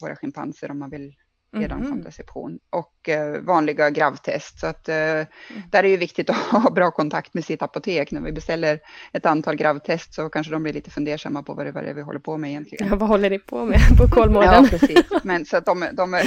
våra 0.00 0.16
schimpanser 0.16 0.70
om 0.70 0.78
man 0.78 0.90
vill 0.90 1.14
redan 1.60 1.78
mm. 1.78 1.92
kontraception 1.92 2.58
och 2.70 3.08
eh, 3.08 3.40
vanliga 3.40 3.90
gravtest. 3.90 4.60
Så 4.60 4.66
att 4.66 4.88
eh, 4.88 4.96
mm. 4.96 5.26
där 5.70 5.84
är 5.84 5.88
det 5.88 5.96
viktigt 5.96 6.30
att 6.30 6.36
ha 6.36 6.70
bra 6.70 6.90
kontakt 6.90 7.34
med 7.34 7.44
sitt 7.44 7.62
apotek. 7.62 8.10
När 8.10 8.20
vi 8.20 8.32
beställer 8.32 8.80
ett 9.12 9.26
antal 9.26 9.56
gravtest 9.56 10.14
så 10.14 10.28
kanske 10.28 10.52
de 10.52 10.62
blir 10.62 10.72
lite 10.72 10.90
fundersamma 10.90 11.42
på 11.42 11.54
vad 11.54 11.66
det, 11.66 11.72
vad 11.72 11.84
det 11.84 11.90
är 11.90 11.94
vi 11.94 12.02
håller 12.02 12.20
på 12.20 12.36
med 12.36 12.50
egentligen. 12.50 12.88
Ja, 12.88 12.96
vad 12.96 13.08
håller 13.08 13.30
ni 13.30 13.38
på 13.38 13.64
med 13.64 13.80
på 13.98 14.08
Kolmården? 14.08 14.64
ja, 14.64 14.66
precis. 14.70 15.04
Men 15.22 15.46
så 15.46 15.56
att 15.56 15.66
de, 15.66 15.88
de, 15.92 16.22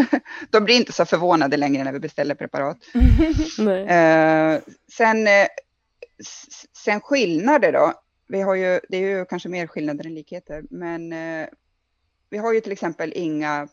de 0.50 0.64
blir 0.64 0.76
inte 0.76 0.92
så 0.92 1.04
förvånade 1.04 1.56
längre 1.56 1.84
när 1.84 1.92
vi 1.92 2.00
beställer 2.00 2.34
preparat. 2.34 2.78
eh, 3.58 4.72
sen, 4.96 5.26
eh, 5.26 5.46
sen 6.84 7.00
skillnader 7.00 7.72
då. 7.72 7.92
Vi 8.28 8.40
har 8.40 8.54
ju, 8.54 8.80
det 8.88 8.96
är 8.96 9.18
ju 9.18 9.24
kanske 9.24 9.48
mer 9.48 9.66
skillnader 9.66 10.06
än 10.06 10.14
likheter, 10.14 10.62
men 10.70 11.12
eh, 11.12 11.48
vi 12.30 12.38
har 12.38 12.52
ju 12.52 12.60
till 12.60 12.72
exempel 12.72 13.12
inga 13.16 13.68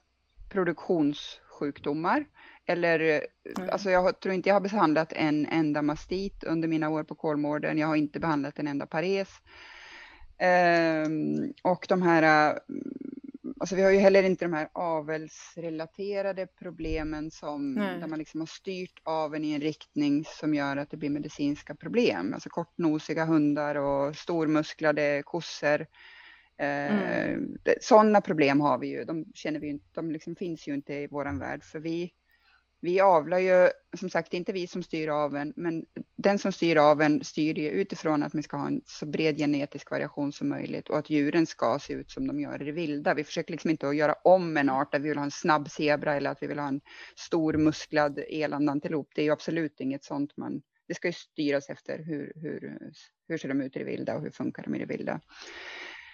produktionssjukdomar. 0.50 2.26
Eller, 2.66 3.00
mm. 3.00 3.70
alltså 3.72 3.89
jag 3.89 4.20
tror 4.20 4.34
inte 4.34 4.50
jag 4.50 4.56
har 4.56 4.62
behandlat 4.62 5.14
en 5.14 5.45
enda 5.45 5.82
mastit 5.82 6.43
under 6.43 6.68
mina 6.68 6.89
år 6.89 7.04
på 7.04 7.16
Kolmården. 7.16 7.78
Jag 7.78 7.88
har 7.88 7.95
inte 7.95 8.20
behandlat 8.20 8.60
en 8.60 8.68
enda 8.68 8.86
pares. 8.86 9.30
Um, 11.06 11.54
och 11.64 11.86
de 11.89 12.02
här, 12.02 12.54
alltså 13.60 13.76
vi 13.76 13.82
har 13.82 13.91
ju 13.91 13.97
heller 13.97 14.24
inte 14.24 14.45
de 14.45 14.54
här 14.54 14.70
avelsrelaterade 14.74 16.47
problemen 16.47 17.32
som 17.32 17.76
där 17.76 18.08
man 18.08 18.20
liksom 18.20 18.39
har 18.39 18.47
styrt 18.47 19.02
aveln 19.04 19.45
i 19.45 19.54
en 19.54 19.62
riktning 19.62 20.26
som 20.26 20.54
gör 20.54 20.78
att 20.78 20.91
det 20.91 20.97
blir 20.97 21.10
medicinska 21.10 21.76
problem. 21.76 22.34
Alltså 22.34 22.50
kortnosiga 22.50 23.26
hundar 23.26 23.76
och 23.76 24.16
stormusklade 24.16 25.24
kossor. 25.26 25.86
Eh, 26.60 27.30
mm. 27.30 27.57
Sådana 27.82 28.22
problem 28.22 28.62
har 28.62 28.78
vi 28.78 28.88
ju. 28.88 29.03
De 29.03 29.26
känner 29.34 29.60
vi 29.60 29.68
inte, 29.68 29.86
de 29.93 30.12
liksom 30.12 30.36
finns 30.36 30.68
ju 30.68 30.74
inte 30.74 30.93
i 30.93 31.07
våran 31.07 31.39
värld 31.39 31.64
för 31.64 31.80
vi 31.80 32.14
vi 32.82 32.99
avlar 32.99 33.39
ju, 33.39 33.70
som 33.97 34.10
sagt, 34.10 34.34
inte 34.34 34.51
vi 34.51 34.68
som 34.68 34.84
styr 34.84 35.07
aveln, 35.07 35.53
men 35.55 35.86
den 36.16 36.39
som 36.39 36.51
styr 36.51 36.78
aveln 36.78 37.24
styr 37.24 37.60
ju 37.60 37.70
utifrån 37.70 38.24
att 38.24 38.34
man 38.34 38.43
ska 38.43 38.57
ha 38.57 38.68
en 38.68 38.82
så 38.86 39.05
bred 39.05 39.38
genetisk 39.38 39.91
variation 39.91 40.32
som 40.32 40.49
möjligt 40.49 40.89
och 40.89 40.97
att 40.97 41.10
djuren 41.10 41.45
ska 41.45 41.80
se 41.80 41.93
ut 41.93 42.12
som 42.12 42.28
de 42.28 42.39
gör 42.39 42.62
i 42.62 42.66
det 42.66 42.72
vilda. 42.72 43.14
Vi 43.14 43.24
försöker 43.24 43.51
liksom 43.51 43.70
inte 43.70 43.89
att 43.89 43.95
göra 43.95 44.14
om 44.24 44.57
en 44.57 44.70
art 44.70 44.91
där 44.91 44.99
vi 44.99 45.10
vill 45.10 45.18
ha 45.18 45.26
en 45.26 45.32
snabb 45.32 45.70
zebra 45.70 46.16
eller 46.16 46.30
att 46.30 46.43
vi 46.43 46.47
vill 46.47 46.60
ha 46.60 46.68
en 46.68 46.82
stor 47.16 47.53
musklad 47.53 48.20
elandantilop. 48.30 49.10
Det 49.16 49.22
är 49.22 49.26
ju 49.26 49.32
absolut 49.32 49.80
inget 49.80 50.03
sånt 50.03 50.38
man, 50.38 50.62
det 50.88 50.93
ska 50.93 51.07
ju 51.07 51.14
styras 51.14 51.70
efter 51.70 52.03
hur, 52.03 52.34
hur, 52.36 52.80
hur 53.28 53.38
ser 53.38 53.47
de 53.47 53.62
ut 53.62 53.76
i 53.76 53.80
det 53.80 53.86
vilda 53.86 54.16
och 54.16 54.22
hur 54.22 54.32
funkar 54.32 54.64
de 54.64 54.76
i 54.76 54.80
det 54.80 54.86
vilda. 54.86 55.22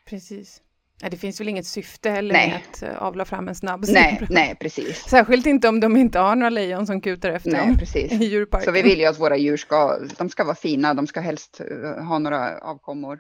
Precis. 0.06 0.62
Det 1.10 1.18
finns 1.18 1.39
väl 1.41 1.49
inget 1.49 1.66
syfte 1.66 2.10
heller 2.10 2.34
nej. 2.34 2.49
med 2.49 2.58
att 2.58 2.84
eh, 2.84 3.03
avla 3.03 3.26
fram 3.26 3.47
en 3.47 3.56
snabb 3.56 3.86
nej, 3.88 4.28
nej, 4.30 4.56
precis. 4.60 4.97
Särskilt 4.97 5.45
inte 5.45 5.68
om 5.68 5.80
de 5.80 5.97
inte 5.97 6.20
har 6.20 6.36
några 6.36 6.49
lejon 6.49 6.88
som 6.88 7.01
kutar 7.01 7.30
efter 7.30 7.51
nej, 7.51 7.68
dem 7.68 7.78
precis. 7.78 8.12
i 8.12 8.16
djurparken. 8.26 8.66
Så 8.66 8.72
vi 8.72 8.82
vill 8.82 8.99
ju 8.99 9.06
att 9.06 9.20
våra 9.20 9.38
djur 9.38 9.58
ska, 9.58 9.99
de 10.18 10.30
ska 10.30 10.43
vara 10.43 10.56
fina, 10.56 10.93
de 10.93 11.08
ska 11.08 11.20
helst 11.20 11.62
eh, 11.62 12.03
ha 12.03 12.20
några 12.20 12.60
avkommor. 12.60 13.20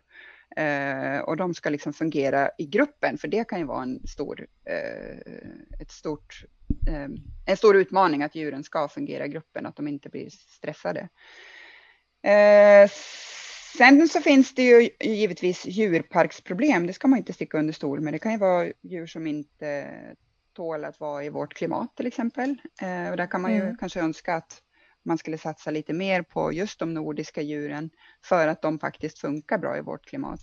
Eh, 0.57 1.19
och 1.19 1.37
de 1.37 1.53
ska 1.53 1.69
liksom 1.69 1.93
fungera 1.93 2.49
i 2.57 2.65
gruppen, 2.65 3.17
för 3.17 3.27
det 3.27 3.47
kan 3.47 3.59
ju 3.59 3.65
vara 3.65 3.83
en 3.83 4.07
stor, 4.07 4.47
eh, 4.65 5.81
ett 5.81 5.91
stort, 5.91 6.43
eh, 6.87 7.07
en 7.45 7.57
stor 7.57 7.75
utmaning 7.75 8.23
att 8.23 8.35
djuren 8.35 8.63
ska 8.63 8.87
fungera 8.87 9.25
i 9.25 9.29
gruppen, 9.29 9.65
att 9.65 9.75
de 9.75 9.87
inte 9.87 10.09
blir 10.09 10.29
stressade. 10.29 11.09
Eh, 13.75 13.77
Sen 13.77 14.07
så 14.07 14.21
finns 14.21 14.55
det 14.55 14.63
ju 14.63 14.89
givetvis 14.99 15.65
djurparksproblem. 15.65 16.87
Det 16.87 16.93
ska 16.93 17.07
man 17.07 17.19
inte 17.19 17.33
sticka 17.33 17.57
under 17.57 17.73
stol 17.73 18.01
med. 18.01 18.13
Det 18.13 18.19
kan 18.19 18.31
ju 18.31 18.37
vara 18.37 18.71
djur 18.81 19.07
som 19.07 19.27
inte 19.27 19.91
tål 20.53 20.85
att 20.85 20.99
vara 20.99 21.23
i 21.23 21.29
vårt 21.29 21.53
klimat 21.53 21.95
till 21.95 22.07
exempel. 22.07 22.57
Eh, 22.81 23.11
och 23.11 23.17
där 23.17 23.27
kan 23.27 23.41
man 23.41 23.53
ju 23.53 23.61
mm. 23.61 23.77
kanske 23.77 23.99
önska 23.99 24.35
att 24.35 24.61
man 25.03 25.17
skulle 25.17 25.37
satsa 25.37 25.71
lite 25.71 25.93
mer 25.93 26.21
på 26.21 26.53
just 26.53 26.79
de 26.79 26.93
nordiska 26.93 27.41
djuren 27.41 27.89
för 28.23 28.47
att 28.47 28.61
de 28.61 28.79
faktiskt 28.79 29.19
funkar 29.19 29.57
bra 29.57 29.77
i 29.77 29.81
vårt 29.81 30.05
klimat. 30.05 30.39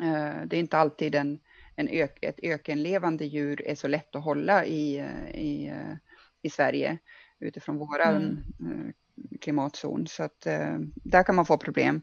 Eh, 0.00 0.46
det 0.46 0.56
är 0.56 0.60
inte 0.60 0.78
alltid 0.78 1.14
en, 1.14 1.40
en 1.76 1.88
ök, 1.88 2.18
ett 2.22 2.38
ökenlevande 2.42 3.24
djur 3.24 3.62
är 3.66 3.74
så 3.74 3.88
lätt 3.88 4.16
att 4.16 4.24
hålla 4.24 4.66
i, 4.66 4.96
i, 5.34 5.68
eh, 5.68 5.96
i 6.42 6.50
Sverige 6.50 6.98
utifrån 7.40 7.78
våran 7.78 8.44
mm 8.60 8.92
klimatzon. 9.40 10.06
Så 10.06 10.22
att 10.22 10.46
eh, 10.46 10.78
där 11.04 11.22
kan 11.22 11.34
man 11.34 11.46
få 11.46 11.58
problem. 11.58 12.02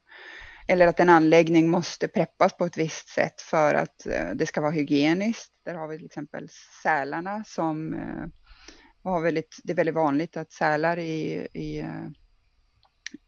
Eller 0.67 0.87
att 0.87 0.99
en 0.99 1.09
anläggning 1.09 1.69
måste 1.69 2.07
preppas 2.07 2.57
på 2.57 2.65
ett 2.65 2.77
visst 2.77 3.09
sätt 3.09 3.41
för 3.41 3.73
att 3.73 4.05
eh, 4.05 4.29
det 4.35 4.45
ska 4.45 4.61
vara 4.61 4.71
hygieniskt. 4.71 5.51
Där 5.65 5.75
har 5.75 5.87
vi 5.87 5.97
till 5.97 6.05
exempel 6.05 6.47
sälarna 6.83 7.43
som 7.43 7.93
eh, 7.93 8.25
har 9.03 9.21
väldigt, 9.21 9.59
det 9.63 9.73
är 9.73 9.75
väldigt 9.75 9.95
vanligt 9.95 10.37
att 10.37 10.51
sälar 10.51 10.97
i, 10.97 11.47
i, 11.53 11.79
eh, 11.79 12.07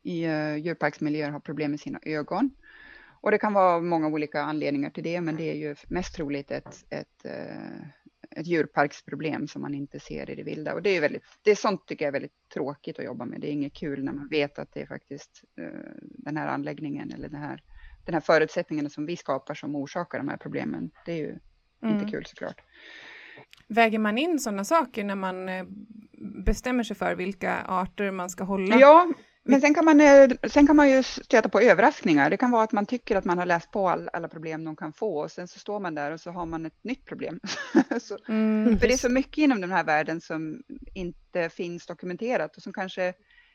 i 0.03 0.27
uh, 0.27 0.57
djurparksmiljöer 0.57 1.29
har 1.31 1.39
problem 1.39 1.71
med 1.71 1.79
sina 1.79 1.99
ögon. 2.03 2.51
Och 3.21 3.31
det 3.31 3.37
kan 3.37 3.53
vara 3.53 3.79
många 3.79 4.07
olika 4.07 4.41
anledningar 4.41 4.89
till 4.89 5.03
det, 5.03 5.21
men 5.21 5.35
det 5.35 5.51
är 5.51 5.55
ju 5.55 5.75
mest 5.87 6.15
troligt 6.15 6.51
ett, 6.51 6.85
ett, 6.89 7.25
uh, 7.25 7.87
ett 8.35 8.47
djurparksproblem 8.47 9.47
som 9.47 9.61
man 9.61 9.73
inte 9.73 9.99
ser 9.99 10.29
i 10.29 10.35
det 10.35 10.43
vilda. 10.43 10.73
Och 10.73 10.81
det 10.81 10.89
är 10.89 11.01
väldigt, 11.01 11.23
det 11.41 11.51
är 11.51 11.55
sånt 11.55 11.87
tycker 11.87 12.05
jag 12.05 12.07
är 12.07 12.13
väldigt 12.19 12.49
tråkigt 12.53 12.99
att 12.99 13.05
jobba 13.05 13.25
med. 13.25 13.41
Det 13.41 13.47
är 13.47 13.51
inget 13.51 13.73
kul 13.73 14.03
när 14.03 14.13
man 14.13 14.27
vet 14.27 14.59
att 14.59 14.73
det 14.73 14.81
är 14.81 14.85
faktiskt 14.85 15.43
uh, 15.59 15.91
den 16.01 16.37
här 16.37 16.47
anläggningen 16.47 17.11
eller 17.11 17.29
den 17.29 17.41
här, 17.41 17.63
den 18.05 18.13
här 18.13 18.21
förutsättningen 18.21 18.89
som 18.89 19.05
vi 19.05 19.17
skapar 19.17 19.53
som 19.53 19.75
orsakar 19.75 20.17
de 20.17 20.27
här 20.27 20.37
problemen. 20.37 20.91
Det 21.05 21.11
är 21.11 21.17
ju 21.17 21.39
mm. 21.81 21.95
inte 21.95 22.11
kul 22.11 22.25
såklart. 22.25 22.61
Väger 23.67 23.99
man 23.99 24.17
in 24.17 24.39
sådana 24.39 24.63
saker 24.63 25.03
när 25.03 25.15
man 25.15 25.49
eh, 25.49 25.65
bestämmer 26.45 26.83
sig 26.83 26.95
för 26.95 27.15
vilka 27.15 27.57
arter 27.67 28.11
man 28.11 28.29
ska 28.29 28.43
hålla? 28.43 28.79
Ja, 28.79 29.13
men 29.43 29.61
sen 29.61 29.73
kan, 29.73 29.85
man, 29.85 30.01
eh, 30.01 30.29
sen 30.43 30.67
kan 30.67 30.75
man 30.75 30.89
ju 30.89 31.03
stöta 31.03 31.49
på 31.49 31.61
överraskningar. 31.61 32.29
Det 32.29 32.37
kan 32.37 32.51
vara 32.51 32.63
att 32.63 32.71
man 32.71 32.85
tycker 32.85 33.15
att 33.15 33.25
man 33.25 33.37
har 33.37 33.45
läst 33.45 33.71
på 33.71 33.89
all, 33.89 34.09
alla 34.13 34.27
problem 34.27 34.63
de 34.63 34.75
kan 34.75 34.93
få 34.93 35.17
och 35.17 35.31
sen 35.31 35.47
så 35.47 35.59
står 35.59 35.79
man 35.79 35.95
där 35.95 36.11
och 36.11 36.19
så 36.19 36.31
har 36.31 36.45
man 36.45 36.65
ett 36.65 36.83
nytt 36.83 37.05
problem. 37.05 37.39
så, 38.01 38.17
mm. 38.27 38.79
För 38.79 38.87
det 38.87 38.93
är 38.93 38.97
så 38.97 39.09
mycket 39.09 39.37
inom 39.37 39.61
den 39.61 39.71
här 39.71 39.83
världen 39.83 40.21
som 40.21 40.63
inte 40.93 41.49
finns 41.49 41.85
dokumenterat 41.85 42.57
och 42.57 42.63
som 42.63 42.73
kanske, 42.73 43.13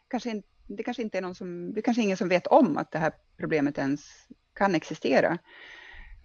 kanske 0.08 0.42
det 0.66 0.82
kanske 0.82 1.02
inte 1.02 1.18
är 1.18 1.22
någon 1.22 1.34
som, 1.34 1.72
det 1.74 1.82
kanske 1.82 2.02
ingen 2.02 2.16
som 2.16 2.28
vet 2.28 2.46
om 2.46 2.76
att 2.76 2.92
det 2.92 2.98
här 2.98 3.12
problemet 3.38 3.78
ens 3.78 4.00
kan 4.54 4.74
existera. 4.74 5.38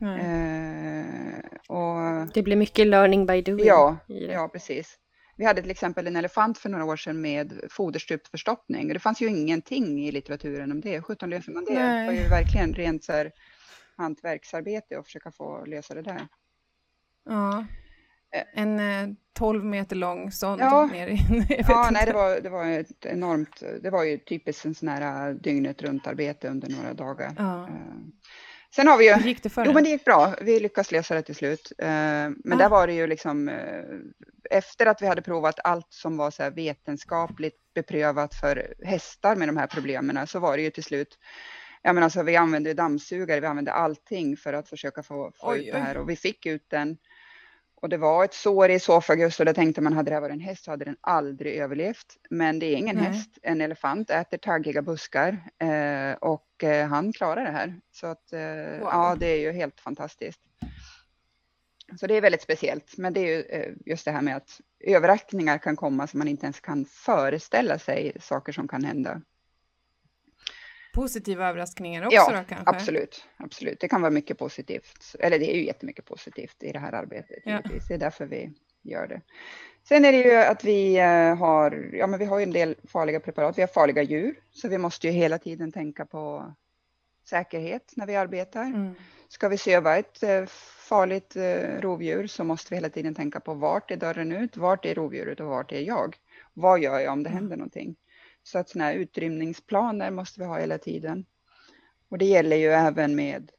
Eh, 0.01 1.36
och, 1.68 2.28
det 2.34 2.43
blir 2.43 2.55
mycket 2.55 2.88
learning 2.88 3.26
by 3.26 3.41
doing. 3.41 3.66
Ja, 3.66 3.97
ja 4.07 4.47
precis. 4.47 4.97
Vi 5.36 5.46
hade 5.46 5.62
till 5.62 5.72
exempel 5.72 6.08
en 6.08 6.16
elefant 6.16 6.58
för 6.58 6.70
några 6.70 6.86
år 6.86 6.96
sedan 6.96 7.22
med 7.22 7.62
foderstrupsförstoppning. 7.70 8.88
Det 8.88 9.00
fanns 9.00 9.22
ju 9.22 9.28
ingenting 9.28 10.08
i 10.08 10.12
litteraturen 10.12 10.72
om 10.72 10.82
det. 10.82 11.02
17 11.02 11.30
löser 11.30 11.52
man 11.52 11.66
det? 11.66 11.74
Nej. 11.74 12.00
Det 12.00 12.06
var 12.06 12.24
ju 12.24 12.30
verkligen 12.30 12.74
rent 12.74 13.04
så 13.04 13.12
här 13.12 13.32
hantverksarbete 13.98 15.00
att 15.00 15.06
försöka 15.06 15.32
få 15.32 15.66
lösa 15.66 15.94
det 15.94 16.02
där. 16.02 16.28
Ja, 17.26 17.66
eh. 18.36 18.62
en 18.62 18.80
eh, 18.80 19.16
12 19.34 19.66
meter 19.66 19.96
lång 19.96 20.32
sond 20.32 20.62
ja. 20.62 20.86
ner 20.86 21.08
i... 21.08 21.18
ja, 21.68 21.90
nej, 21.92 22.06
det 22.06 22.14
var, 22.14 22.42
det 22.42 22.50
var 22.50 22.66
ett 22.66 23.06
enormt, 23.06 23.64
det 23.82 23.90
var 23.90 24.04
ju 24.04 24.18
typiskt 24.18 24.66
en 24.66 24.76
sån 24.76 24.90
här 24.90 25.30
eh, 25.30 25.36
dygnet 25.36 25.82
runt 25.82 26.08
arbete 26.08 26.48
under 26.48 26.70
några 26.70 26.94
dagar. 26.94 27.34
Ja. 27.38 27.64
Eh, 27.64 27.74
Sen 28.76 28.88
har 28.88 28.98
vi 28.98 29.10
ju... 29.10 29.14
Hur 29.14 29.28
gick 29.28 29.44
det 29.44 29.50
för 29.50 29.66
Jo, 29.66 29.74
men 29.74 29.84
det 29.84 29.90
gick 29.90 30.06
bra. 30.06 30.36
Vi 30.42 30.60
lyckades 30.60 30.92
lösa 30.92 31.16
det 31.16 31.22
till 31.22 31.36
slut. 31.36 31.72
Men 31.78 32.54
ah. 32.54 32.56
där 32.56 32.70
var 32.70 32.88
det 32.88 32.94
ju 32.94 33.08
liksom 33.08 33.52
efter 34.52 34.86
att 34.86 35.02
vi 35.02 35.08
hade 35.08 35.22
provat 35.22 35.60
allt 35.64 35.88
som 35.89 36.18
var 36.18 36.32
så 36.32 36.49
vetenskapligt 36.49 37.58
beprövat 37.74 38.36
för 38.36 38.74
hästar 38.84 39.36
med 39.36 39.47
de 39.47 39.58
här 39.58 39.68
problemen 39.68 40.28
så 40.28 40.39
var 40.39 40.58
det 40.58 40.64
ju 40.64 40.70
till 40.70 40.84
slut 40.84 41.18
Ja, 41.84 41.93
men 41.93 42.04
alltså, 42.04 42.24
vi 42.24 42.36
använde 42.36 42.74
dammsugare, 42.74 43.39
vi 43.39 43.47
använde 43.47 43.72
allting 43.72 44.38
för 44.38 44.54
att 44.54 44.70
försöka 44.70 45.04
få, 45.04 45.32
få 45.36 45.52
oj, 45.52 45.60
ut 45.60 45.74
det 45.74 45.80
här 45.80 45.97
och 45.97 46.10
vi 46.10 46.16
fick 46.16 46.45
ut 46.45 46.70
den. 46.70 46.97
Och 47.82 47.89
det 47.89 47.97
var 47.97 48.26
ett 48.26 48.34
sår 48.34 48.70
i 48.70 48.74
esofagus 48.74 49.39
och 49.39 49.45
då 49.45 49.54
tänkte 49.54 49.82
man 49.82 49.93
hade 49.93 50.12
det 50.12 50.14
här 50.14 50.22
varit 50.22 50.34
en 50.34 50.39
häst 50.39 50.64
så 50.64 50.72
hade 50.72 50.86
den 50.86 50.97
aldrig 51.02 51.56
överlevt. 51.56 52.18
Men 52.30 52.60
det 52.60 52.66
är 52.66 52.76
ingen 52.76 52.95
Nej. 52.95 53.06
häst. 53.06 53.38
En 53.41 53.62
elefant 53.62 54.10
äter 54.10 54.38
taggiga 54.38 54.82
buskar 54.82 55.43
eh, 55.60 56.14
och 56.14 56.64
eh, 56.64 56.88
han 56.88 57.14
klarar 57.14 57.43
det 57.43 57.52
här. 57.52 57.80
Så 57.91 58.08
att 58.08 58.34
eh, 58.34 58.39
wow. 58.39 58.89
ja, 58.91 59.16
det 59.20 59.28
är 59.28 59.39
ju 59.39 59.52
helt 59.52 59.80
fantastiskt. 59.80 60.41
Så 62.00 62.08
det 62.08 62.18
är 62.18 62.22
väldigt 62.22 62.42
speciellt. 62.42 62.98
Men 62.98 63.14
det 63.14 63.20
är 63.20 63.38
ju 63.38 63.42
eh, 63.42 63.74
just 63.86 64.06
det 64.06 64.12
här 64.12 64.22
med 64.22 64.36
att 64.36 64.62
överraskningar 64.80 65.58
kan 65.58 65.76
komma 65.76 66.08
som 66.08 66.18
man 66.18 66.28
inte 66.28 66.46
ens 66.46 66.60
kan 66.60 66.86
föreställa 66.86 67.80
sig 67.80 68.18
saker 68.20 68.52
som 68.52 68.68
kan 68.68 68.84
hända 68.84 69.22
positiva 70.94 71.50
överraskningar 71.50 72.06
också 72.06 72.16
ja, 72.16 72.26
då 72.28 72.32
kanske? 72.32 72.56
absolut. 72.66 73.26
absolut. 73.38 73.80
Det 73.80 73.88
kan 73.88 74.02
vara 74.02 74.12
mycket 74.12 74.38
positivt. 74.38 75.16
Eller 75.20 75.39
det 75.39 75.54
är 75.54 75.56
ju 75.56 75.66
jättemycket 75.66 76.06
positivt 76.06 76.64
i 76.64 76.72
det 76.72 76.80
här 76.80 76.94
arbetet. 76.94 77.44
Ja. 77.46 77.62
Det 77.88 77.94
är 77.94 77.98
därför 77.98 78.26
vi 78.26 78.54
gör 78.82 79.08
det. 79.08 79.22
Sen 79.84 80.06
är 80.06 80.12
det 80.12 80.18
ju 80.18 80.36
att 80.36 80.64
vi 80.64 80.98
eh, 80.98 81.36
har, 81.36 81.89
ja 81.94 82.08
men 82.08 82.20
vi 82.20 82.26
har 82.26 82.39
ju 82.39 82.44
en 82.44 82.52
del 82.52 82.76
farliga 82.88 83.20
preparat. 83.20 83.58
Vi 83.58 83.62
har 83.62 83.68
farliga 83.68 84.02
djur, 84.02 84.36
så 84.52 84.68
vi 84.68 84.78
måste 84.78 85.08
ju 85.08 85.14
hela 85.14 85.38
tiden 85.38 85.72
tänka 85.72 86.06
på 86.06 86.54
säkerhet 87.26 87.94
när 87.96 88.06
vi 88.06 88.16
arbetar. 88.16 88.64
Mm. 88.64 88.96
Ska 89.28 89.50
vi 89.50 89.58
söva 89.58 89.98
ett 89.98 90.24
eh, 90.24 90.46
farligt 90.92 91.36
eh, 91.36 91.82
rovdjur 91.82 92.28
så 92.28 92.44
måste 92.44 92.70
vi 92.70 92.76
hela 92.76 92.89
tiden 92.89 93.16
tänka 93.16 93.39
på 93.39 93.54
vart 93.54 93.92
är 93.92 93.98
dörren 93.98 94.32
ut, 94.32 94.58
vart 94.58 94.86
är 94.86 94.96
rovdjuret 94.96 95.39
och 95.39 95.48
vart 95.48 95.72
är 95.72 95.80
jag? 95.80 96.18
Vad 96.54 96.80
gör 96.80 97.00
jag 97.00 97.14
om 97.14 97.24
det 97.24 97.30
mm. 97.30 97.42
händer 97.42 97.58
någonting? 97.58 97.96
Så 98.44 98.60
att 98.60 98.70
sådana 98.70 98.86
här 98.86 98.96
utrymningsplaner 98.96 100.12
måste 100.12 100.39
vi 100.39 100.46
ha 100.46 100.60
hela 100.60 100.78
tiden. 100.78 101.26
Och 102.10 102.18
det 102.18 102.26
gäller 102.26 102.56
ju 102.56 102.68
även 102.68 103.16
med 103.16 103.52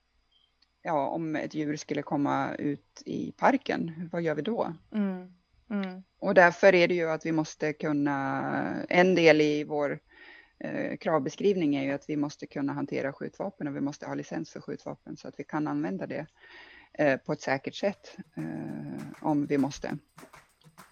ja, 0.82 1.08
om 1.08 1.36
ett 1.36 1.54
djur 1.54 1.76
skulle 1.76 2.02
komma 2.02 2.54
ut 2.54 3.02
i 3.06 3.32
parken, 3.32 4.08
vad 4.12 4.22
gör 4.22 4.34
vi 4.34 4.42
då? 4.42 4.74
Mm. 4.94 5.34
Mm. 5.70 6.02
Och 6.18 6.34
därför 6.34 6.74
är 6.74 6.88
det 6.88 6.94
ju 6.94 7.10
att 7.10 7.26
vi 7.26 7.32
måste 7.32 7.72
kunna, 7.72 8.84
en 8.88 9.14
del 9.14 9.40
i 9.40 9.64
vår 9.64 9.98
eh, 10.58 10.96
kravbeskrivning 10.96 11.74
är 11.76 11.84
ju 11.84 11.92
att 11.92 12.08
vi 12.08 12.16
måste 12.16 12.46
kunna 12.46 12.72
hantera 12.72 13.12
skjutvapen 13.12 13.68
och 13.68 13.76
vi 13.76 13.80
måste 13.80 14.06
ha 14.06 14.14
licens 14.14 14.50
för 14.50 14.60
skjutvapen 14.60 15.16
så 15.16 15.28
att 15.28 15.34
vi 15.38 15.44
kan 15.44 15.68
använda 15.68 16.06
det 16.06 16.26
på 17.26 17.32
ett 17.32 17.40
säkert 17.40 17.74
sätt 17.74 18.16
eh, 18.36 18.44
om 19.20 19.46
vi 19.46 19.58
måste. 19.58 19.96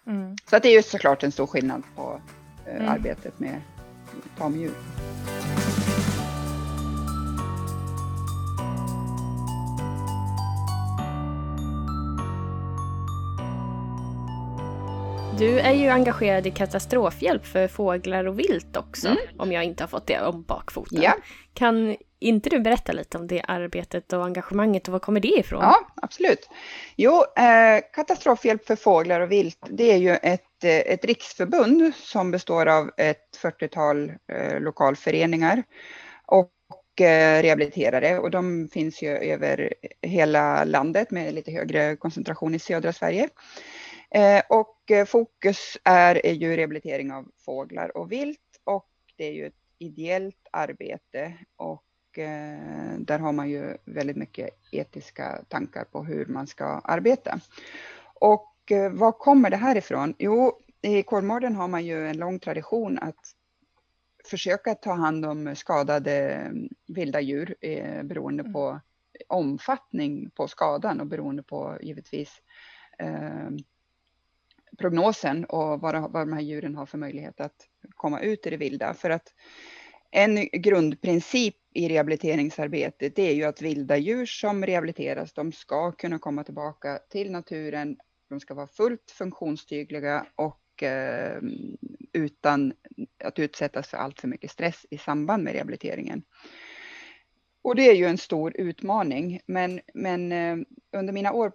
Mm. 0.07 0.35
Så 0.49 0.55
att 0.55 0.63
det 0.63 0.69
är 0.69 0.75
ju 0.75 0.83
såklart 0.83 1.23
en 1.23 1.31
stor 1.31 1.47
skillnad 1.47 1.83
på 1.95 2.21
eh, 2.67 2.75
mm. 2.75 2.89
arbetet 2.89 3.39
med 3.39 3.61
tamdjur. 4.37 4.73
Du 15.37 15.59
är 15.59 15.73
ju 15.73 15.87
engagerad 15.87 16.47
i 16.47 16.51
katastrofhjälp 16.51 17.45
för 17.45 17.67
fåglar 17.67 18.25
och 18.25 18.39
vilt 18.39 18.77
också, 18.77 19.07
mm. 19.07 19.19
om 19.37 19.51
jag 19.51 19.63
inte 19.63 19.83
har 19.83 19.87
fått 19.87 20.07
det 20.07 20.21
om 20.21 20.43
bakfoten. 20.43 21.01
Ja. 21.01 21.13
Kan 21.53 21.95
inte 22.21 22.49
du 22.49 22.59
berätta 22.59 22.91
lite 22.91 23.17
om 23.17 23.27
det 23.27 23.41
arbetet 23.47 24.13
och 24.13 24.25
engagemanget 24.25 24.87
och 24.87 24.91
var 24.91 24.99
kommer 24.99 25.19
det 25.19 25.39
ifrån? 25.39 25.61
Ja, 25.61 25.87
absolut. 25.95 26.49
Jo, 26.95 27.23
eh, 27.37 27.81
katastrofhjälp 27.93 28.65
för 28.65 28.75
fåglar 28.75 29.21
och 29.21 29.31
vilt, 29.31 29.59
det 29.69 29.91
är 29.91 29.97
ju 29.97 30.09
ett, 30.09 30.63
eh, 30.63 30.71
ett 30.71 31.05
riksförbund 31.05 31.91
som 31.95 32.31
består 32.31 32.65
av 32.65 32.91
ett 32.97 33.37
40-tal 33.41 34.13
eh, 34.27 34.59
lokalföreningar 34.59 35.63
och 36.25 36.51
eh, 37.01 37.41
rehabiliterare 37.41 38.19
och 38.19 38.31
de 38.31 38.69
finns 38.73 39.01
ju 39.01 39.09
över 39.09 39.73
hela 40.01 40.63
landet 40.63 41.11
med 41.11 41.33
lite 41.33 41.51
högre 41.51 41.95
koncentration 41.95 42.55
i 42.55 42.59
södra 42.59 42.93
Sverige. 42.93 43.29
Eh, 44.15 44.41
och 44.49 44.91
eh, 44.91 45.05
fokus 45.05 45.77
är, 45.83 46.25
är 46.25 46.33
ju 46.33 46.57
rehabilitering 46.57 47.11
av 47.11 47.31
fåglar 47.45 47.97
och 47.97 48.11
vilt 48.11 48.39
och 48.63 48.89
det 49.17 49.25
är 49.25 49.31
ju 49.31 49.45
ett 49.45 49.53
ideellt 49.79 50.47
arbete 50.51 51.33
och 51.55 51.83
där 52.97 53.19
har 53.19 53.31
man 53.31 53.49
ju 53.49 53.77
väldigt 53.85 54.17
mycket 54.17 54.49
etiska 54.71 55.43
tankar 55.47 55.83
på 55.83 56.03
hur 56.03 56.25
man 56.25 56.47
ska 56.47 56.65
arbeta. 56.65 57.39
Och 58.13 58.51
var 58.91 59.11
kommer 59.11 59.49
det 59.49 59.57
här 59.57 59.77
ifrån? 59.77 60.13
Jo, 60.17 60.59
i 60.81 61.03
Kolmården 61.03 61.55
har 61.55 61.67
man 61.67 61.85
ju 61.85 62.07
en 62.07 62.17
lång 62.17 62.39
tradition 62.39 62.99
att 62.99 63.35
försöka 64.25 64.75
ta 64.75 64.93
hand 64.93 65.25
om 65.25 65.55
skadade 65.55 66.51
vilda 66.87 67.21
djur 67.21 67.55
eh, 67.61 68.03
beroende 68.03 68.41
mm. 68.41 68.53
på 68.53 68.79
omfattning 69.27 70.29
på 70.29 70.47
skadan 70.47 71.01
och 71.01 71.07
beroende 71.07 71.43
på 71.43 71.77
givetvis 71.81 72.41
eh, 72.97 73.49
prognosen 74.77 75.45
och 75.45 75.81
vad, 75.81 76.11
vad 76.11 76.27
de 76.27 76.33
här 76.33 76.41
djuren 76.41 76.75
har 76.75 76.85
för 76.85 76.97
möjlighet 76.97 77.41
att 77.41 77.67
komma 77.95 78.19
ut 78.19 78.47
i 78.47 78.49
det 78.49 78.57
vilda. 78.57 78.93
För 78.93 79.09
att 79.09 79.33
en 80.11 80.47
grundprincip 80.53 81.55
i 81.73 81.89
rehabiliteringsarbetet 81.89 83.15
det 83.15 83.29
är 83.29 83.33
ju 83.33 83.43
att 83.43 83.61
vilda 83.61 83.97
djur 83.97 84.25
som 84.25 84.65
rehabiliteras, 84.65 85.33
de 85.33 85.51
ska 85.51 85.91
kunna 85.91 86.19
komma 86.19 86.43
tillbaka 86.43 86.99
till 87.09 87.31
naturen. 87.31 87.97
De 88.29 88.39
ska 88.39 88.53
vara 88.53 88.67
fullt 88.67 89.11
funktionsdugliga 89.11 90.25
och 90.35 90.83
eh, 90.83 91.41
utan 92.13 92.73
att 93.23 93.39
utsättas 93.39 93.87
för 93.87 93.97
allt 93.97 94.19
för 94.19 94.27
mycket 94.27 94.51
stress 94.51 94.85
i 94.89 94.97
samband 94.97 95.43
med 95.43 95.53
rehabiliteringen. 95.53 96.23
Och 97.61 97.75
det 97.75 97.89
är 97.89 97.93
ju 97.95 98.05
en 98.05 98.17
stor 98.17 98.57
utmaning, 98.57 99.39
men, 99.45 99.81
men 99.93 100.31
eh, 100.31 100.57
under 100.91 101.13
mina 101.13 101.33
år 101.33 101.51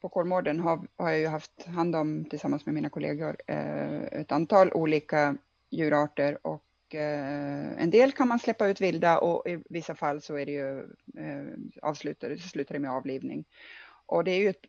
på 0.00 0.08
Kolmården 0.08 0.60
har, 0.60 0.86
har 0.96 1.10
jag 1.10 1.18
ju 1.18 1.26
haft 1.26 1.66
hand 1.66 1.96
om 1.96 2.24
tillsammans 2.24 2.66
med 2.66 2.74
mina 2.74 2.90
kollegor 2.90 3.36
eh, 3.46 4.02
ett 4.02 4.32
antal 4.32 4.72
olika 4.72 5.36
djurarter 5.70 6.46
och 6.46 6.64
Eh, 6.94 7.82
en 7.82 7.90
del 7.90 8.12
kan 8.12 8.28
man 8.28 8.38
släppa 8.38 8.68
ut 8.68 8.80
vilda 8.80 9.18
och 9.18 9.48
i 9.48 9.62
vissa 9.70 9.94
fall 9.94 10.22
så 10.22 10.34
är 10.36 10.46
det 10.46 10.52
ju 10.52 10.78
eh, 11.18 11.46
avslutar, 11.82 12.36
slutar 12.36 12.74
det 12.74 12.78
med 12.78 12.90
avlivning. 12.90 13.44
Och 14.06 14.24
det 14.24 14.30
är 14.30 14.38
ju 14.38 14.48
ett, 14.48 14.64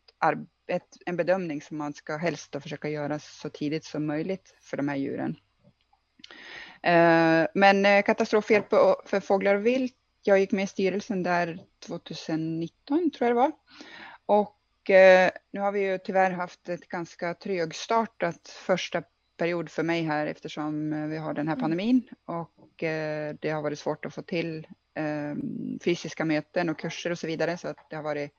ett, 0.68 0.98
en 1.06 1.18
bedömning 1.18 1.62
som 1.62 1.78
man 1.78 1.94
ska 1.94 2.18
helst 2.18 2.56
försöka 2.62 2.90
göra 2.90 3.20
så 3.20 3.50
tidigt 3.50 3.86
som 3.86 4.06
möjligt 4.06 4.56
för 4.62 4.78
de 4.78 4.88
här 4.88 4.96
djuren. 4.96 5.36
Eh, 6.84 7.48
men 7.54 8.04
katastrofhjälp 8.04 8.70
för 9.06 9.20
fåglar 9.20 9.56
och 9.56 9.66
vilt, 9.66 9.96
jag 10.24 10.40
gick 10.40 10.52
med 10.52 10.64
i 10.64 10.68
styrelsen 10.68 11.24
där 11.24 11.60
2019 11.80 13.12
tror 13.12 13.28
jag 13.28 13.30
det 13.30 13.42
var. 13.42 13.52
Och 14.26 14.58
nu 15.52 15.60
har 15.60 15.72
vi 15.72 15.80
ju 15.82 15.98
tyvärr 15.98 16.32
haft 16.32 16.70
ett 16.70 16.88
ganska 16.88 17.34
trögstartat 17.34 18.50
första 18.50 19.04
period 19.42 19.70
för 19.70 19.84
mig 19.84 20.04
här 20.04 20.26
eftersom 20.26 20.94
eh, 20.94 21.08
vi 21.08 21.18
har 21.18 21.34
den 21.34 21.48
här 21.48 21.56
mm. 21.56 21.62
pandemin 21.62 22.10
och 22.26 22.84
eh, 22.84 23.36
det 23.40 23.50
har 23.50 23.62
varit 23.62 23.80
svårt 23.80 24.06
att 24.06 24.14
få 24.14 24.22
till 24.22 24.68
ehm, 24.94 25.80
fysiska 25.84 26.26
möten 26.26 26.70
och 26.70 26.80
kurser 26.80 27.12
och 27.12 27.20
så 27.20 27.28
vidare 27.28 27.58
så 27.58 27.68
att 27.68 27.90
det 27.90 27.96
har 27.96 28.04
varit 28.04 28.32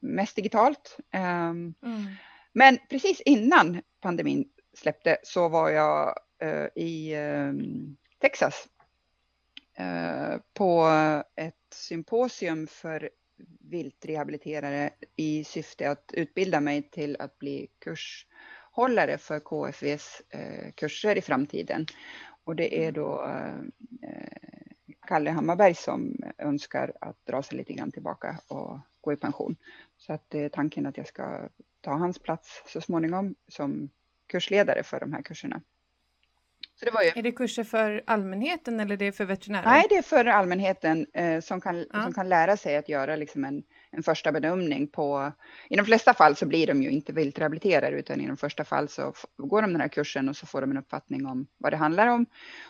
mest 0.00 0.36
digitalt. 0.36 0.98
Ehm, 1.10 1.74
mm. 1.82 2.06
Men 2.52 2.78
precis 2.90 3.20
innan 3.20 3.82
pandemin 4.00 4.48
släppte 4.74 5.16
så 5.22 5.48
var 5.48 5.70
jag 5.70 6.18
i 6.74 7.14
ehm, 7.14 7.96
Texas 8.20 8.68
på 10.54 10.88
ett 11.36 11.54
symposium 11.74 12.66
för 12.66 13.10
viltrehabiliterare 13.60 14.90
i 15.16 15.44
syfte 15.44 15.90
att 15.90 16.10
utbilda 16.14 16.60
mig 16.60 16.82
till 16.90 17.16
att 17.18 17.38
bli 17.38 17.68
kurshållare 18.74 19.18
för 19.18 19.40
KFVs 19.40 20.22
eh, 20.30 20.72
kurser 20.74 21.18
i 21.18 21.20
framtiden. 21.20 21.86
Och 22.44 22.56
det 22.56 22.86
är 22.86 22.92
då 22.92 23.24
eh, 23.24 24.34
Kalle 25.06 25.30
Hammarberg 25.30 25.74
som 25.74 26.16
önskar 26.38 26.92
att 27.00 27.26
dra 27.26 27.42
sig 27.42 27.58
lite 27.58 27.72
grann 27.72 27.92
tillbaka 27.92 28.38
och 28.48 28.78
gå 29.00 29.12
i 29.12 29.16
pension. 29.16 29.56
Så 29.96 30.12
att 30.12 30.30
det 30.30 30.44
är 30.44 30.48
tanken 30.48 30.86
att 30.86 30.96
jag 30.96 31.06
ska 31.06 31.48
ta 31.80 31.90
hans 31.90 32.18
plats 32.18 32.62
så 32.66 32.80
småningom 32.80 33.34
som 33.48 33.90
kursledare 34.26 34.82
för 34.82 35.00
de 35.00 35.12
här 35.12 35.22
kurserna. 35.22 35.60
Så 36.74 36.84
det 36.84 36.90
var 36.90 37.02
ju... 37.02 37.08
Är 37.08 37.22
det 37.22 37.32
kurser 37.32 37.64
för 37.64 38.02
allmänheten 38.06 38.80
eller 38.80 38.92
är 38.92 38.96
det 38.96 39.12
för 39.12 39.24
veterinärer? 39.24 39.64
Nej, 39.64 39.86
det 39.88 39.96
är 39.96 40.02
för 40.02 40.24
allmänheten 40.24 41.06
eh, 41.12 41.40
som, 41.40 41.60
kan, 41.60 41.86
ja. 41.92 42.02
som 42.02 42.12
kan 42.12 42.28
lära 42.28 42.56
sig 42.56 42.76
att 42.76 42.88
göra 42.88 43.16
liksom 43.16 43.44
en, 43.44 43.62
en 43.96 44.02
första 44.02 44.32
bedömning 44.32 44.86
på... 44.86 45.32
I 45.70 45.76
de 45.76 45.84
flesta 45.84 46.14
fall 46.14 46.36
så 46.36 46.46
blir 46.46 46.66
de 46.66 46.82
ju 46.82 46.90
inte 46.90 47.12
viltrehabiliterade 47.12 47.96
utan 47.96 48.20
i 48.20 48.26
de 48.26 48.36
första 48.36 48.64
fall 48.64 48.88
så 48.88 49.14
går 49.36 49.62
de 49.62 49.72
den 49.72 49.80
här 49.80 49.88
kursen 49.88 50.28
och 50.28 50.36
så 50.36 50.46
får 50.46 50.60
de 50.60 50.70
en 50.70 50.78
uppfattning 50.78 51.26
om 51.26 51.46
vad 51.58 51.72
det 51.72 51.76
handlar 51.76 52.06
om 52.06 52.26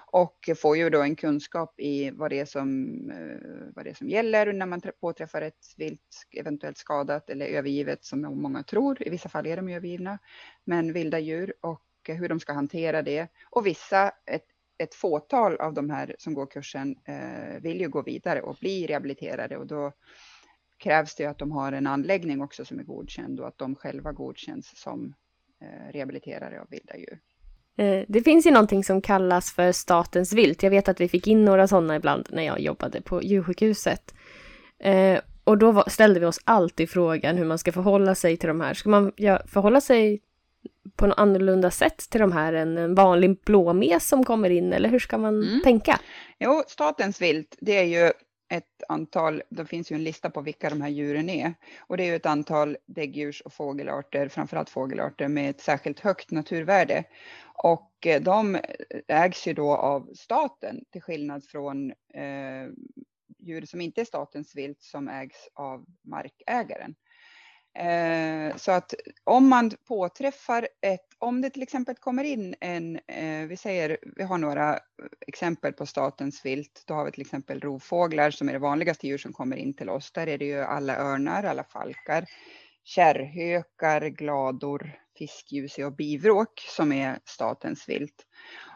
och 0.07 0.51
får 0.57 0.77
ju 0.77 0.91
då 0.91 1.03
en 1.03 1.17
kunskap 1.17 1.81
i 1.81 2.11
vad 2.11 2.31
det 2.31 2.41
är 2.41 2.45
som, 2.45 2.91
eh, 3.11 3.75
vad 3.75 3.85
det 3.85 3.91
är 3.91 3.95
som 3.95 4.09
gäller 4.09 4.53
när 4.53 4.67
man 4.67 4.81
påträffar 5.01 5.43
ett 5.43 5.75
vilt 5.77 6.27
eventuellt 6.31 6.79
skadat 6.79 7.31
eller 7.31 7.47
övergivet 7.47 8.05
som 8.05 8.21
många 8.21 8.63
tror. 8.63 9.07
I 9.07 9.11
vissa 9.11 9.29
fall 9.29 9.47
är 9.47 9.57
de 9.57 9.69
övergivna, 9.69 10.19
men 10.65 10.93
vilda 10.93 11.19
djur 11.19 11.55
och 11.61 11.83
hur 12.09 12.29
de 12.29 12.41
ska 12.41 12.53
hantera 12.53 13.03
det. 13.03 13.29
Och 13.51 13.67
vissa, 13.67 14.13
ett, 14.27 14.47
ett 14.79 14.95
fåtal 14.95 15.57
av 15.57 15.75
de 15.75 15.91
här 15.91 16.17
som 16.19 16.35
går 16.35 16.47
kursen 16.47 16.97
eh, 17.05 17.61
vill 17.63 17.81
ju 17.81 17.89
gå 17.89 18.03
vidare 18.03 18.43
och 18.43 18.57
bli 18.61 18.87
rehabiliterade 18.87 19.57
och 19.57 19.67
då 19.67 19.93
krävs 20.85 21.15
det 21.15 21.27
att 21.27 21.39
de 21.39 21.53
har 21.53 21.73
en 21.73 21.87
anläggning 21.87 22.43
också 22.43 22.65
som 22.65 22.79
är 22.79 22.83
godkänd 22.83 23.41
och 23.41 23.49
att 23.49 23.59
de 23.59 23.75
själva 23.75 24.13
godkänns 24.13 24.73
som 24.77 25.15
eh, 25.63 25.93
rehabiliterare 25.93 26.61
av 26.61 26.67
vilda 26.71 26.97
djur. 26.97 27.19
Eh, 27.77 28.05
det 28.09 28.23
finns 28.23 28.47
ju 28.47 28.51
någonting 28.51 28.85
som 28.85 29.01
kallas 29.01 29.53
för 29.53 29.73
statens 29.73 30.33
vilt. 30.33 30.63
Jag 30.63 30.71
vet 30.71 30.89
att 30.89 31.01
vi 31.01 31.09
fick 31.09 31.27
in 31.27 31.45
några 31.45 31.69
sådana 31.69 31.97
ibland 31.97 32.29
när 32.31 32.43
jag 32.43 32.61
jobbade 32.61 33.01
på 33.01 33.23
djursjukhuset. 33.23 34.15
Eh, 34.79 35.19
och 35.45 35.59
då 35.59 35.85
ställde 35.87 36.21
vi 36.21 36.27
oss 36.27 36.41
alltid 36.45 36.91
frågan 36.91 37.37
hur 37.37 37.45
man 37.45 37.59
ska 37.59 37.73
förhålla 37.73 38.15
sig 38.15 38.37
till 38.37 38.49
de 38.49 38.61
här. 38.61 38.75
Ska 38.75 38.89
man 38.89 39.13
förhålla 39.47 39.81
sig 39.81 40.21
på 40.97 41.07
något 41.07 41.19
annorlunda 41.19 41.71
sätt 41.71 42.11
till 42.11 42.21
de 42.21 42.33
här 42.33 42.53
än 42.53 42.79
en 42.79 42.95
vanlig 42.95 43.41
blåmes 43.45 44.09
som 44.09 44.25
kommer 44.25 44.51
in 44.51 44.73
eller 44.73 44.89
hur 44.89 44.99
ska 44.99 45.19
man 45.19 45.43
mm. 45.43 45.61
tänka? 45.63 46.01
Jo, 46.39 46.63
statens 46.67 47.23
vilt, 47.23 47.57
det 47.61 47.77
är 47.77 47.85
ju 47.85 48.13
ett 48.49 48.83
antal, 48.89 49.43
det 49.49 49.67
finns 49.67 49.93
ju 49.93 49.95
en 49.95 50.05
lista 50.05 50.31
på 50.31 50.41
vilka 50.41 50.71
de 50.71 50.81
här 50.81 50.89
djuren 50.89 51.31
är 51.31 51.55
och 51.81 51.97
det 51.97 52.03
är 52.03 52.07
ju 52.07 52.17
ett 52.17 52.27
antal 52.27 52.77
däggdjurs 52.87 53.41
och 53.41 53.53
fågelarter, 53.53 54.29
framförallt 54.29 54.71
fågelarter 54.71 55.29
med 55.29 55.51
ett 55.51 55.61
särskilt 55.61 56.01
högt 56.01 56.31
naturvärde. 56.31 57.05
Och 57.55 58.07
eh, 58.07 58.23
de 58.23 58.59
ägs 59.09 59.47
ju 59.47 59.53
då 59.53 59.77
av 59.77 60.11
staten 60.15 60.85
till 60.93 61.03
skillnad 61.03 61.45
från 61.45 61.91
eh, 61.91 62.69
djur 63.39 63.67
som 63.67 63.81
inte 63.81 64.01
är 64.01 64.05
statens 64.05 64.57
vilt 64.57 64.83
som 64.83 65.09
ägs 65.09 65.49
av 65.55 65.85
markägaren. 66.05 66.95
Eh, 67.79 68.57
så 68.57 68.73
att 68.73 68.95
om 69.25 69.49
man 69.49 69.71
påträffar 69.89 70.69
ett, 70.81 71.07
om 71.25 71.41
det 71.41 71.51
till 71.51 71.63
exempel 71.63 71.95
kommer 71.95 72.25
in 72.25 72.55
en, 72.61 72.97
eh, 72.97 73.47
vi 73.49 73.57
säger, 73.57 73.99
vi 74.17 74.23
har 74.23 74.39
några 74.39 74.79
exempel 75.27 75.73
på 75.73 75.87
statens 75.87 76.47
vilt, 76.47 76.85
då 76.87 76.95
har 76.95 77.05
vi 77.05 77.13
till 77.13 77.21
exempel 77.21 77.61
rovfåglar 77.61 78.31
som 78.31 78.49
är 78.49 78.53
det 78.53 78.59
vanligaste 78.59 79.07
djur 79.07 79.19
som 79.19 79.33
kommer 79.33 79.57
in 79.57 79.75
till 79.75 79.89
oss. 79.89 80.13
Där 80.13 80.27
är 80.27 80.39
det 80.39 80.45
ju 80.45 80.61
alla 80.61 80.97
örnar, 80.97 81.45
alla 81.45 81.65
falkar, 81.65 82.25
kärrhökar, 82.85 84.09
glador, 84.09 84.99
fiskgjuse 85.19 85.85
och 85.85 85.97
bivråk 85.97 86.61
som 86.69 86.93
är 86.93 87.19
statens 87.25 87.89
vilt. 87.89 88.27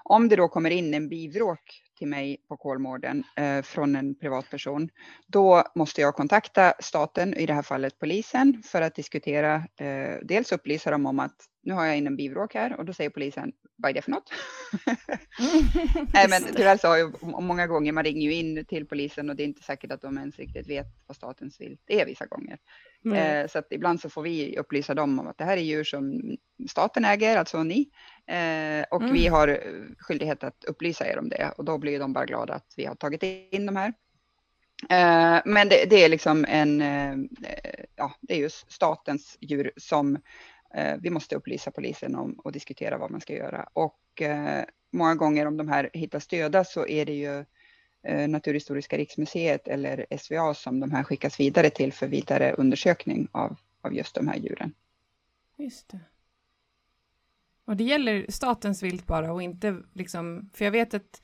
Om 0.04 0.28
det 0.28 0.36
då 0.36 0.48
kommer 0.48 0.70
in 0.70 0.94
en 0.94 1.08
bivråk 1.08 1.82
till 1.98 2.08
mig 2.08 2.36
på 2.48 2.56
Kolmården 2.56 3.24
eh, 3.36 3.62
från 3.62 3.96
en 3.96 4.14
privatperson, 4.14 4.88
då 5.26 5.64
måste 5.74 6.00
jag 6.00 6.14
kontakta 6.14 6.74
staten, 6.80 7.34
i 7.34 7.46
det 7.46 7.52
här 7.52 7.62
fallet 7.62 7.98
polisen, 7.98 8.62
för 8.66 8.82
att 8.82 8.94
diskutera, 8.94 9.54
eh, 9.54 10.16
dels 10.22 10.52
upplysa 10.52 10.90
dem 10.90 11.06
om 11.06 11.18
att 11.18 11.36
nu 11.62 11.74
har 11.74 11.84
jag 11.84 11.96
in 11.96 12.06
en 12.06 12.16
bivråk 12.16 12.54
här 12.54 12.76
och 12.76 12.84
då 12.84 12.92
säger 12.92 13.10
polisen, 13.10 13.52
vad 13.76 13.90
är 13.90 13.94
det 13.94 14.02
för 14.02 14.10
något? 14.10 14.32
Nej 16.12 16.28
men 16.28 16.42
tyvärr 16.56 16.76
så 16.76 16.88
har 16.88 16.96
jag 16.96 17.22
många 17.22 17.66
gånger, 17.66 17.92
man 17.92 18.04
ringer 18.04 18.30
ju 18.30 18.34
in 18.34 18.64
till 18.64 18.86
polisen 18.86 19.30
och 19.30 19.36
det 19.36 19.42
är 19.42 19.46
inte 19.46 19.62
säkert 19.62 19.92
att 19.92 20.02
de 20.02 20.18
ens 20.18 20.36
riktigt 20.36 20.68
vet 20.68 20.86
vad 21.06 21.16
statens 21.16 21.60
vilt 21.60 21.80
är 21.86 22.06
vissa 22.06 22.26
gånger. 22.26 22.58
Mm. 23.04 23.18
Eh, 23.18 23.48
så 23.48 23.58
att 23.58 23.66
ibland 23.70 24.00
så 24.00 24.10
får 24.10 24.22
vi 24.22 24.58
upplysa 24.58 24.94
dem 24.94 25.18
om 25.18 25.26
att 25.26 25.38
det 25.38 25.44
här 25.44 25.56
är 25.56 25.60
djur 25.60 25.84
som 25.84 26.36
staten 26.68 27.04
äger, 27.04 27.36
alltså 27.36 27.62
ni. 27.62 27.90
Eh, 28.26 28.84
och 28.90 29.02
mm. 29.02 29.12
vi 29.12 29.26
har 29.26 29.62
skyldighet 29.98 30.44
att 30.44 30.64
upplysa 30.64 31.06
er 31.06 31.18
om 31.18 31.28
det 31.28 31.52
och 31.56 31.64
då 31.64 31.78
blir 31.78 31.98
de 31.98 32.12
bara 32.12 32.26
glada 32.26 32.54
att 32.54 32.74
vi 32.76 32.84
har 32.86 32.94
tagit 32.94 33.22
in 33.22 33.66
de 33.66 33.76
här. 33.76 33.92
Eh, 34.90 35.42
men 35.44 35.68
det, 35.68 35.90
det, 35.90 36.04
är 36.04 36.08
liksom 36.08 36.44
en, 36.48 36.80
eh, 36.80 37.16
ja, 37.96 38.14
det 38.20 38.34
är 38.34 38.38
ju 38.38 38.50
statens 38.50 39.38
djur 39.40 39.72
som 39.76 40.16
eh, 40.74 40.96
vi 41.00 41.10
måste 41.10 41.36
upplysa 41.36 41.70
polisen 41.70 42.14
om 42.14 42.32
och 42.32 42.52
diskutera 42.52 42.98
vad 42.98 43.10
man 43.10 43.20
ska 43.20 43.32
göra. 43.32 43.68
Och 43.72 44.22
eh, 44.22 44.64
många 44.92 45.14
gånger 45.14 45.46
om 45.46 45.56
de 45.56 45.68
här 45.68 45.90
hittas 45.92 46.26
döda 46.26 46.64
så 46.64 46.86
är 46.86 47.04
det 47.04 47.14
ju 47.14 47.38
Eh, 47.38 47.44
Naturhistoriska 48.28 48.98
riksmuseet 48.98 49.68
eller 49.68 50.06
SVA 50.18 50.54
som 50.54 50.80
de 50.80 50.90
här 50.90 51.02
skickas 51.02 51.40
vidare 51.40 51.70
till 51.70 51.92
för 51.92 52.06
vidare 52.08 52.52
undersökning 52.52 53.28
av, 53.32 53.56
av 53.82 53.94
just 53.94 54.14
de 54.14 54.28
här 54.28 54.36
djuren. 54.36 54.74
Just 55.56 55.88
det. 55.88 56.00
Och 57.64 57.76
det 57.76 57.84
gäller 57.84 58.26
statens 58.28 58.82
vilt 58.82 59.06
bara 59.06 59.32
och 59.32 59.42
inte 59.42 59.76
liksom, 59.94 60.50
för 60.54 60.64
jag 60.64 60.72
vet 60.72 60.94
att 60.94 61.22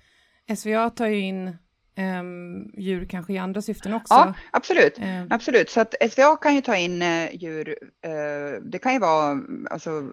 SVA 0.59 0.91
tar 0.91 1.07
ju 1.07 1.20
in 1.20 1.57
um, 1.97 2.70
djur 2.77 3.05
kanske 3.05 3.33
i 3.33 3.39
andra 3.39 3.62
syften 3.62 3.95
också. 3.95 4.14
Ja, 4.14 4.35
absolut. 4.51 4.99
Um. 4.99 5.27
absolut. 5.31 5.70
Så 5.70 5.81
att 5.81 5.95
SVA 6.11 6.37
kan 6.37 6.55
ju 6.55 6.61
ta 6.61 6.77
in 6.77 7.03
uh, 7.03 7.35
djur, 7.35 7.68
uh, 8.07 8.62
det 8.62 8.79
kan 8.79 8.93
ju 8.93 8.99
vara 8.99 9.41
alltså, 9.70 10.12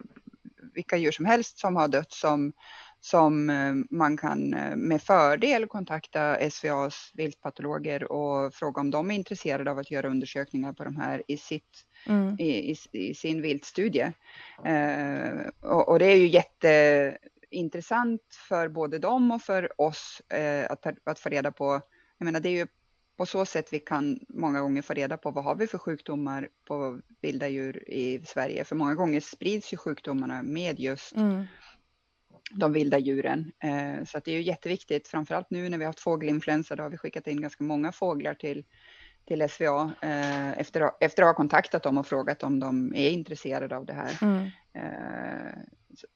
vilka 0.74 0.98
djur 0.98 1.12
som 1.12 1.26
helst 1.26 1.60
som 1.60 1.76
har 1.76 1.88
dött 1.88 2.12
som 2.12 2.54
som 3.02 3.50
eh, 3.50 3.74
man 3.90 4.18
kan 4.18 4.54
eh, 4.54 4.76
med 4.76 5.02
fördel 5.02 5.68
kontakta 5.68 6.50
SVAs 6.50 7.12
viltpatologer 7.14 8.12
och 8.12 8.54
fråga 8.54 8.82
om 8.82 8.92
de 8.92 9.12
är 9.12 9.16
intresserade 9.16 9.72
av 9.72 9.78
att 9.78 9.92
göra 9.92 10.10
undersökningar 10.10 10.74
på 10.74 10.84
de 10.84 10.96
här 10.96 11.24
i, 11.28 11.38
sitt, 11.38 11.86
mm. 12.08 12.36
i, 12.40 12.72
i, 12.72 12.76
i, 12.92 13.14
sin 13.14 13.42
viltstudie. 13.42 14.14
Eh, 14.66 15.30
och, 15.62 15.90
och, 15.90 16.00
det 16.00 16.06
är 16.06 16.16
ju 16.16 16.28
jätteintressant 16.28 18.22
för 18.50 18.68
både 18.68 19.00
dem 19.00 19.32
och 19.32 19.42
för 19.42 19.82
oss 19.82 20.22
eh, 20.30 20.72
att, 20.72 20.86
att 21.04 21.20
få 21.20 21.30
reda 21.30 21.52
på, 21.52 21.82
jag 22.18 22.26
menar 22.26 22.40
det 22.40 22.50
är 22.50 22.58
ju 22.58 22.68
på 23.18 23.26
så 23.26 23.46
sätt 23.46 23.74
vi 23.74 23.80
kan 23.80 24.20
många 24.30 24.62
gånger 24.62 24.82
få 24.82 24.94
reda 24.94 25.18
på 25.18 25.32
vad 25.32 25.44
har 25.44 25.56
vi 25.56 25.68
för 25.68 25.78
sjukdomar 25.78 26.50
på 26.68 27.02
vilda 27.22 27.48
djur 27.48 27.90
i 27.90 28.26
Sverige. 28.26 28.64
För 28.64 28.76
många 28.76 28.96
gånger 28.96 29.20
sprids 29.20 29.74
ju 29.74 29.78
sjukdomarna 29.78 30.44
med 30.44 30.80
just 30.80 31.16
mm 31.16 31.46
de 32.54 32.74
vilda 32.74 33.00
djuren. 33.00 33.52
Eh, 33.64 34.06
så 34.06 34.20
det 34.20 34.32
är 34.32 34.36
ju 34.36 34.42
jätteviktigt, 34.42 35.08
framförallt 35.08 35.50
nu 35.50 35.70
när 35.70 35.78
vi 35.78 35.84
har 35.84 35.90
haft 35.90 36.00
fågelinfluensa, 36.00 36.76
då 36.76 36.84
har 36.84 36.90
vi 36.90 36.98
skickat 36.98 37.28
in 37.28 37.42
ganska 37.42 37.64
många 37.64 37.92
fåglar 37.92 38.34
till, 38.34 38.64
till 39.28 39.50
SVA 39.50 39.92
eh, 40.02 40.60
efter, 40.60 40.92
efter 41.00 41.24
att 41.24 41.28
ha 41.30 41.34
kontaktat 41.34 41.84
dem 41.84 41.98
och 41.98 42.08
frågat 42.08 42.44
om 42.44 42.60
de 42.60 42.96
är 42.96 43.10
intresserade 43.10 43.78
av 43.78 43.86
det 43.86 43.94
här. 43.94 44.18
Mm. 44.22 44.50
Eh, 44.74 45.54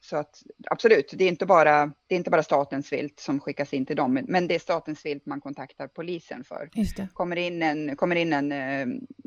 så 0.01 0.17
att 0.17 0.43
absolut, 0.71 1.13
det 1.17 1.23
är, 1.23 1.27
inte 1.27 1.45
bara, 1.45 1.85
det 2.07 2.15
är 2.15 2.17
inte 2.17 2.29
bara 2.29 2.43
statens 2.43 2.93
vilt 2.93 3.19
som 3.19 3.39
skickas 3.39 3.73
in 3.73 3.85
till 3.85 3.95
dem, 3.95 4.19
men 4.27 4.47
det 4.47 4.55
är 4.55 4.59
statens 4.59 5.05
vilt 5.05 5.25
man 5.25 5.41
kontaktar 5.41 5.87
polisen 5.87 6.43
för. 6.43 6.69
Kommer 7.13 7.35
in 7.35 7.63
en, 7.63 7.95
kommer 7.95 8.15
in 8.15 8.33
en, 8.33 8.51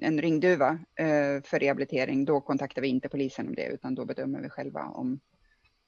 en 0.03 0.21
ringduva 0.21 0.79
för 1.45 1.59
rehabilitering, 1.59 2.25
då 2.25 2.41
kontaktar 2.41 2.83
vi 2.83 2.89
inte 2.89 3.09
polisen 3.09 3.49
om 3.49 3.55
det, 3.55 3.67
utan 3.67 3.95
då 3.95 4.05
bedömer 4.05 4.41
vi 4.41 4.49
själva 4.49 4.85
om, 4.85 5.21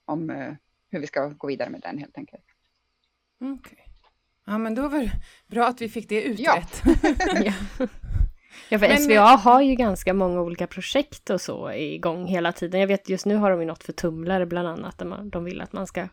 om 0.05 0.57
hur 0.91 1.01
vi 1.01 1.07
ska 1.07 1.28
gå 1.28 1.47
vidare 1.47 1.70
med 1.70 1.80
den 1.80 1.99
helt 1.99 2.18
enkelt. 2.18 2.45
Okay. 3.41 3.78
Ja, 4.47 4.59
men 4.59 4.74
då 4.74 4.88
var 4.88 4.99
det 4.99 5.12
bra 5.47 5.66
att 5.66 5.80
vi 5.80 5.88
fick 5.88 6.09
det 6.09 6.22
utrett. 6.22 6.82
Ja. 6.84 6.93
ja. 8.68 8.78
för 8.78 8.88
men, 8.88 8.99
SVA 8.99 9.36
har 9.36 9.62
ju 9.62 9.74
ganska 9.74 10.14
många 10.14 10.41
olika 10.41 10.66
projekt 10.66 11.30
och 11.30 11.41
så 11.41 11.72
igång 11.72 12.26
hela 12.26 12.53
tiden. 12.53 12.80
Jag 12.80 12.88
vet 12.88 13.09
just 13.09 13.26
nu 13.26 13.36
har 13.36 13.51
de 13.51 13.61
ju 13.61 13.66
något 13.66 13.84
för 13.84 13.93
tumlare 13.93 14.47
bland 14.47 14.68
annat, 14.68 14.99
där 14.99 15.07
man, 15.07 15.30
de 15.30 15.45
vill 15.45 15.61
att 15.61 15.72
man 15.72 15.86
ska 15.86 16.09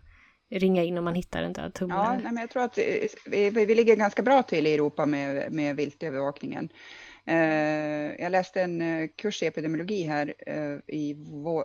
ringa 0.49 0.83
in 0.83 0.97
om 0.97 1.03
man 1.03 1.15
hittar 1.15 1.43
en 1.43 1.53
död 1.53 1.73
tumlare. 1.73 2.03
Ja, 2.03 2.13
nej, 2.23 2.33
men 2.33 2.37
jag 2.37 2.49
tror 2.49 2.63
att 2.63 2.77
vi, 3.25 3.49
vi 3.49 3.75
ligger 3.75 3.95
ganska 3.95 4.21
bra 4.21 4.43
till 4.43 4.67
i 4.67 4.73
Europa 4.73 5.05
med, 5.05 5.51
med 5.51 5.75
viltövervakningen. 5.75 6.69
Eh, 7.29 8.21
jag 8.21 8.31
läste 8.31 8.61
en 8.61 8.81
eh, 8.81 9.09
kurs 9.15 9.43
i 9.43 9.45
epidemiologi 9.45 10.03
här 10.03 10.33
eh, 10.47 10.95
i 10.95 11.15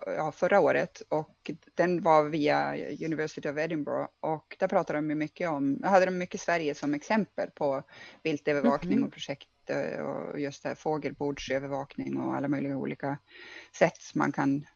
ja, 0.07 0.33
förra 0.33 0.61
året 0.61 1.03
och 1.09 1.51
den 1.75 2.03
var 2.03 2.25
via 2.25 2.77
University 3.05 3.49
of 3.49 3.59
Edinburgh 3.59 4.09
och 4.21 4.57
där 4.59 4.69
pratade 4.69 4.99
de 4.99 5.15
mycket 5.15 5.49
om, 5.49 5.83
hade 5.85 6.05
de 6.05 6.19
mycket 6.19 6.41
Sverige 6.41 6.75
som 6.75 6.95
exempel 6.95 7.51
på 7.51 7.83
viltövervakning 8.23 8.93
mm 8.93 9.05
-hmm. 9.05 9.07
och 9.07 9.13
projekt 9.13 9.49
och 10.33 10.41
just 10.41 10.63
det 10.63 10.69
här 10.69 10.77
fågelbordsövervakning 10.77 12.17
och 12.17 12.35
alla 12.35 12.49
möjliga 12.49 12.77
olika 12.77 13.19
sätt 13.79 13.99
man 14.15 14.33
kan 14.33 14.67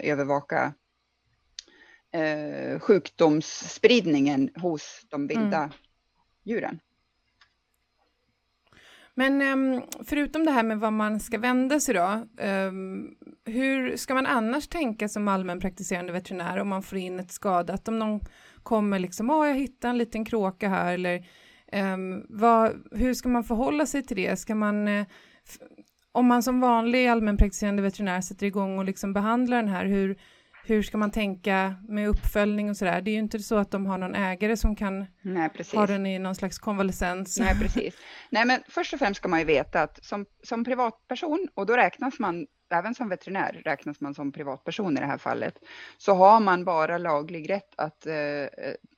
övervaka 0.00 0.74
sjukdomsspridningen 2.80 4.50
hos 4.54 5.06
de 5.08 5.26
vilda 5.26 5.58
mm. 5.58 5.70
djuren. 6.44 6.80
Men 9.18 9.42
um, 9.42 9.82
förutom 10.04 10.44
det 10.44 10.50
här 10.50 10.62
med 10.62 10.80
vad 10.80 10.92
man 10.92 11.20
ska 11.20 11.38
vända 11.38 11.80
sig 11.80 11.94
då, 11.94 12.26
um, 12.44 13.14
hur 13.44 13.96
ska 13.96 14.14
man 14.14 14.26
annars 14.26 14.68
tänka 14.68 15.08
som 15.08 15.28
allmänpraktiserande 15.28 16.12
veterinär 16.12 16.58
om 16.58 16.68
man 16.68 16.82
får 16.82 16.98
in 16.98 17.20
ett 17.20 17.32
skadat? 17.32 17.88
Om 17.88 17.98
någon 17.98 18.20
kommer 18.62 18.98
liksom, 18.98 19.30
åh, 19.30 19.48
jag 19.48 19.54
hittade 19.54 19.90
en 19.90 19.98
liten 19.98 20.24
kråka 20.24 20.68
här, 20.68 20.94
eller 20.94 21.26
um, 21.72 22.26
vad, 22.28 22.72
hur 22.92 23.14
ska 23.14 23.28
man 23.28 23.44
förhålla 23.44 23.86
sig 23.86 24.02
till 24.02 24.16
det? 24.16 24.36
Ska 24.36 24.54
man, 24.54 24.88
eh, 24.88 25.06
om 26.12 26.26
man 26.26 26.42
som 26.42 26.60
vanlig 26.60 27.06
allmänpraktiserande 27.06 27.82
veterinär 27.82 28.20
sätter 28.20 28.46
igång 28.46 28.78
och 28.78 28.84
liksom 28.84 29.12
behandlar 29.12 29.56
den 29.56 29.68
här, 29.68 29.84
hur, 29.84 30.18
hur 30.68 30.82
ska 30.82 30.98
man 30.98 31.10
tänka 31.10 31.74
med 31.88 32.08
uppföljning 32.08 32.70
och 32.70 32.76
sådär? 32.76 33.00
Det 33.00 33.10
är 33.10 33.12
ju 33.12 33.18
inte 33.18 33.38
så 33.38 33.56
att 33.56 33.70
de 33.70 33.86
har 33.86 33.98
någon 33.98 34.14
ägare 34.14 34.56
som 34.56 34.76
kan 34.76 35.06
Nej, 35.22 35.50
ha 35.74 35.86
den 35.86 36.06
i 36.06 36.18
någon 36.18 36.34
slags 36.34 36.58
konvalescens. 36.58 37.38
Nej, 37.40 37.54
precis. 37.60 37.94
Nej, 38.30 38.46
men 38.46 38.60
först 38.68 38.92
och 38.92 38.98
främst 38.98 39.18
ska 39.18 39.28
man 39.28 39.38
ju 39.38 39.44
veta 39.44 39.82
att 39.82 40.04
som, 40.04 40.26
som 40.42 40.64
privatperson, 40.64 41.48
och 41.54 41.66
då 41.66 41.76
räknas 41.76 42.18
man, 42.18 42.46
även 42.70 42.94
som 42.94 43.08
veterinär 43.08 43.62
räknas 43.64 44.00
man 44.00 44.14
som 44.14 44.32
privatperson 44.32 44.96
i 44.96 45.00
det 45.00 45.06
här 45.06 45.18
fallet, 45.18 45.54
så 45.98 46.14
har 46.14 46.40
man 46.40 46.64
bara 46.64 46.98
laglig 46.98 47.50
rätt 47.50 47.74
att 47.76 48.06
eh, 48.06 48.14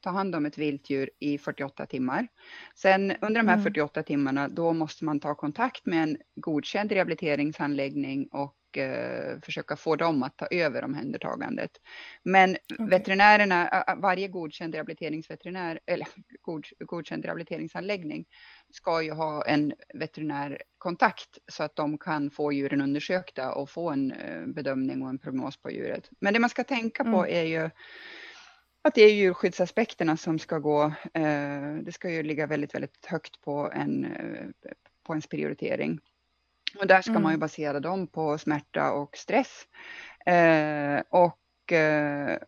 ta 0.01 0.11
hand 0.11 0.35
om 0.35 0.47
ett 0.47 0.59
viltdjur 0.59 1.11
i 1.18 1.39
48 1.39 1.87
timmar. 1.87 2.29
Sen 2.75 3.12
under 3.21 3.41
de 3.41 3.49
här 3.49 3.55
mm. 3.55 3.64
48 3.64 4.03
timmarna, 4.03 4.49
då 4.49 4.73
måste 4.73 5.05
man 5.05 5.21
ta 5.21 5.35
kontakt 5.35 5.87
med 5.87 6.03
en 6.03 6.16
godkänd 6.37 6.93
rehabiliteringsanläggning 6.93 8.29
och 8.33 8.57
eh, 8.79 9.41
försöka 9.43 9.77
få 9.77 9.97
dem 9.97 10.23
att 10.23 10.37
ta 10.37 10.47
över 10.51 10.85
omhändertagandet. 10.85 11.71
Men 12.23 12.51
okay. 12.51 12.87
veterinärerna, 12.87 13.85
varje 13.97 14.29
godkänd 14.29 14.75
rehabiliteringsveterinär 14.75 15.81
eller 15.87 16.09
god, 16.41 16.64
godkänd 16.79 17.25
rehabiliteringsanläggning 17.25 18.25
ska 18.71 19.03
ju 19.03 19.12
ha 19.12 19.47
en 19.47 19.73
veterinärkontakt 19.95 21.39
så 21.53 21.62
att 21.62 21.77
de 21.77 21.99
kan 21.99 22.31
få 22.31 22.53
djuren 22.53 22.81
undersökta 22.81 23.55
och 23.55 23.71
få 23.71 23.91
en 23.91 24.12
eh, 24.12 24.47
bedömning 24.47 25.03
och 25.03 25.09
en 25.09 25.18
prognos 25.18 25.57
på 25.57 25.71
djuret. 25.71 26.09
Men 26.21 26.35
det 26.35 26.41
man 26.41 26.51
ska 26.51 26.64
tänka 26.64 27.05
på 27.05 27.25
mm. 27.25 27.37
är 27.37 27.43
ju 27.43 27.71
att 28.83 28.95
det 28.95 29.03
är 29.03 29.14
djurskyddsaspekterna 29.14 30.16
som 30.16 30.39
ska 30.39 30.59
gå, 30.59 30.85
eh, 31.14 31.75
det 31.83 31.93
ska 31.93 32.11
ju 32.11 32.23
ligga 32.23 32.47
väldigt, 32.47 32.75
väldigt 32.75 33.07
högt 33.07 33.41
på 33.41 33.71
en, 33.75 34.07
på 35.07 35.12
ens 35.12 35.27
prioritering. 35.27 36.01
Och 36.79 36.87
där 36.87 37.03
ska 37.03 37.11
mm. 37.11 37.23
man 37.23 37.33
ju 37.33 37.35
mm. 37.35 37.41
basera 37.41 37.81
dem 37.81 38.07
på 38.07 38.39
smärta 38.39 38.93
och 38.93 39.16
stress. 39.16 39.66
Eh, 40.27 41.03
och, 41.09 41.73
eh, 41.73 42.39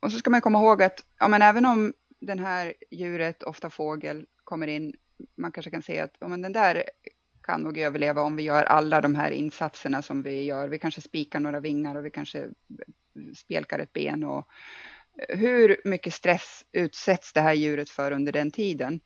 och 0.00 0.12
så 0.12 0.18
ska 0.18 0.30
man 0.30 0.40
komma 0.40 0.58
ihåg 0.58 0.82
att 0.82 1.04
ja, 1.18 1.28
men 1.28 1.42
även 1.42 1.66
om 1.66 1.92
den 2.20 2.38
här 2.38 2.74
djuret, 2.90 3.42
ofta 3.42 3.70
fågel, 3.70 4.26
kommer 4.44 4.66
in, 4.66 4.94
man 5.36 5.52
kanske 5.52 5.70
kan 5.70 5.82
säga 5.82 6.04
att 6.04 6.16
ja, 6.18 6.28
men 6.28 6.42
den 6.42 6.52
där 6.52 6.84
kan 7.42 7.60
nog 7.60 7.78
överleva 7.78 8.22
om 8.22 8.36
vi 8.36 8.42
gör 8.42 8.64
alla 8.64 9.00
de 9.00 9.14
här 9.14 9.30
insatserna 9.30 10.02
som 10.02 10.22
vi 10.22 10.42
gör. 10.42 10.68
Vi 10.68 10.78
kanske 10.78 11.00
spikar 11.00 11.40
några 11.40 11.60
vingar 11.60 11.94
och 11.94 12.04
vi 12.04 12.10
kanske 12.10 12.48
spjälkar 13.36 13.78
ett 13.78 13.92
ben. 13.92 14.24
Och 14.24 14.48
hur 15.28 15.80
mycket 15.84 16.14
stress 16.14 16.64
utsätts 16.72 17.32
det 17.32 17.40
här 17.40 17.54
djuret 17.54 17.90
för 17.90 18.12
under 18.12 18.32
den 18.32 18.50
tiden? 18.50 19.00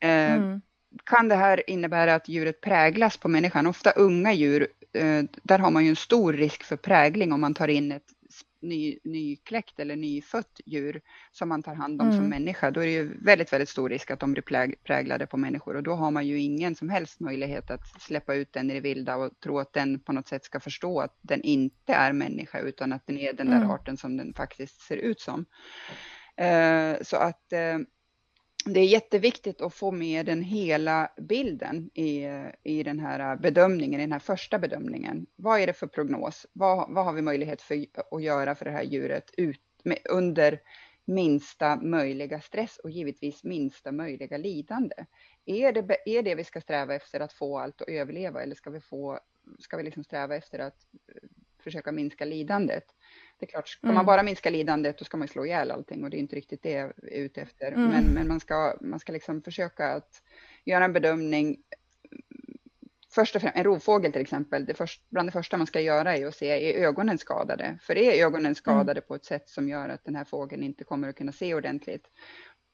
Eh, 0.00 0.32
mm 0.32 0.60
kan 1.04 1.28
det 1.28 1.34
här 1.34 1.70
innebära 1.70 2.14
att 2.14 2.28
djuret 2.28 2.60
präglas 2.60 3.16
på 3.16 3.28
människan? 3.28 3.66
Ofta 3.66 3.90
unga 3.90 4.32
djur, 4.32 4.68
eh, 4.92 5.22
där 5.42 5.58
har 5.58 5.70
man 5.70 5.84
ju 5.84 5.90
en 5.90 5.96
stor 5.96 6.32
risk 6.32 6.62
för 6.62 6.76
prägling 6.76 7.32
om 7.32 7.40
man 7.40 7.54
tar 7.54 7.68
in 7.68 7.92
ett 7.92 8.12
ny, 8.60 8.98
nykläckt 9.04 9.80
eller 9.80 9.96
nyfött 9.96 10.60
djur 10.66 11.00
som 11.32 11.48
man 11.48 11.62
tar 11.62 11.74
hand 11.74 12.00
om 12.00 12.06
mm. 12.06 12.18
som 12.18 12.28
människa. 12.28 12.70
Då 12.70 12.80
är 12.80 12.86
det 12.86 12.92
ju 12.92 13.24
väldigt, 13.24 13.52
väldigt 13.52 13.68
stor 13.68 13.88
risk 13.88 14.10
att 14.10 14.20
de 14.20 14.32
blir 14.32 14.74
präglade 14.84 15.26
på 15.26 15.36
människor 15.36 15.76
och 15.76 15.82
då 15.82 15.94
har 15.94 16.10
man 16.10 16.26
ju 16.26 16.38
ingen 16.40 16.74
som 16.74 16.88
helst 16.88 17.20
möjlighet 17.20 17.70
att 17.70 18.02
släppa 18.02 18.34
ut 18.34 18.52
den 18.52 18.70
i 18.70 18.74
det 18.74 18.80
vilda 18.80 19.16
och 19.16 19.40
tro 19.40 19.58
att 19.58 19.72
den 19.72 20.00
på 20.00 20.12
något 20.12 20.28
sätt 20.28 20.44
ska 20.44 20.60
förstå 20.60 21.00
att 21.00 21.18
den 21.20 21.42
inte 21.42 21.92
är 21.92 22.12
människa 22.12 22.58
utan 22.58 22.92
att 22.92 23.06
den 23.06 23.18
är 23.18 23.32
den 23.32 23.50
där 23.50 23.56
mm. 23.56 23.70
arten 23.70 23.96
som 23.96 24.16
den 24.16 24.34
faktiskt 24.34 24.80
ser 24.80 24.96
ut 24.96 25.20
som. 25.20 25.46
Eh, 26.36 26.96
så 27.02 27.16
att 27.16 27.52
eh, 27.52 27.78
det 28.64 28.80
är 28.80 28.84
jätteviktigt 28.84 29.60
att 29.60 29.74
få 29.74 29.90
med 29.90 30.26
den 30.26 30.42
hela 30.42 31.12
bilden 31.16 31.90
i, 31.94 32.26
i 32.62 32.82
den 32.82 33.00
här 33.00 33.36
bedömningen, 33.36 34.00
i 34.00 34.02
den 34.02 34.12
här 34.12 34.18
första 34.18 34.58
bedömningen. 34.58 35.26
Vad 35.36 35.60
är 35.60 35.66
det 35.66 35.72
för 35.72 35.86
prognos? 35.86 36.46
Vad, 36.52 36.94
vad 36.94 37.04
har 37.04 37.12
vi 37.12 37.22
möjlighet 37.22 37.62
för, 37.62 37.86
att 38.10 38.22
göra 38.22 38.54
för 38.54 38.64
det 38.64 38.70
här 38.70 38.82
djuret 38.82 39.30
ut, 39.36 39.60
med, 39.82 39.98
under 40.10 40.60
minsta 41.04 41.76
möjliga 41.76 42.40
stress 42.40 42.78
och 42.78 42.90
givetvis 42.90 43.44
minsta 43.44 43.92
möjliga 43.92 44.36
lidande? 44.36 44.96
Är 45.44 45.72
det, 45.72 45.96
är 46.06 46.22
det 46.22 46.34
vi 46.34 46.44
ska 46.44 46.60
sträva 46.60 46.94
efter 46.94 47.20
att 47.20 47.32
få 47.32 47.58
allt 47.58 47.82
att 47.82 47.88
överleva 47.88 48.42
eller 48.42 48.54
ska 48.54 48.70
vi, 48.70 48.80
få, 48.80 49.20
ska 49.58 49.76
vi 49.76 49.82
liksom 49.82 50.04
sträva 50.04 50.36
efter 50.36 50.58
att 50.58 50.86
eh, 51.08 51.28
försöka 51.62 51.92
minska 51.92 52.24
lidandet? 52.24 52.84
Det 53.38 53.46
är 53.46 53.50
klart, 53.50 53.68
ska 53.68 53.86
mm. 53.86 53.94
man 53.94 54.06
bara 54.06 54.22
minska 54.22 54.50
lidandet 54.50 54.98
då 54.98 55.04
ska 55.04 55.16
man 55.16 55.28
slå 55.28 55.46
ihjäl 55.46 55.70
allting 55.70 56.04
och 56.04 56.10
det 56.10 56.16
är 56.16 56.18
inte 56.18 56.36
riktigt 56.36 56.62
det 56.62 56.70
jag 56.70 56.92
är 57.02 57.18
ute 57.18 57.40
efter. 57.40 57.72
Mm. 57.72 57.88
Men, 57.88 58.04
men 58.04 58.28
man 58.28 58.40
ska, 58.40 58.76
man 58.80 59.00
ska 59.00 59.12
liksom 59.12 59.42
försöka 59.42 59.88
att 59.88 60.22
göra 60.64 60.84
en 60.84 60.92
bedömning. 60.92 61.56
Först 63.10 63.36
och 63.36 63.42
främst, 63.42 63.56
en 63.56 63.64
rovfågel 63.64 64.12
till 64.12 64.22
exempel, 64.22 64.64
det 64.64 64.74
först, 64.74 65.02
bland 65.08 65.28
det 65.28 65.32
första 65.32 65.56
man 65.56 65.66
ska 65.66 65.80
göra 65.80 66.16
är 66.16 66.26
att 66.26 66.36
se, 66.36 66.48
är 66.48 66.86
ögonen 66.86 67.18
skadade? 67.18 67.78
För 67.82 67.98
är 67.98 68.24
ögonen 68.24 68.46
mm. 68.46 68.54
skadade 68.54 68.92
mm. 68.92 69.04
på 69.08 69.14
ett 69.14 69.24
sätt 69.24 69.48
som 69.48 69.68
gör 69.68 69.88
att 69.88 70.04
den 70.04 70.16
här 70.16 70.24
fågeln 70.24 70.62
inte 70.62 70.84
kommer 70.84 71.08
att 71.08 71.16
kunna 71.16 71.32
se 71.32 71.54
ordentligt, 71.54 72.06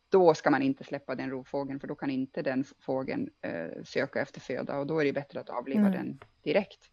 då 0.08 0.34
ska 0.34 0.50
man 0.50 0.62
inte 0.62 0.84
släppa 0.84 1.14
den 1.14 1.30
rovfågeln, 1.30 1.80
för 1.80 1.88
då 1.88 1.94
kan 1.94 2.10
inte 2.10 2.42
den 2.42 2.64
fågeln 2.80 3.30
eh, 3.42 3.82
söka 3.84 4.20
efter 4.20 4.40
föda 4.40 4.78
och 4.78 4.86
då 4.86 5.00
är 5.00 5.04
det 5.04 5.12
bättre 5.12 5.40
att 5.40 5.50
avliva 5.50 5.80
mm. 5.80 5.92
den 5.92 6.20
direkt. 6.42 6.90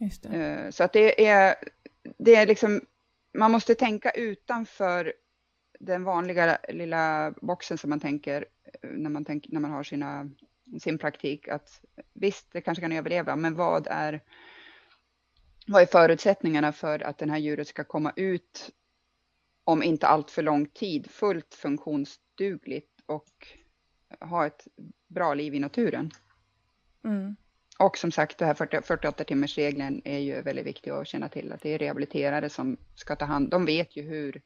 Eh, 0.00 0.70
så 0.70 0.84
att 0.84 0.92
det 0.92 1.26
är, 1.26 1.54
det 2.18 2.34
är 2.34 2.46
liksom, 2.46 2.80
man 3.34 3.52
måste 3.52 3.74
tänka 3.74 4.10
utanför 4.10 5.12
den 5.80 6.04
vanliga 6.04 6.58
lilla 6.68 7.34
boxen 7.42 7.78
som 7.78 7.90
man 7.90 8.00
tänker 8.00 8.46
eh, 8.82 8.90
när 8.90 9.10
man, 9.10 9.24
tänker, 9.24 9.52
när 9.52 9.60
man 9.60 9.70
har 9.70 9.82
sina, 9.82 10.30
sin 10.80 10.98
praktik. 10.98 11.48
Att 11.48 11.80
visst, 12.12 12.46
det 12.52 12.60
kanske 12.60 12.82
kan 12.82 12.92
överleva, 12.92 13.36
men 13.36 13.54
vad 13.54 13.86
är, 13.90 14.20
vad 15.66 15.82
är 15.82 15.86
förutsättningarna 15.86 16.72
för 16.72 17.00
att 17.00 17.18
den 17.18 17.30
här 17.30 17.38
djuret 17.38 17.68
ska 17.68 17.84
komma 17.84 18.12
ut 18.16 18.70
om 19.64 19.82
inte 19.82 20.06
allt 20.06 20.30
för 20.30 20.42
lång 20.42 20.66
tid 20.66 21.10
fullt 21.10 21.54
funktionsdugligt 21.54 23.00
och 23.06 23.48
ha 24.20 24.46
ett 24.46 24.66
bra 25.06 25.34
liv 25.34 25.54
i 25.54 25.58
naturen. 25.58 26.10
Mm. 27.04 27.36
Och 27.78 27.98
som 27.98 28.12
sagt, 28.12 28.38
det 28.38 28.46
här 28.46 28.54
40, 28.54 28.82
48 28.82 29.24
timmars 29.24 29.58
regeln 29.58 30.02
är 30.04 30.18
ju 30.18 30.42
väldigt 30.42 30.66
viktig 30.66 30.90
att 30.90 31.06
känna 31.06 31.28
till 31.28 31.52
att 31.52 31.60
det 31.62 31.74
är 31.74 31.78
rehabiliterare 31.78 32.48
som 32.48 32.76
ska 32.94 33.16
ta 33.16 33.24
hand 33.24 33.50
De 33.50 33.64
vet 33.66 33.96
ju 33.96 34.02
hur, 34.02 34.42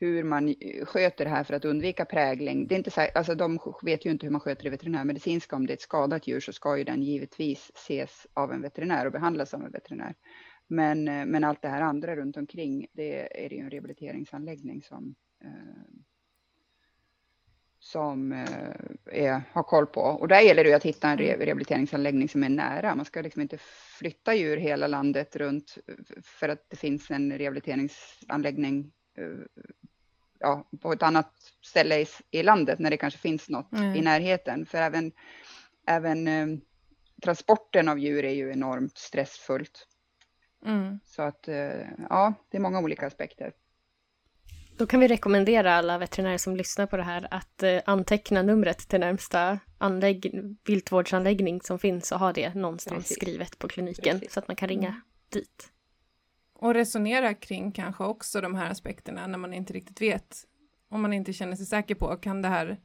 hur 0.00 0.24
man 0.24 0.54
sköter 0.84 1.24
det 1.24 1.30
här 1.30 1.44
för 1.44 1.54
att 1.54 1.64
undvika 1.64 2.04
prägling. 2.04 2.66
Det 2.66 2.74
är 2.74 2.76
inte 2.76 2.90
så, 2.90 3.00
alltså 3.14 3.34
de 3.34 3.58
vet 3.82 4.06
ju 4.06 4.10
inte 4.10 4.26
hur 4.26 4.30
man 4.30 4.40
sköter 4.40 4.64
det 4.64 4.70
veterinärmedicinska. 4.70 5.56
Om 5.56 5.66
det 5.66 5.72
är 5.72 5.74
ett 5.74 5.80
skadat 5.80 6.26
djur 6.26 6.40
så 6.40 6.52
ska 6.52 6.78
ju 6.78 6.84
den 6.84 7.02
givetvis 7.02 7.70
ses 7.74 8.26
av 8.34 8.52
en 8.52 8.62
veterinär 8.62 9.06
och 9.06 9.12
behandlas 9.12 9.54
av 9.54 9.64
en 9.64 9.72
veterinär. 9.72 10.14
Men, 10.66 11.08
eh, 11.08 11.26
men 11.26 11.44
allt 11.44 11.62
det 11.62 11.68
här 11.68 11.82
andra 11.82 12.16
runt 12.16 12.36
omkring, 12.36 12.86
det 12.92 13.44
är 13.44 13.52
ju 13.52 13.58
en 13.58 13.70
rehabiliteringsanläggning 13.70 14.82
som 14.82 15.14
eh, 15.44 15.50
som 17.80 18.32
eh, 18.32 19.24
är, 19.26 19.42
har 19.52 19.62
koll 19.62 19.86
på. 19.86 20.00
Och 20.00 20.28
där 20.28 20.40
gäller 20.40 20.64
det 20.64 20.74
att 20.74 20.84
hitta 20.84 21.08
en 21.08 21.18
mm. 21.18 21.40
rehabiliteringsanläggning 21.40 22.28
som 22.28 22.44
är 22.44 22.48
nära. 22.48 22.94
Man 22.94 23.04
ska 23.04 23.20
liksom 23.20 23.42
inte 23.42 23.58
flytta 23.98 24.34
djur 24.34 24.56
hela 24.56 24.86
landet 24.86 25.36
runt 25.36 25.78
för 26.22 26.48
att 26.48 26.70
det 26.70 26.76
finns 26.76 27.10
en 27.10 27.38
rehabiliteringsanläggning 27.38 28.92
eh, 29.18 29.64
ja, 30.38 30.68
på 30.82 30.92
ett 30.92 31.02
annat 31.02 31.32
ställe 31.62 32.00
i, 32.00 32.06
i, 32.30 32.42
landet 32.42 32.78
när 32.78 32.90
det 32.90 32.96
kanske 32.96 33.20
finns 33.20 33.48
något 33.48 33.72
mm. 33.72 33.96
i 33.96 34.00
närheten. 34.00 34.66
För 34.66 34.78
även, 34.78 35.12
även 35.86 36.28
eh, 36.28 36.46
transporten 37.22 37.88
av 37.88 37.98
djur 37.98 38.24
är 38.24 38.34
ju 38.34 38.52
enormt 38.52 38.98
stressfullt. 38.98 39.86
Mm. 40.66 41.00
Så 41.04 41.22
att 41.22 41.48
ja, 42.08 42.34
det 42.50 42.56
är 42.56 42.60
många 42.60 42.80
olika 42.80 43.06
aspekter. 43.06 43.52
Då 44.78 44.86
kan 44.86 45.00
vi 45.00 45.08
rekommendera 45.08 45.74
alla 45.74 45.98
veterinärer 45.98 46.38
som 46.38 46.56
lyssnar 46.56 46.86
på 46.86 46.96
det 46.96 47.02
här 47.02 47.28
att 47.30 47.62
eh, 47.62 47.80
anteckna 47.86 48.42
numret 48.42 48.78
till 48.78 49.00
närmsta 49.00 49.58
anlägg 49.78 50.32
viltvårdsanläggning 50.64 51.60
som 51.60 51.78
finns 51.78 52.12
och 52.12 52.18
ha 52.18 52.32
det 52.32 52.54
någonstans 52.54 52.98
Precis. 52.98 53.16
skrivet 53.16 53.58
på 53.58 53.68
kliniken 53.68 54.18
Precis. 54.18 54.34
så 54.34 54.40
att 54.40 54.48
man 54.48 54.56
kan 54.56 54.68
ringa 54.68 54.88
mm. 54.88 55.00
dit. 55.32 55.68
Och 56.54 56.74
resonera 56.74 57.34
kring 57.34 57.72
kanske 57.72 58.04
också 58.04 58.40
de 58.40 58.54
här 58.54 58.70
aspekterna 58.70 59.26
när 59.26 59.38
man 59.38 59.54
inte 59.54 59.72
riktigt 59.72 60.00
vet 60.00 60.44
om 60.90 61.02
man 61.02 61.12
inte 61.12 61.32
känner 61.32 61.56
sig 61.56 61.66
säker 61.66 61.94
på 61.94 62.16
kan 62.16 62.42
det 62.42 62.48
här 62.48 62.76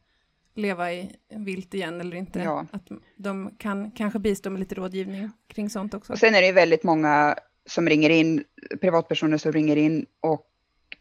leva 0.55 0.93
i 0.93 1.11
vilt 1.29 1.73
igen 1.73 2.01
eller 2.01 2.17
inte. 2.17 2.39
Ja. 2.39 2.65
Att 2.71 2.87
de 3.17 3.55
kan 3.57 3.91
kanske 3.91 4.19
bistå 4.19 4.49
med 4.49 4.59
lite 4.59 4.75
rådgivning 4.75 5.29
kring 5.47 5.69
sånt 5.69 5.93
också. 5.93 6.13
Och 6.13 6.19
sen 6.19 6.35
är 6.35 6.41
det 6.41 6.51
väldigt 6.51 6.83
många 6.83 7.35
som 7.65 7.89
ringer 7.89 8.09
in, 8.09 8.43
privatpersoner 8.81 9.37
som 9.37 9.51
ringer 9.51 9.75
in 9.75 10.05
och 10.21 10.49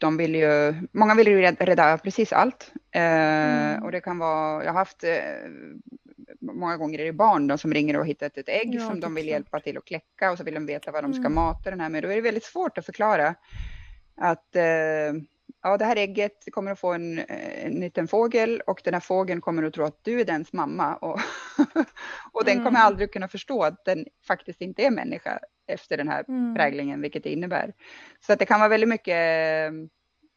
de 0.03 0.17
vill 0.17 0.35
ju, 0.35 0.73
många 0.91 1.15
vill 1.15 1.27
ju 1.27 1.41
rädda 1.41 1.97
precis 1.97 2.33
allt. 2.33 2.71
Eh, 2.91 3.01
mm. 3.01 3.83
Och 3.83 3.91
det 3.91 4.01
kan 4.01 4.19
vara, 4.19 4.63
jag 4.63 4.71
har 4.71 4.79
haft 4.79 5.03
eh, 5.03 5.13
många 6.39 6.77
gånger 6.77 6.99
är 6.99 7.05
det 7.05 7.13
barn 7.13 7.47
de 7.47 7.57
som 7.57 7.73
ringer 7.73 7.99
och 7.99 8.07
hittat 8.07 8.37
ett 8.37 8.49
ägg 8.49 8.75
ja, 8.75 8.87
som 8.87 8.99
de 8.99 9.15
vill 9.15 9.27
hjälpa 9.27 9.59
till 9.59 9.77
att 9.77 9.85
kläcka 9.85 10.31
och 10.31 10.37
så 10.37 10.43
vill 10.43 10.53
de 10.53 10.65
veta 10.65 10.91
vad 10.91 11.03
de 11.03 11.13
ska 11.13 11.19
mm. 11.19 11.35
mata 11.35 11.69
den 11.69 11.79
här 11.79 11.89
med. 11.89 12.03
Då 12.03 12.09
är 12.09 12.15
det 12.15 12.21
väldigt 12.21 12.43
svårt 12.43 12.77
att 12.77 12.85
förklara 12.85 13.35
att 14.15 14.55
eh, 14.55 15.13
ja, 15.63 15.77
det 15.79 15.85
här 15.85 15.95
ägget 15.95 16.37
kommer 16.51 16.71
att 16.71 16.79
få 16.79 16.93
en, 16.93 17.19
en 17.63 17.73
liten 17.73 18.07
fågel 18.07 18.61
och 18.67 18.81
den 18.83 18.93
här 18.93 19.01
fågeln 19.01 19.41
kommer 19.41 19.63
att 19.63 19.73
tro 19.73 19.85
att 19.85 19.99
du 20.03 20.21
är 20.21 20.25
dens 20.25 20.53
mamma. 20.53 20.95
Och, 20.95 21.19
och 22.31 22.45
den 22.45 22.57
kommer 22.57 22.79
mm. 22.79 22.81
aldrig 22.81 23.13
kunna 23.13 23.27
förstå 23.27 23.63
att 23.63 23.85
den 23.85 24.05
faktiskt 24.27 24.61
inte 24.61 24.85
är 24.85 24.91
människa 24.91 25.39
efter 25.67 25.97
den 25.97 26.07
här 26.07 26.25
mm. 26.27 26.55
präglingen, 26.55 27.01
vilket 27.01 27.23
det 27.23 27.31
innebär. 27.31 27.73
Så 28.19 28.33
att 28.33 28.39
det 28.39 28.45
kan 28.45 28.59
vara 28.59 28.69
väldigt 28.69 28.89
mycket, 28.89 29.73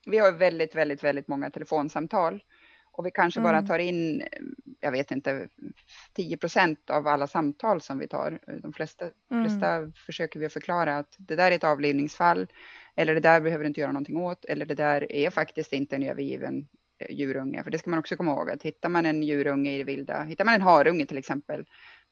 vi 0.06 0.18
har 0.18 0.32
väldigt, 0.32 0.74
väldigt, 0.74 1.04
väldigt 1.04 1.28
många 1.28 1.50
telefonsamtal 1.50 2.40
och 2.96 3.06
vi 3.06 3.10
kanske 3.10 3.40
mm. 3.40 3.52
bara 3.52 3.62
tar 3.62 3.78
in, 3.78 4.22
jag 4.80 4.92
vet 4.92 5.10
inte, 5.10 5.48
10 6.12 6.36
procent 6.36 6.90
av 6.90 7.06
alla 7.06 7.26
samtal 7.26 7.80
som 7.80 7.98
vi 7.98 8.08
tar. 8.08 8.38
De 8.62 8.72
flesta, 8.72 9.04
mm. 9.30 9.44
flesta 9.44 9.92
försöker 10.06 10.40
vi 10.40 10.48
förklara 10.48 10.96
att 10.96 11.14
det 11.18 11.36
där 11.36 11.50
är 11.50 11.56
ett 11.56 11.64
avlivningsfall 11.64 12.46
eller 12.96 13.14
det 13.14 13.20
där 13.20 13.40
behöver 13.40 13.64
du 13.64 13.68
inte 13.68 13.80
göra 13.80 13.92
någonting 13.92 14.16
åt 14.16 14.44
eller 14.44 14.66
det 14.66 14.74
där 14.74 15.12
är 15.12 15.30
faktiskt 15.30 15.72
inte 15.72 15.96
en 15.96 16.02
övergiven 16.02 16.68
eh, 16.98 17.16
djurunge. 17.16 17.62
För 17.62 17.70
det 17.70 17.78
ska 17.78 17.90
man 17.90 17.98
också 17.98 18.16
komma 18.16 18.30
ihåg 18.30 18.50
att 18.50 18.62
hittar 18.62 18.88
man 18.88 19.06
en 19.06 19.22
djurunge 19.22 19.70
i 19.70 19.78
det 19.78 19.84
vilda, 19.84 20.22
hittar 20.22 20.44
man 20.44 20.54
en 20.54 20.62
harunge 20.62 21.06
till 21.06 21.18
exempel, 21.18 21.64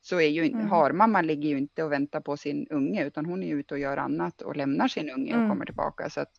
så 0.05 0.21
är 0.21 0.29
ju 0.29 0.47
mm. 0.47 0.69
harmamman 0.69 1.27
ligger 1.27 1.49
ju 1.49 1.59
inte 1.59 1.85
och 1.85 1.93
väntar 1.93 2.21
på 2.21 2.37
sin 2.37 2.67
unge 2.71 3.07
utan 3.07 3.27
hon 3.27 3.43
är 3.43 3.55
ute 3.55 3.75
och 3.75 3.81
gör 3.81 3.97
annat 3.97 4.43
och 4.43 4.57
lämnar 4.57 4.89
sin 4.89 5.11
unge 5.11 5.33
mm. 5.33 5.45
och 5.45 5.51
kommer 5.51 5.67
tillbaka. 5.67 6.11
Så 6.11 6.21
att 6.21 6.33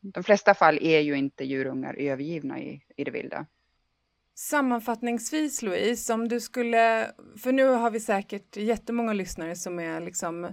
de 0.00 0.22
flesta 0.22 0.54
fall 0.54 0.78
är 0.80 1.00
ju 1.00 1.14
inte 1.14 1.44
djurungar 1.44 1.94
övergivna 1.94 2.58
i, 2.58 2.82
i 2.96 3.04
det 3.04 3.10
vilda. 3.10 3.46
Sammanfattningsvis 4.34 5.62
Louise, 5.62 6.12
om 6.14 6.28
du 6.28 6.40
skulle, 6.40 7.10
för 7.42 7.52
nu 7.52 7.66
har 7.66 7.90
vi 7.90 8.00
säkert 8.00 8.56
jättemånga 8.56 9.12
lyssnare 9.12 9.56
som 9.56 9.78
är 9.78 10.00
liksom 10.00 10.52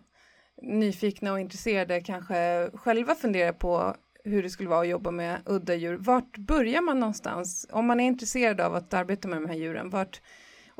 nyfikna 0.62 1.32
och 1.32 1.40
intresserade, 1.40 2.02
kanske 2.02 2.70
själva 2.74 3.16
funderar 3.16 3.54
på 3.54 3.96
hur 4.24 4.44
det 4.44 4.50
skulle 4.50 4.70
vara 4.70 4.82
att 4.82 4.88
jobba 4.88 5.12
med 5.12 5.42
udda 5.46 5.76
djur. 5.76 5.98
Vart 5.98 6.38
börjar 6.38 6.82
man 6.82 7.00
någonstans? 7.00 7.68
Om 7.72 7.86
man 7.86 8.00
är 8.00 8.08
intresserad 8.08 8.62
av 8.62 8.76
att 8.76 8.94
arbeta 8.94 9.28
med 9.28 9.42
de 9.42 9.50
här 9.50 9.56
djuren, 9.56 9.90
vart, 9.90 10.22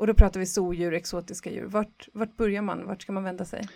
och 0.02 0.08
då 0.08 0.14
pratar 0.14 0.40
vi 0.40 0.46
zoodjur, 0.46 0.94
exotiska 0.94 1.50
djur. 1.50 1.64
Vart, 1.64 2.08
vart 2.12 2.36
börjar 2.36 2.62
man? 2.62 2.86
Vart 2.86 3.02
ska 3.02 3.12
man 3.12 3.24
vända 3.24 3.44
sig? 3.44 3.68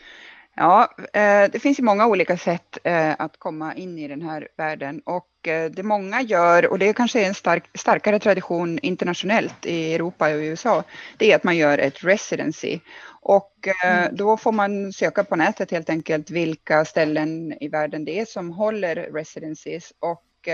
Ja, 0.55 0.95
eh, 1.13 1.51
det 1.53 1.63
finns 1.63 1.79
ju 1.79 1.83
många 1.83 2.07
olika 2.07 2.37
sätt 2.37 2.79
eh, 2.85 3.15
att 3.19 3.39
komma 3.39 3.75
in 3.75 3.99
i 3.99 4.09
den 4.09 4.23
här 4.23 4.49
världen 4.57 5.01
och 5.01 5.49
eh, 5.49 5.71
det 5.71 5.83
många 5.83 6.23
gör, 6.23 6.71
och 6.71 6.79
det 6.79 6.93
kanske 6.93 7.23
är 7.23 7.27
en 7.27 7.35
stark, 7.35 7.65
starkare 7.75 8.19
tradition 8.19 8.79
internationellt 8.79 9.67
i 9.67 9.95
Europa 9.95 10.35
och 10.35 10.39
USA, 10.39 10.85
det 11.17 11.33
är 11.33 11.37
att 11.37 11.45
man 11.45 11.57
gör 11.57 11.79
ett 11.79 12.05
residency. 12.05 12.81
Och 13.21 13.69
mm. 13.85 14.17
då 14.17 14.37
får 14.37 14.53
man 14.53 14.93
söka 14.93 15.25
på 15.25 15.37
nätet 15.37 15.71
helt 15.71 15.91
enkelt 15.91 16.31
vilka 16.31 16.85
ställen 16.85 17.53
i 17.61 17.69
världen 17.69 18.05
det 18.05 18.21
är 18.21 18.25
som 18.25 18.51
håller 18.51 18.97
residencies 18.97 19.93
och 20.01 20.49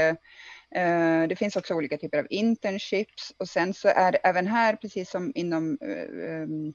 Eh, 0.74 1.28
det 1.28 1.36
finns 1.36 1.56
också 1.56 1.74
olika 1.74 1.98
typer 1.98 2.18
av 2.18 2.26
internships 2.30 3.34
och 3.38 3.48
sen 3.48 3.74
så 3.74 3.88
är 3.88 4.12
det 4.12 4.18
även 4.18 4.46
här, 4.46 4.76
precis 4.76 5.10
som 5.10 5.32
inom 5.34 5.78
eh, 5.80 6.32
ehm, 6.32 6.74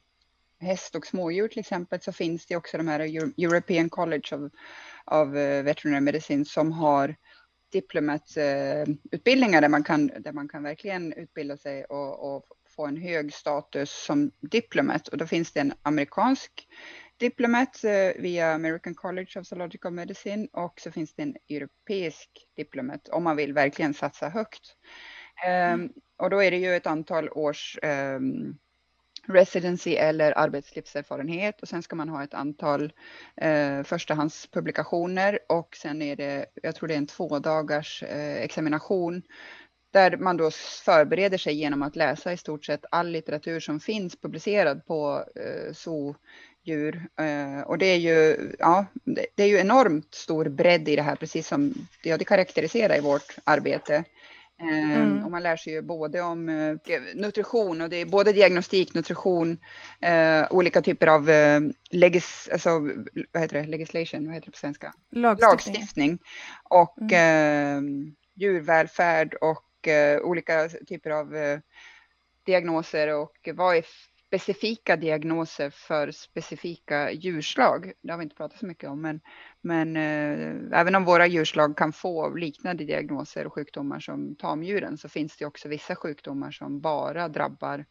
häst 0.59 0.95
och 0.95 1.07
smådjur 1.07 1.47
till 1.47 1.59
exempel, 1.59 2.01
så 2.01 2.11
finns 2.11 2.45
det 2.45 2.55
också 2.55 2.77
de 2.77 2.87
här 2.87 2.99
European 3.37 3.89
College 3.89 4.35
of, 4.35 4.51
of 5.05 5.35
eh, 5.35 5.63
Veterinary 5.63 6.01
Medicine 6.01 6.45
som 6.45 6.71
har 6.71 7.15
diplomatutbildningar 7.71 9.61
där 9.61 9.69
man 9.69 9.83
kan, 9.83 10.07
där 10.07 10.31
man 10.31 10.47
kan 10.47 10.63
verkligen 10.63 11.13
utbilda 11.13 11.57
sig 11.57 11.85
och, 11.85 12.35
och 12.35 12.45
få 12.69 12.85
en 12.85 12.97
hög 12.97 13.33
status 13.33 14.05
som 14.05 14.31
diplomat. 14.39 15.07
Och 15.07 15.17
då 15.17 15.27
finns 15.27 15.51
det 15.51 15.59
en 15.59 15.73
amerikansk 15.81 16.67
diplomat 17.17 17.83
eh, 17.83 18.21
via 18.21 18.53
American 18.53 18.95
College 18.95 19.39
of 19.39 19.47
Zoological 19.47 19.91
Medicine 19.91 20.47
och 20.53 20.79
så 20.79 20.91
finns 20.91 21.13
det 21.13 21.23
en 21.23 21.35
europeisk 21.49 22.29
diplomat 22.55 23.09
om 23.09 23.23
man 23.23 23.35
vill 23.35 23.53
verkligen 23.53 23.93
satsa 23.93 24.29
högt. 24.29 24.75
Um, 25.73 25.93
och 26.17 26.29
då 26.29 26.43
är 26.43 26.51
det 26.51 26.57
ju 26.57 26.75
ett 26.75 26.87
antal 26.87 27.29
års 27.29 27.79
um, 27.83 28.57
residency 29.27 29.95
eller 29.95 30.37
arbetslivserfarenhet 30.37 31.61
och 31.61 31.67
sen 31.67 31.83
ska 31.83 31.95
man 31.95 32.09
ha 32.09 32.23
ett 32.23 32.33
antal 32.33 32.93
eh, 33.35 33.83
förstahandspublikationer 33.83 35.39
och 35.49 35.75
sen 35.75 36.01
är 36.01 36.15
det, 36.15 36.45
jag 36.63 36.75
tror 36.75 36.87
det 36.87 36.93
är 36.93 36.97
en 36.97 37.07
två 37.07 37.39
dagars 37.39 38.03
eh, 38.03 38.35
examination 38.43 39.21
där 39.91 40.17
man 40.17 40.37
då 40.37 40.51
förbereder 40.85 41.37
sig 41.37 41.53
genom 41.53 41.83
att 41.83 41.95
läsa 41.95 42.33
i 42.33 42.37
stort 42.37 42.65
sett 42.65 42.85
all 42.91 43.09
litteratur 43.09 43.59
som 43.59 43.79
finns 43.79 44.15
publicerad 44.15 44.85
på 44.85 45.25
eh, 45.35 45.73
zoodjur. 45.73 46.15
Eh, 46.67 47.61
och 47.65 47.77
det 47.77 47.85
är 47.85 47.97
ju, 47.97 48.37
ja, 48.59 48.85
det 49.35 49.43
är 49.43 49.47
ju 49.47 49.57
enormt 49.57 50.13
stor 50.13 50.45
bredd 50.45 50.89
i 50.89 50.95
det 50.95 51.01
här, 51.01 51.15
precis 51.15 51.47
som 51.47 51.73
ja, 52.01 52.17
det 52.17 52.25
karaktäriserar 52.25 52.97
i 52.97 53.01
vårt 53.01 53.37
arbete. 53.43 54.03
Eh, 54.61 54.95
mm. 54.95 55.25
Och 55.25 55.31
man 55.31 55.43
lär 55.43 55.57
sig 55.57 55.73
ju 55.73 55.81
både 55.81 56.21
om 56.21 56.49
eh, 56.49 57.01
nutrition 57.15 57.81
och 57.81 57.89
det 57.89 57.97
är 57.97 58.05
både 58.05 58.33
diagnostik, 58.33 58.93
nutrition, 58.93 59.57
eh, 60.01 60.45
olika 60.49 60.81
typer 60.81 61.07
av 61.07 61.29
eh, 61.29 61.61
legis, 61.91 62.49
alltså, 62.51 62.69
vad 63.31 63.41
heter 63.41 63.61
det, 63.61 63.67
legislation, 63.67 64.25
vad 64.25 64.35
heter 64.35 64.45
det 64.45 64.51
på 64.51 64.57
svenska? 64.57 64.93
Lagstiftning. 65.09 65.49
Lagstiftning. 65.49 66.19
Och 66.63 66.97
mm. 67.11 68.07
eh, 68.07 68.13
djurvälfärd 68.35 69.33
och 69.33 69.63
olika 70.21 70.69
typer 70.69 71.09
av 71.09 71.59
diagnoser 72.45 73.13
och 73.13 73.49
vad 73.53 73.77
är 73.77 73.85
specifika 74.27 74.95
diagnoser 74.95 75.69
för 75.69 76.11
specifika 76.11 77.11
djurslag. 77.11 77.91
Det 78.01 78.11
har 78.11 78.17
vi 78.17 78.23
inte 78.23 78.35
pratat 78.35 78.59
så 78.59 78.65
mycket 78.65 78.89
om, 78.89 79.01
men, 79.01 79.21
men 79.61 79.95
eh, 79.95 80.79
även 80.79 80.95
om 80.95 81.05
våra 81.05 81.27
djurslag 81.27 81.77
kan 81.77 81.93
få 81.93 82.35
liknande 82.35 82.83
diagnoser 82.83 83.47
och 83.47 83.53
sjukdomar 83.53 83.99
som 83.99 84.35
tamdjuren 84.35 84.97
så 84.97 85.09
finns 85.09 85.37
det 85.37 85.45
också 85.45 85.67
vissa 85.67 85.95
sjukdomar 85.95 86.51
som 86.51 86.81
bara 86.81 87.27
drabbar 87.27 87.85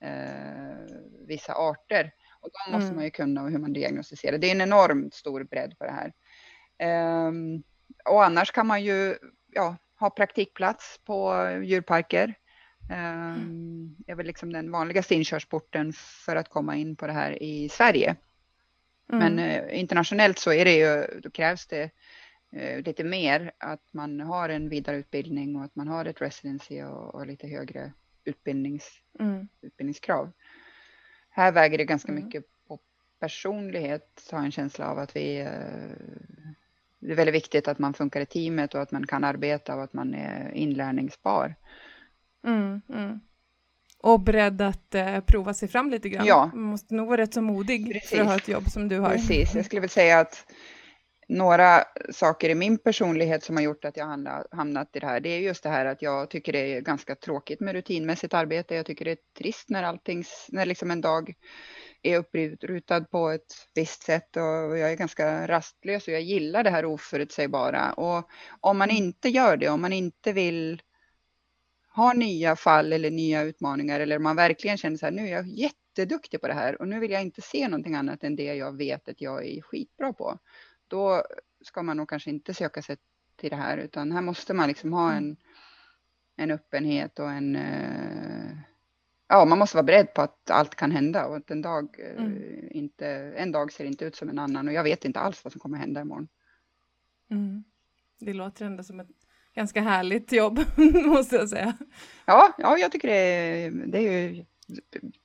eh, 0.00 0.96
vissa 1.26 1.54
arter. 1.54 2.12
Och 2.40 2.50
då 2.52 2.72
måste 2.72 2.84
mm. 2.84 2.96
man 2.96 3.04
ju 3.04 3.10
kunna 3.10 3.48
hur 3.48 3.58
man 3.58 3.72
diagnostiserar. 3.72 4.38
Det 4.38 4.46
är 4.46 4.54
en 4.54 4.60
enormt 4.60 5.14
stor 5.14 5.44
bredd 5.44 5.78
på 5.78 5.84
det 5.84 5.92
här. 5.92 6.12
Eh, 6.78 7.32
och 8.04 8.24
annars 8.24 8.52
kan 8.52 8.66
man 8.66 8.82
ju 8.82 9.16
ja, 9.52 9.76
ha 10.00 10.10
praktikplats 10.10 11.00
på 11.04 11.48
djurparker 11.64 12.34
Mm. 12.90 13.96
är 14.06 14.14
väl 14.14 14.26
liksom 14.26 14.52
den 14.52 14.70
vanligaste 14.70 15.14
inkörsporten 15.14 15.92
för 15.92 16.36
att 16.36 16.48
komma 16.48 16.76
in 16.76 16.96
på 16.96 17.06
det 17.06 17.12
här 17.12 17.42
i 17.42 17.68
Sverige. 17.68 18.16
Mm. 19.12 19.18
Men 19.18 19.38
eh, 19.38 19.80
internationellt 19.80 20.38
så 20.38 20.52
är 20.52 20.64
det 20.64 20.76
ju, 20.76 21.20
då 21.20 21.30
krävs 21.30 21.66
det 21.66 21.90
eh, 22.52 22.82
lite 22.82 23.04
mer 23.04 23.52
att 23.58 23.88
man 23.90 24.20
har 24.20 24.48
en 24.48 24.68
vidareutbildning 24.68 25.56
och 25.56 25.64
att 25.64 25.76
man 25.76 25.88
har 25.88 26.04
ett 26.04 26.22
residency 26.22 26.82
och, 26.82 27.14
och 27.14 27.26
lite 27.26 27.46
högre 27.46 27.92
utbildnings, 28.24 28.90
mm. 29.20 29.48
utbildningskrav. 29.60 30.32
Här 31.30 31.52
väger 31.52 31.78
det 31.78 31.84
ganska 31.84 32.12
mm. 32.12 32.24
mycket 32.24 32.44
på 32.68 32.78
personlighet, 33.20 34.28
har 34.32 34.38
en 34.38 34.52
känsla 34.52 34.86
av 34.86 34.98
att 34.98 35.16
vi 35.16 35.40
eh, 35.40 35.48
det 37.02 37.12
är 37.12 37.16
väldigt 37.16 37.34
viktigt 37.34 37.68
att 37.68 37.78
man 37.78 37.94
funkar 37.94 38.20
i 38.20 38.26
teamet 38.26 38.74
och 38.74 38.82
att 38.82 38.92
man 38.92 39.06
kan 39.06 39.24
arbeta 39.24 39.76
och 39.76 39.82
att 39.82 39.92
man 39.92 40.14
är 40.14 40.50
inlärningsbar. 40.50 41.54
Mm, 42.46 42.80
mm. 42.88 43.20
Och 44.02 44.20
beredd 44.20 44.60
att 44.60 44.94
eh, 44.94 45.20
prova 45.20 45.54
sig 45.54 45.68
fram 45.68 45.90
lite 45.90 46.08
grann. 46.08 46.26
Ja. 46.26 46.50
Man 46.54 46.64
måste 46.64 46.94
nog 46.94 47.08
vara 47.08 47.20
rätt 47.20 47.34
så 47.34 47.42
modig 47.42 47.92
Precis. 47.92 48.10
för 48.10 48.18
att 48.18 48.26
ha 48.26 48.36
ett 48.36 48.48
jobb 48.48 48.70
som 48.70 48.88
du 48.88 48.98
har. 48.98 49.10
Precis, 49.10 49.54
jag 49.54 49.64
skulle 49.64 49.80
väl 49.80 49.90
säga 49.90 50.20
att 50.20 50.46
några 51.28 51.84
saker 52.10 52.48
i 52.48 52.54
min 52.54 52.78
personlighet 52.78 53.44
som 53.44 53.56
har 53.56 53.62
gjort 53.62 53.84
att 53.84 53.96
jag 53.96 54.06
hamnat 54.50 54.96
i 54.96 55.00
det 55.00 55.06
här, 55.06 55.20
det 55.20 55.28
är 55.28 55.38
just 55.38 55.62
det 55.62 55.68
här 55.68 55.86
att 55.86 56.02
jag 56.02 56.30
tycker 56.30 56.52
det 56.52 56.58
är 56.58 56.80
ganska 56.80 57.14
tråkigt 57.14 57.60
med 57.60 57.74
rutinmässigt 57.74 58.34
arbete. 58.34 58.74
Jag 58.74 58.86
tycker 58.86 59.04
det 59.04 59.10
är 59.10 59.18
trist 59.38 59.70
när 59.70 59.82
allting, 59.82 60.24
när 60.48 60.66
liksom 60.66 60.90
en 60.90 61.00
dag 61.00 61.34
är 62.02 62.18
upprutad 62.18 63.00
på 63.00 63.30
ett 63.30 63.54
visst 63.74 64.02
sätt 64.02 64.36
och 64.36 64.78
jag 64.78 64.92
är 64.92 64.96
ganska 64.96 65.48
rastlös 65.48 66.08
och 66.08 66.14
jag 66.14 66.22
gillar 66.22 66.64
det 66.64 66.70
här 66.70 66.84
oförutsägbara. 66.84 67.92
Och 67.92 68.28
om 68.60 68.78
man 68.78 68.90
mm. 68.90 69.04
inte 69.04 69.28
gör 69.28 69.56
det, 69.56 69.68
om 69.68 69.80
man 69.80 69.92
inte 69.92 70.32
vill 70.32 70.82
har 71.92 72.14
nya 72.14 72.56
fall 72.56 72.92
eller 72.92 73.10
nya 73.10 73.42
utmaningar 73.42 74.00
eller 74.00 74.18
man 74.18 74.36
verkligen 74.36 74.76
känner 74.76 74.96
så 74.96 75.06
här, 75.06 75.12
nu 75.12 75.22
är 75.22 75.32
jag 75.32 75.46
jätteduktig 75.46 76.40
på 76.40 76.48
det 76.48 76.54
här 76.54 76.80
och 76.80 76.88
nu 76.88 77.00
vill 77.00 77.10
jag 77.10 77.22
inte 77.22 77.42
se 77.42 77.68
någonting 77.68 77.94
annat 77.94 78.24
än 78.24 78.36
det 78.36 78.54
jag 78.54 78.76
vet 78.76 79.08
att 79.08 79.20
jag 79.20 79.46
är 79.46 79.62
skitbra 79.62 80.12
på. 80.12 80.38
Då 80.88 81.22
ska 81.64 81.82
man 81.82 81.96
nog 81.96 82.08
kanske 82.08 82.30
inte 82.30 82.54
söka 82.54 82.82
sig 82.82 82.96
till 83.36 83.50
det 83.50 83.56
här 83.56 83.78
utan 83.78 84.12
här 84.12 84.22
måste 84.22 84.54
man 84.54 84.68
liksom 84.68 84.92
ha 84.92 85.12
en, 85.12 85.36
en 86.36 86.50
öppenhet 86.50 87.18
och 87.18 87.30
en 87.30 87.56
eh, 87.56 88.58
Ja, 89.28 89.44
man 89.44 89.58
måste 89.58 89.76
vara 89.76 89.86
beredd 89.86 90.14
på 90.14 90.22
att 90.22 90.50
allt 90.50 90.74
kan 90.74 90.90
hända 90.90 91.26
och 91.26 91.36
att 91.36 91.50
en 91.50 91.62
dag, 91.62 91.96
eh, 91.98 92.24
mm. 92.24 92.68
inte, 92.70 93.06
en 93.36 93.52
dag 93.52 93.72
ser 93.72 93.84
inte 93.84 94.04
ut 94.04 94.16
som 94.16 94.28
en 94.28 94.38
annan 94.38 94.68
och 94.68 94.74
jag 94.74 94.84
vet 94.84 95.04
inte 95.04 95.20
alls 95.20 95.44
vad 95.44 95.52
som 95.52 95.60
kommer 95.60 95.78
hända 95.78 96.00
imorgon. 96.00 96.28
Mm. 97.30 97.64
Det 98.18 98.32
låter 98.32 98.64
ändå 98.64 98.82
som 98.82 99.00
ett 99.00 99.21
ganska 99.54 99.80
härligt 99.80 100.32
jobb, 100.32 100.60
måste 101.06 101.36
jag 101.36 101.48
säga. 101.48 101.76
Ja, 102.24 102.52
ja 102.58 102.78
jag 102.78 102.92
tycker 102.92 103.08
det, 103.08 103.70
det 103.86 103.98
är 103.98 104.28
ju 104.28 104.44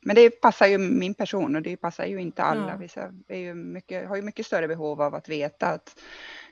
men 0.01 0.15
det 0.15 0.30
passar 0.30 0.67
ju 0.67 0.78
min 0.78 1.13
person 1.13 1.55
och 1.55 1.61
det 1.61 1.78
passar 1.78 2.05
ju 2.05 2.21
inte 2.21 2.43
alla. 2.43 2.71
Ja. 2.71 2.78
Vissa 2.78 3.13
är 3.28 3.38
ju 3.38 3.53
mycket, 3.53 4.07
har 4.07 4.15
ju 4.15 4.21
mycket 4.21 4.45
större 4.45 4.67
behov 4.67 5.01
av 5.01 5.15
att 5.15 5.30
veta 5.30 5.67
att 5.67 5.99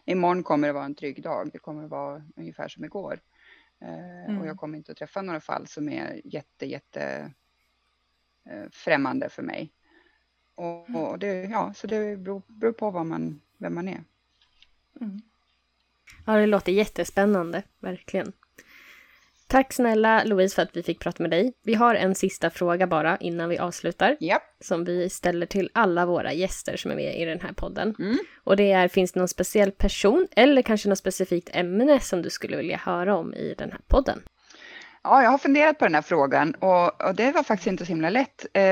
imorgon 0.05 0.43
kommer 0.43 0.67
det 0.67 0.73
vara 0.73 0.85
en 0.85 0.95
trygg 0.95 1.23
dag. 1.23 1.49
Det 1.53 1.59
kommer 1.59 1.87
vara 1.87 2.23
ungefär 2.35 2.67
som 2.67 2.85
igår. 2.85 3.19
Mm. 3.81 4.41
Och 4.41 4.47
jag 4.47 4.57
kommer 4.57 4.77
inte 4.77 4.91
att 4.91 4.97
träffa 4.97 5.21
några 5.21 5.39
fall 5.39 5.67
som 5.67 5.89
är 5.89 6.21
jätte, 6.23 6.65
jätte 6.65 7.31
eh, 8.49 8.65
främmande 8.71 9.29
för 9.29 9.43
mig. 9.43 9.71
Och, 10.55 10.89
mm. 10.89 11.01
och 11.01 11.19
det, 11.19 11.43
ja, 11.43 11.73
så 11.73 11.87
det 11.87 12.17
beror, 12.17 12.41
beror 12.47 12.73
på 12.73 12.91
vad 12.91 13.05
man, 13.05 13.41
vem 13.57 13.75
man 13.75 13.87
är. 13.87 14.03
Mm. 15.01 15.21
Ja, 16.25 16.33
det 16.33 16.45
låter 16.45 16.71
jättespännande, 16.71 17.63
verkligen. 17.81 18.33
Tack 19.47 19.73
snälla 19.73 20.23
Louise 20.23 20.55
för 20.55 20.61
att 20.61 20.77
vi 20.77 20.83
fick 20.83 20.99
prata 20.99 21.23
med 21.23 21.31
dig. 21.31 21.53
Vi 21.63 21.73
har 21.73 21.95
en 21.95 22.15
sista 22.15 22.49
fråga 22.49 22.87
bara 22.87 23.17
innan 23.17 23.49
vi 23.49 23.57
avslutar. 23.57 24.17
Yep. 24.19 24.41
Som 24.59 24.83
vi 24.83 25.09
ställer 25.09 25.45
till 25.45 25.69
alla 25.73 26.05
våra 26.05 26.33
gäster 26.33 26.77
som 26.77 26.91
är 26.91 26.95
med 26.95 27.21
i 27.21 27.25
den 27.25 27.41
här 27.41 27.53
podden. 27.53 27.95
Mm. 27.99 28.17
Och 28.43 28.57
det 28.57 28.71
är, 28.71 28.87
finns 28.87 29.11
det 29.11 29.19
någon 29.19 29.27
speciell 29.27 29.71
person 29.71 30.27
eller 30.35 30.61
kanske 30.61 30.89
något 30.89 30.97
specifikt 30.97 31.49
ämne 31.53 31.99
som 31.99 32.21
du 32.21 32.29
skulle 32.29 32.57
vilja 32.57 32.77
höra 32.77 33.15
om 33.15 33.33
i 33.33 33.55
den 33.57 33.71
här 33.71 33.81
podden? 33.87 34.21
Ja, 35.03 35.23
jag 35.23 35.29
har 35.29 35.37
funderat 35.37 35.79
på 35.79 35.85
den 35.85 35.95
här 35.95 36.01
frågan 36.01 36.55
och, 36.55 37.07
och, 37.07 37.15
det 37.15 37.31
var 37.31 37.43
faktiskt 37.43 37.67
inte 37.67 37.85
så 37.85 37.89
himla 37.89 38.09
lätt. 38.09 38.45
Eh, 38.53 38.63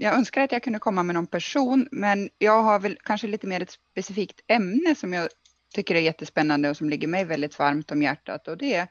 jag 0.00 0.14
önskar 0.14 0.42
att 0.42 0.52
jag 0.52 0.62
kunde 0.62 0.78
komma 0.78 1.02
med 1.02 1.14
någon 1.14 1.26
person, 1.26 1.88
men 1.90 2.28
jag 2.38 2.62
har 2.62 2.80
väl 2.80 2.98
kanske 3.04 3.26
lite 3.26 3.46
mer 3.46 3.62
ett 3.62 3.76
specifikt 3.92 4.40
ämne 4.48 4.94
som 4.94 5.12
jag 5.12 5.28
tycker 5.74 5.94
är 5.94 6.00
jättespännande 6.00 6.70
och 6.70 6.76
som 6.76 6.88
ligger 6.88 7.08
mig 7.08 7.24
väldigt 7.24 7.58
varmt 7.58 7.90
om 7.90 8.02
hjärtat 8.02 8.48
och 8.48 8.58
det 8.58 8.74
är 8.74 8.88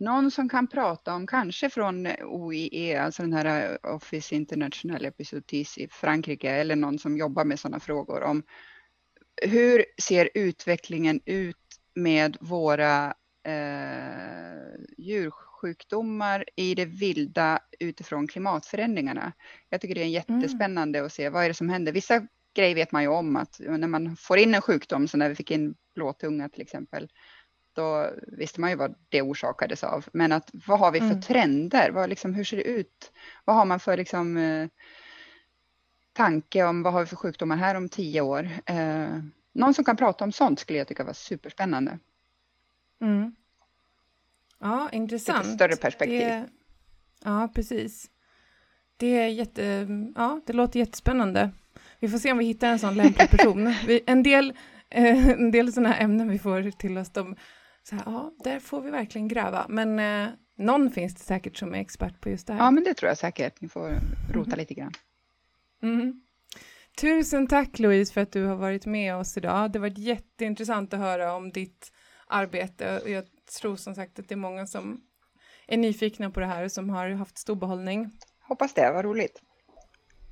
någon 0.00 0.30
som 0.30 0.48
kan 0.48 0.66
prata 0.66 1.14
om, 1.14 1.26
kanske 1.26 1.70
från 1.70 2.06
OIE, 2.22 3.02
alltså 3.02 3.22
den 3.22 3.32
här 3.32 3.78
Office 3.86 4.34
International 4.34 5.04
Episodes 5.04 5.78
i 5.78 5.88
Frankrike, 5.88 6.50
eller 6.50 6.76
någon 6.76 6.98
som 6.98 7.16
jobbar 7.16 7.44
med 7.44 7.58
sådana 7.58 7.80
frågor 7.80 8.22
om 8.22 8.42
hur 9.42 9.84
ser 10.02 10.30
utvecklingen 10.34 11.20
ut 11.24 11.56
med 11.94 12.36
våra 12.40 13.14
eh, 13.46 14.80
djursjukdomar 14.98 16.44
i 16.56 16.74
det 16.74 16.84
vilda 16.84 17.58
utifrån 17.80 18.28
klimatförändringarna. 18.28 19.32
Jag 19.68 19.80
tycker 19.80 19.94
det 19.94 20.00
är 20.00 20.28
mm. 20.28 20.40
jättespännande 20.40 20.98
mm. 20.98 21.06
att 21.06 21.12
se 21.12 21.28
vad 21.28 21.44
är 21.44 21.48
det 21.48 21.54
som 21.54 21.68
händer. 21.68 21.92
Vissa 21.92 22.26
grej 22.54 22.74
vet 22.74 22.92
man 22.92 23.02
ju 23.02 23.08
om 23.08 23.36
att 23.36 23.60
när 23.60 23.88
man 23.88 24.16
får 24.16 24.38
in 24.38 24.54
en 24.54 24.62
sjukdom, 24.62 25.08
så 25.08 25.16
när 25.16 25.28
vi 25.28 25.34
fick 25.34 25.50
in 25.50 25.74
blåtunga 25.94 26.48
till 26.48 26.62
exempel, 26.62 27.08
då 27.72 28.10
visste 28.26 28.60
man 28.60 28.70
ju 28.70 28.76
vad 28.76 28.94
det 29.08 29.22
orsakades 29.22 29.84
av. 29.84 30.04
Men 30.12 30.32
att 30.32 30.50
vad 30.66 30.78
har 30.78 30.92
vi 30.92 30.98
för 30.98 31.06
mm. 31.06 31.22
trender? 31.22 31.90
Vad, 31.90 32.08
liksom, 32.08 32.34
hur 32.34 32.44
ser 32.44 32.56
det 32.56 32.62
ut? 32.62 33.12
Vad 33.44 33.56
har 33.56 33.64
man 33.64 33.80
för 33.80 33.96
liksom, 33.96 34.36
eh, 34.36 34.68
tanke 36.12 36.64
om 36.64 36.82
vad 36.82 36.92
har 36.92 37.00
vi 37.00 37.06
för 37.06 37.16
sjukdomar 37.16 37.56
här 37.56 37.74
om 37.74 37.88
tio 37.88 38.20
år? 38.20 38.48
Eh, 38.66 39.08
någon 39.52 39.74
som 39.74 39.84
kan 39.84 39.96
prata 39.96 40.24
om 40.24 40.32
sånt 40.32 40.60
skulle 40.60 40.78
jag 40.78 40.88
tycka 40.88 41.04
var 41.04 41.12
superspännande. 41.12 41.98
Mm. 43.00 43.34
Ja, 44.58 44.90
intressant. 44.92 45.46
Ett 45.46 45.54
större 45.54 45.76
perspektiv. 45.76 46.20
Det, 46.20 46.48
ja, 47.24 47.48
precis. 47.54 48.10
Det, 48.96 49.06
är 49.06 49.28
jätte, 49.28 49.88
ja, 50.14 50.40
det 50.46 50.52
låter 50.52 50.78
jättespännande. 50.78 51.50
Vi 52.00 52.08
får 52.08 52.18
se 52.18 52.32
om 52.32 52.38
vi 52.38 52.44
hittar 52.44 52.68
en 52.68 52.78
sån 52.78 52.94
lämplig 52.94 53.30
person. 53.30 53.74
Vi, 53.86 54.02
en 54.06 54.22
del, 54.22 54.52
eh, 54.90 55.28
en 55.28 55.50
del 55.50 55.72
sådana 55.72 55.88
här 55.88 56.04
ämnen 56.04 56.28
vi 56.28 56.38
får 56.38 56.70
till 56.70 56.98
oss, 56.98 57.10
de, 57.10 57.36
så 57.82 57.96
här, 57.96 58.02
ja, 58.06 58.32
där 58.44 58.60
får 58.60 58.80
vi 58.80 58.90
verkligen 58.90 59.28
gräva. 59.28 59.66
Men 59.68 59.98
eh, 59.98 60.32
någon 60.56 60.90
finns 60.90 61.14
det 61.14 61.20
säkert 61.20 61.56
som 61.56 61.74
är 61.74 61.78
expert 61.78 62.20
på 62.20 62.30
just 62.30 62.46
det 62.46 62.52
här. 62.52 62.60
Ja, 62.60 62.70
men 62.70 62.84
det 62.84 62.94
tror 62.94 63.08
jag 63.08 63.18
säkert. 63.18 63.60
Ni 63.60 63.68
får 63.68 64.00
rota 64.32 64.46
mm. 64.46 64.58
lite 64.58 64.74
grann. 64.74 64.92
Mm. 65.82 66.22
Tusen 67.00 67.46
tack 67.46 67.78
Louise 67.78 68.12
för 68.12 68.20
att 68.20 68.32
du 68.32 68.44
har 68.44 68.56
varit 68.56 68.86
med 68.86 69.16
oss 69.16 69.36
idag. 69.36 69.72
Det 69.72 69.78
har 69.78 69.88
varit 69.88 69.98
jätteintressant 69.98 70.94
att 70.94 71.00
höra 71.00 71.34
om 71.34 71.50
ditt 71.50 71.92
arbete. 72.26 73.02
Jag 73.06 73.24
tror 73.60 73.76
som 73.76 73.94
sagt 73.94 74.18
att 74.18 74.28
det 74.28 74.34
är 74.34 74.36
många 74.36 74.66
som 74.66 75.00
är 75.66 75.76
nyfikna 75.76 76.30
på 76.30 76.40
det 76.40 76.46
här 76.46 76.64
och 76.64 76.72
som 76.72 76.90
har 76.90 77.10
haft 77.10 77.38
stor 77.38 77.56
behållning. 77.56 78.10
Hoppas 78.40 78.74
det, 78.74 78.92
vad 78.92 79.04
roligt. 79.04 79.42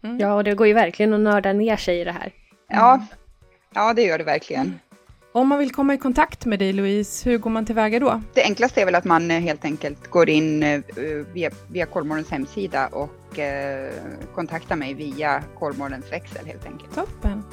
Mm. 0.03 0.18
Ja, 0.18 0.34
och 0.34 0.44
det 0.44 0.55
går 0.55 0.66
ju 0.66 0.72
verkligen 0.72 1.14
att 1.14 1.20
nörda 1.20 1.53
ner 1.53 1.76
sig 1.76 2.01
i 2.01 2.05
det 2.05 2.12
här. 2.12 2.32
Ja, 2.68 3.07
ja 3.74 3.94
det 3.94 4.03
gör 4.03 4.18
det 4.18 4.24
verkligen. 4.24 4.78
Om 5.32 5.49
man 5.49 5.59
vill 5.59 5.72
komma 5.72 5.94
i 5.94 5.99
kontakt 5.99 6.44
med 6.44 6.59
dig 6.59 6.72
Louise, 6.72 7.30
hur 7.30 7.38
går 7.38 7.51
man 7.51 7.66
tillväga 7.66 8.01
då? 8.01 8.22
Det 8.34 8.42
enklaste 8.42 8.80
är 8.80 8.84
väl 8.84 8.94
att 8.94 9.05
man 9.05 9.30
eh, 9.30 9.40
helt 9.40 9.64
enkelt 9.64 10.11
går 10.11 10.28
in 10.28 10.62
eh, 10.62 10.80
via, 11.32 11.51
via 11.70 11.86
Kolmårdens 11.86 12.30
hemsida 12.30 12.86
och 12.86 13.38
eh, 13.38 13.92
kontaktar 14.34 14.76
mig 14.76 14.94
via 14.94 15.42
Kolmårdens 15.59 16.12
växel 16.12 16.46
helt 16.46 16.66
enkelt. 16.66 16.94
Toppen! 16.94 17.44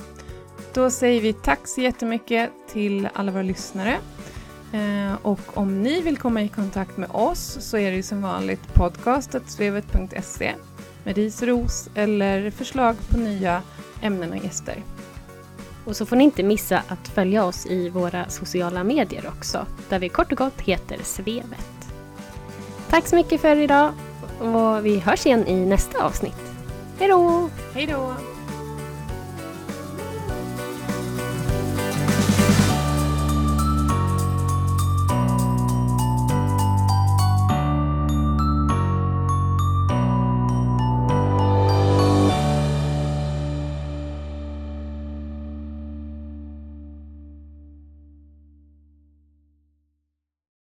Då 0.73 0.89
säger 0.89 1.21
vi 1.21 1.33
tack 1.33 1.67
så 1.67 1.81
jättemycket 1.81 2.49
till 2.67 3.09
alla 3.13 3.31
våra 3.31 3.43
lyssnare. 3.43 3.97
Eh, 4.73 5.15
och 5.21 5.57
om 5.57 5.81
ni 5.81 6.01
vill 6.01 6.17
komma 6.17 6.41
i 6.41 6.47
kontakt 6.47 6.97
med 6.97 7.09
oss 7.11 7.57
så 7.61 7.77
är 7.77 7.89
det 7.91 7.95
ju 7.95 8.03
som 8.03 8.21
vanligt 8.21 8.73
podcastet.svevet.se 8.73 10.53
med 11.05 11.15
ris 11.15 11.41
och 11.41 11.47
ros 11.47 11.89
eller 11.95 12.51
förslag 12.51 12.95
på 13.09 13.17
nya 13.17 13.61
ämnen 14.01 14.31
och 14.31 14.43
gäster. 14.43 14.83
Och 15.85 15.95
så 15.95 16.05
får 16.05 16.15
ni 16.15 16.23
inte 16.23 16.43
missa 16.43 16.81
att 16.87 17.07
följa 17.07 17.45
oss 17.45 17.65
i 17.65 17.89
våra 17.89 18.29
sociala 18.29 18.83
medier 18.83 19.27
också, 19.27 19.65
där 19.89 19.99
vi 19.99 20.09
kort 20.09 20.31
och 20.31 20.37
gott 20.37 20.61
heter 20.61 20.99
Svevet. 21.03 21.89
Tack 22.89 23.07
så 23.07 23.15
mycket 23.15 23.41
för 23.41 23.55
idag 23.55 23.93
och 24.39 24.85
vi 24.85 24.99
hörs 24.99 25.25
igen 25.25 25.47
i 25.47 25.65
nästa 25.65 26.03
avsnitt. 26.03 26.51
Hej 26.99 27.09
då! 27.09 27.49
Hej 27.73 27.85
då! 27.85 28.34